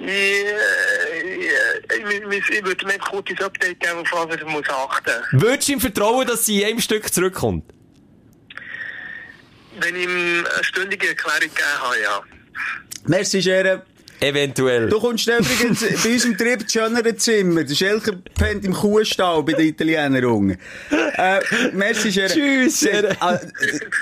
[0.00, 5.68] Ja, ja, ich, würde mir ein kurzes Update geben, auf was ich muss achten Würdest
[5.68, 7.64] du ihm vertrauen, dass sie in einem Stück zurückkommt?
[9.80, 12.22] Wenn ich ihm eine stündige Erklärung gegeben habe, ja.
[13.06, 13.84] Merci, Schere.
[14.20, 14.88] Eventuell.
[14.88, 17.62] Du kommst übrigens bei unserem Trip schönere Zimmer.
[17.64, 20.56] Der Schelker pennt im Kuhstall bei den Italienern.
[20.90, 21.40] Äh,
[21.72, 22.28] merci, Schere.
[22.28, 23.16] Tschüss, Schere.
[23.20, 23.38] Ah,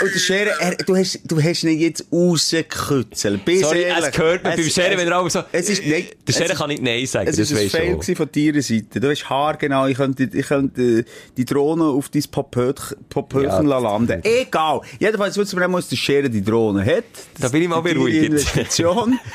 [0.00, 3.44] Und der Schere, er, du hast, du hast ihn jetzt rausgekützelt.
[3.44, 4.06] Bis Sorry, ehrlich.
[4.06, 5.42] es gehört mir beim Scheren, wenn er auch so...
[5.52, 7.74] Es ist, nein, der Scheren es- kann nicht Nein sagen, Es das war ein weisst
[7.74, 7.78] du
[8.14, 9.00] Fail von deiner Seite.
[9.00, 11.04] Du hast haargenau, ich könnte, ich könnte äh,
[11.36, 14.20] die Drohne auf dein Popöchen Ja, landen.
[14.24, 14.80] Egal.
[14.98, 17.04] Jedenfalls wir einmal, dass der Schere die Drohne hat.
[17.38, 18.24] Da bin ich mal beruhigt.
[18.24, 19.18] Investition.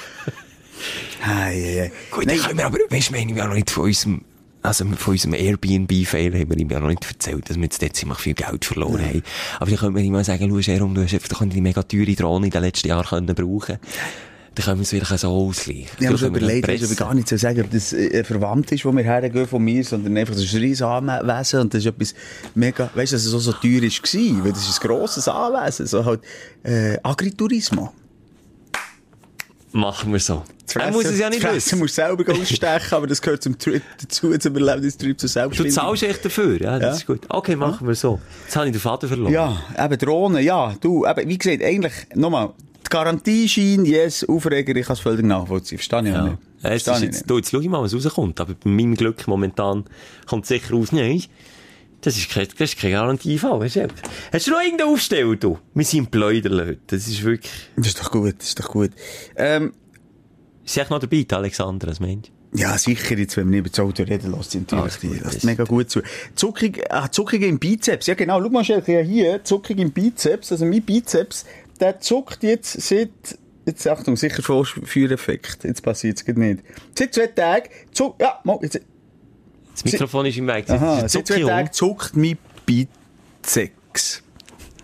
[1.23, 1.91] Ei, ei, ei.
[2.09, 4.21] Gut, Nein, dann können wir aber, weißt du, wir haben ja noch nicht von unserem,
[4.61, 7.95] also von unserem Airbnb-Fail haben wir ihm ja noch nicht erzählt, dass wir jetzt dort
[7.95, 9.23] ziemlich viel Geld verloren haben.
[9.59, 12.13] Aber dann können wir ihm mal sagen, schau, Jerome, du hast einfach die mega teure
[12.13, 13.79] Drohne in den letzten Jahren können brauchen.
[14.53, 15.87] Dann können wir es vielleicht so ausgleichen.
[15.97, 18.83] Ich habe mir überlegt, ich will gar nicht so sagen, ob das äh, verwandt ist,
[18.83, 21.85] wo wir hergehen von mir, sondern einfach, das ist ein riesen Anwesen und das ist
[21.85, 22.13] etwas
[22.53, 25.87] mega, weißt du, dass es so, so teuer war, weil das ist ein grosses Anwesen,
[25.87, 26.19] so halt,
[26.63, 27.93] äh, Agriturismo.
[29.73, 30.43] Machen wir so.
[30.75, 31.79] Er muss es ja nicht wissen.
[31.79, 35.73] musst du selber ausstechen, aber das gehört zum Trip dazu, zum Erlebnistrip, zur Du Selbstfindung.
[35.73, 36.91] zahlst echt dafür, ja, das Ja.
[36.93, 37.21] ist gut.
[37.29, 38.19] Okay, machen wir so.
[38.45, 39.31] Jetzt habe ich den Vater verloren.
[39.33, 42.49] Ja, eben Drohnen, ja, du, eben, wie gesagt, eigentlich, nochmal,
[42.85, 46.23] die Garantieschein, yes, Aufreger, ich kann es völlig nachvollziehen, verstehe ich Ja.
[46.23, 46.37] nicht.
[46.63, 47.29] Jetzt, Verstehe ich jetzt, nicht.
[47.29, 48.39] du, jetzt schau ich mal, was rauskommt.
[48.39, 49.85] Aber bei meinem Glück momentan
[50.27, 51.23] kommt sicher raus, nein.
[52.01, 53.63] Das ist kein, das ist kein Garantiefall.
[53.63, 53.87] Hast du,
[54.33, 55.59] hast du noch irgendeinen Aufsteller, du?
[55.73, 56.79] Wir sind Pläuderl heute.
[56.87, 57.51] Das ist wirklich...
[57.75, 58.91] Das ist doch gut, das ist doch gut.
[59.35, 59.71] Ähm,
[60.65, 62.29] Ist echt noch dabei, die Alexandra, als Mensch?
[62.53, 65.43] ja, sicher, jetzt, wenn wir nicht über das Auto reden, lässt natürlich, die lässt das-
[65.43, 66.01] mega gut zu.
[66.35, 68.07] Zuckung, ah, Zuckung im Bizeps.
[68.07, 68.41] Ja, genau.
[68.41, 69.41] Schau mal schnell ja hier.
[69.45, 70.51] Zuckung im Bizeps.
[70.51, 71.45] Also mein Bizeps,
[71.79, 73.09] der zuckt jetzt seit,
[73.65, 75.63] jetzt Achtung, sicher Vorführeffekt.
[75.63, 76.59] Jetzt passiert es nicht.
[76.97, 78.81] Seit zwei Tagen, zuckt, ja, mal, jetzt,
[79.73, 80.69] Das Mikrofon ist im Weg.
[80.69, 84.23] Aha, seit zwei Tagen zuckt mein Bizeps.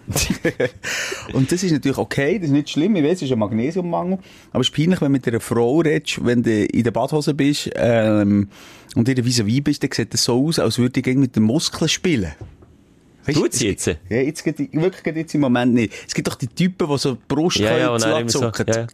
[1.33, 4.19] und das ist natürlich okay, das ist nicht schlimm, ich weiß, es ist ein Magnesiummangel,
[4.51, 7.33] aber es ist peinlich, wenn du mit einer Frau redest, wenn du in der Badhose
[7.33, 8.47] bist, ähm,
[8.95, 11.89] und ihr vis-à-vis bist, dann sieht das so aus, als würde ich mit den Muskeln
[11.89, 12.31] spielen.
[13.25, 13.87] Weisst, Tut's jetzt?
[13.87, 15.93] Ja, jetzt geht, wirklich geht jetzt im Moment nicht.
[16.07, 18.65] Es gibt doch die Typen, die so Brust Ja, ja, so, zucken.
[18.67, 18.87] ja, ja.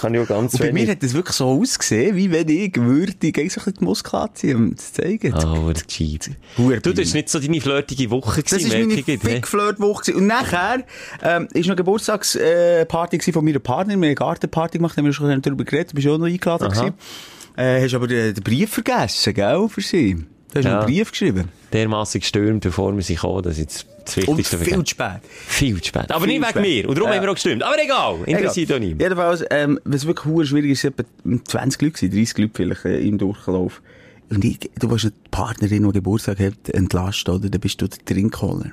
[0.00, 2.74] Kann ich auch ganz Und bei mir hat das wirklich so ausgesehen, wie wenn ich
[2.76, 5.34] würde, gegen so ein bisschen die Muskeln anziehen, um das zu zeigen.
[5.34, 6.30] Ah, das gescheit.
[6.56, 9.02] Hure Du, das ist nicht so deine flirtige Woche Das war meine ne?
[9.02, 10.02] Fick-Flirt-Woche.
[10.02, 10.20] gewesen.
[10.20, 10.84] Und nachher,
[11.22, 14.00] ähm, ist noch Geburtstagsparty äh, von meiner Partnerin.
[14.00, 15.92] Wir haben eine Gartenparty gemacht, haben wir schon darüber geredet.
[15.92, 16.94] Du bist auch noch eingeladen gewesen.
[17.56, 20.24] Äh, hast aber den, den Brief vergessen, gell, für sie.
[20.52, 20.78] Du hast Ja.
[20.80, 21.48] einen Brief geschrieben.
[21.72, 23.42] dermassen gestürmt, bevor wir sie kommen.
[23.42, 24.58] Das ist jetzt das Und Wichtigste.
[24.58, 24.86] viel vergessen.
[24.86, 25.20] zu spät.
[25.46, 26.10] viel zu spät.
[26.10, 26.88] Aber Viel nicht wegen mir.
[26.88, 27.16] Und darum Ja.
[27.16, 27.62] haben wir auch gestimmt.
[27.62, 28.16] Aber egal.
[28.26, 29.00] Interessiert auch nicht.
[29.00, 31.04] Jedenfalls, ähm, was wirklich hure schwierig ist, etwa
[31.44, 33.80] 20 Leute gewesen, 30 Leute vielleicht äh, im Durchlauf.
[34.30, 37.48] Und ich, du warst eine Partnerin, die Geburtstag hat, entlastet, oder?
[37.48, 38.72] Dann bist du der Trinkholer.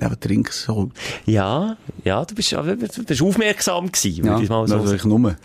[0.00, 0.90] Der, der Trink so.
[1.26, 4.96] Ja, ja, du bist, du bist aufmerksam gewesen, würde ich mal so sagen.
[4.96, 5.36] ich nur.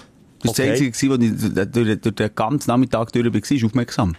[0.42, 0.64] Das Okay.
[0.70, 4.16] war das Einzige, wo ich durch, durch, den ganzen Nachmittag durch war, aufmerksam.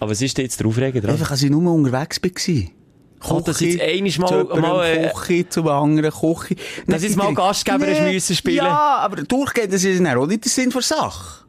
[0.00, 1.10] Aber was ist denn jetzt der Aufreger dran?
[1.12, 3.36] Einfach, als ich nur unterwegs war.
[3.36, 6.56] Oh, dass jetzt einiges mal- äh, Kochi, zu einem anderen Kochi.
[6.86, 8.14] Dass jetzt mal Gastgeber Nee.
[8.14, 8.56] müssen spielen?
[8.56, 11.44] Ja, aber durchgehen, das ist dann auch nicht der Sinn der Sache.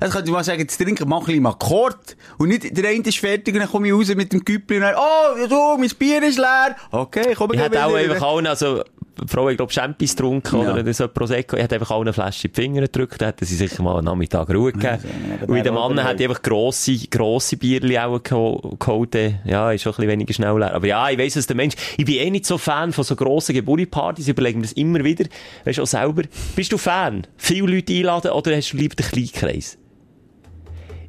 [0.00, 2.16] Also könnte ich mal sagen, jetzt trinken, mach ein bisschen Akkord.
[2.38, 4.82] Und nicht, der eine ist fertig und dann komme ich raus mit dem Küppli und
[4.82, 6.76] dann, oh, du, mein Bier ist leer.
[6.90, 8.82] Okay, komm, Ich geh hätte auch einfach allen, also,
[9.26, 10.72] Frau, ich glaube, Champis getrunken, Ja.
[10.74, 11.56] oder so Prosecco.
[11.56, 13.96] Ich hätte einfach allen eine Flasche in die Finger gedrückt, dann hätten sie sicher mal
[13.96, 14.98] einen Nachmittag Ruhe gegeben.
[15.42, 19.14] aber Und in dem Mann ich einfach grosse, grosse Bierli auch geho- geholt.
[19.44, 20.74] Ja, ist schon ein bisschen weniger schnell leer.
[20.74, 23.16] Aber ja, ich weiss, was der Mensch, ich bin eh nicht so Fan von so
[23.16, 25.24] grossen Geburtstagspartys, überlege mir das immer wieder.
[25.64, 26.22] Weißt du auch selber,
[26.54, 27.26] bist du Fan?
[27.36, 29.78] Viele Leute einladen, oder hast du lieber den Kleinkreis?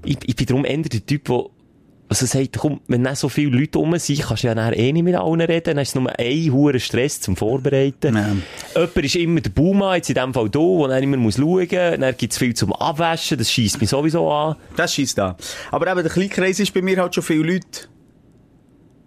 [0.05, 1.45] Ich, ich bin darum eher der Typ, der
[2.09, 4.93] also sagt, komm, wenn dann so viele Leute rum sind, kannst du ja nachher eh
[4.93, 8.15] nicht mit allen reden, dann ist es nur ein hoher Stress zum Vorbereiten.
[8.15, 8.35] Ja.
[8.75, 11.59] Jemand ist immer der Baumann, jetzt in dem Fall du, der dann immer muss schauen
[11.59, 14.55] muss, dann gibt es viel zum Abwaschen, das schießt mich sowieso an.
[14.75, 15.35] Das schießt da.
[15.71, 17.87] Aber eben, der Kleinkreis ist bei mir halt schon viele Leute.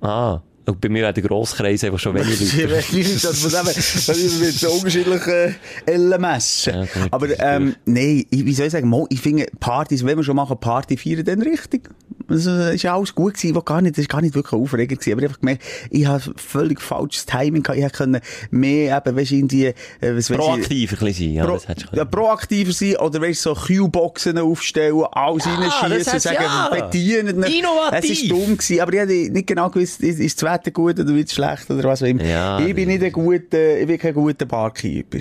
[0.03, 2.95] Ah, und bei mir hat der Grosskreis einfach schon wenige Ich Leute.
[2.97, 6.75] nicht, dass man eben, das ist mit so unterschiedlichen Ellen messen.
[6.75, 10.25] Ja, Aber, das ähm, nein, ich, wie soll ich sagen, ich finde, Partys, wenn wir
[10.25, 11.91] schon machen, Party feiern, dann richtig.
[12.31, 15.01] Es ist ja alles gut gewesen, war gar nicht, das ist gar nicht wirklich aufregend
[15.01, 15.13] gewesen.
[15.13, 17.79] Aber ich einfach gemerkt, ich habe völlig falsches Timing gehabt.
[17.79, 18.21] Ich hätte können
[18.51, 21.59] mehr eben, weißt in die, äh, was weiss ich, sein, ja, Pro,
[21.93, 26.69] ja, proaktiver sein oder weißt du, so Q-Boxen aufstellen, alles Ja, reinschießen, sagen, ja.
[26.71, 27.43] bedienen.
[27.43, 28.11] Innovativ.
[28.11, 30.99] Es ist dumm gewesen, aber ich hätte nicht genau gewusst, ist, ist das Wetter gut
[30.99, 32.25] oder wird es schlecht oder was auch immer.
[32.25, 35.19] Ja, ich bin nicht ein guter, ich bin kein guter Barkeeper,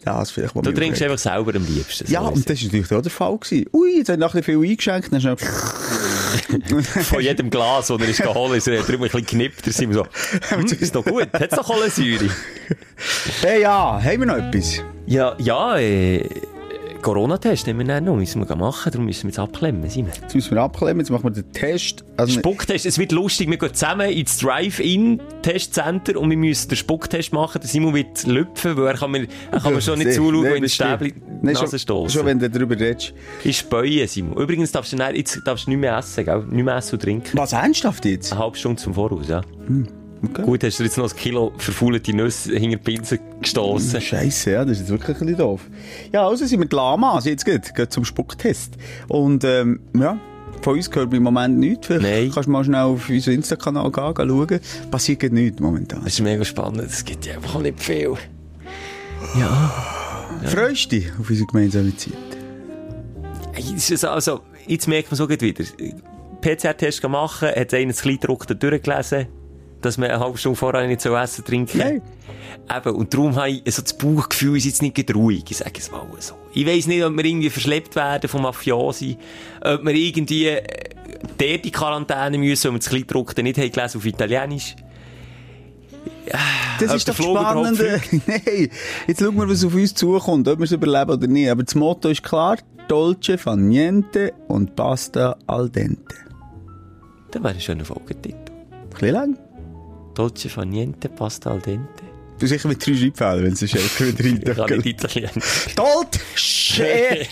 [0.00, 2.10] Ist das vielleicht, was Du trinkst einfach selber am liebsten.
[2.10, 3.66] Ja, und das ist natürlich auch der Fall gewesen.
[3.74, 7.06] Ui, jetzt ich nachher viel eingeschenkt, dann es.
[7.06, 9.90] Von jedem Glas, das er ist geholt, ist er drüber ein bisschen geknippt, da sind
[9.90, 10.06] wir so,
[10.54, 12.30] hm, ist doch gut, hat's doch Kohlensäure.
[13.42, 14.82] hey, ja, haben wir noch etwas?
[15.06, 16.24] Ja, ja, äh,
[17.00, 20.10] Corona-Test haben wir dann noch, müssen wir machen, darum müssen wir jetzt abklemmen, Simon.
[20.20, 22.04] Jetzt müssen wir abklemmen, jetzt machen wir den Test.
[22.16, 27.32] Also, Spucktest, es wird lustig, wir gehen zusammen ins Drive-In-Testcenter und wir müssen den Spucktest
[27.32, 27.60] machen.
[27.60, 30.62] Der Simon wird lüpfen, weil er kann mir, er kann mir schon nicht zuschauen, wenn
[30.62, 30.74] das.
[30.74, 32.10] Stäbli Nee, Nase schon, stossen.
[32.18, 33.14] schon wenn du darüber redest.
[33.44, 34.36] Ich speue, Simon.
[34.36, 36.44] Übrigens darfst du, dann, jetzt darfst du nicht mehr essen, gell?
[36.50, 37.38] Nicht mehr essen und trinken.
[37.38, 38.32] Was, ernsthaft jetzt?
[38.32, 39.40] Eine halbe Stunde zum Voraus, ja.
[40.22, 40.42] Okay.
[40.42, 44.00] Gut, hast du jetzt noch ein Kilo verfaulte Nüsse hinter die Pinsel gestossen.
[44.00, 45.62] Scheiße, ja, das ist jetzt wirklich ein bisschen doof.
[46.12, 48.74] Ja, also sind wir die Lamas, jetzt geht, geht zum Spucktest.
[49.08, 50.18] Und, ähm, ja,
[50.60, 51.86] von uns gehört im Moment nichts.
[51.86, 52.30] Vielleicht Nein.
[52.32, 54.60] kannst du mal schnell auf unseren Insta-Kanal gehen, gehen schauen.
[54.90, 56.04] Passiert nichts momentan.
[56.04, 58.14] Das ist mega spannend, es gibt ja einfach nicht viel.
[60.44, 62.12] Freust du dich auf unsere gemeinsame Zeit?
[64.02, 65.64] Also, jetzt merkt man so gut wieder.
[66.40, 69.26] PCR-Test machen, hat einer das Kleidruck durchgelesen,
[69.80, 71.78] dass man eine halbe Stunde vorher nicht so essen, trinken.
[71.78, 72.02] Nein.
[72.74, 75.90] Eben, und darum habe ich so das Bauchgefühl, ist jetzt nicht ruhig, ich sage es
[75.90, 76.34] mal so.
[76.54, 79.16] Ich weiss nicht, ob wir irgendwie verschleppt werden vom Mafiosi,
[79.60, 80.62] ob wir irgendwie äh,
[81.38, 84.76] dort in Quarantäne müssen, weil wir das Kleidruck dann nicht haben gelesen auf Italienisch.
[86.78, 87.80] Das Ob ist der doch spannend.
[88.26, 88.70] Nein,
[89.06, 91.50] jetzt schauen wir, was auf uns zukommt, ob wir es überleben oder nicht.
[91.50, 92.58] Aber das Motto ist klar,
[92.88, 96.14] Dolce fan niente und Pasta al dente.
[97.30, 98.50] Das wäre ein schöner Folgetitel.
[98.90, 99.49] bisschen lang.
[100.20, 102.04] Dolce fa niente, pasta al dente.
[102.38, 104.40] Du sicher mit drei Schreibfehlern, wenn es ist, wieder rein.
[104.46, 105.66] Ich kann nicht Italienisch.
[105.76, 107.26] Dolce!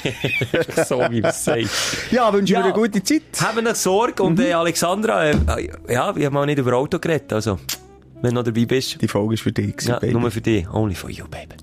[0.88, 1.68] so wie man sagt.
[2.10, 2.60] Ja, wünsche Ja.
[2.60, 3.22] mir eine gute Zeit.
[3.40, 4.22] Haben noch Sorge.
[4.22, 7.32] Und äh, Alexandra, äh, äh, ja, wir haben mal nicht über Auto geredet.
[7.32, 7.58] Also,
[8.22, 9.00] wenn du noch dabei bist.
[9.00, 10.14] Die Folge ist für dich, gewesen, Ja, Baby.
[10.18, 10.68] nur für dich.
[10.72, 11.54] Only for you, baby.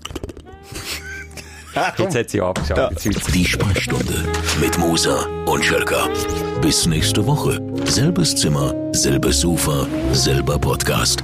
[1.98, 3.04] Jetzt hat sie abgeschaltet.
[3.04, 4.24] Jetzt Die Sprechstunde
[4.60, 6.08] mit Musa und Schelka.
[6.62, 7.60] Bis nächste Woche.
[7.84, 11.22] Selbes Zimmer, selbes Sofa, selber Podcast.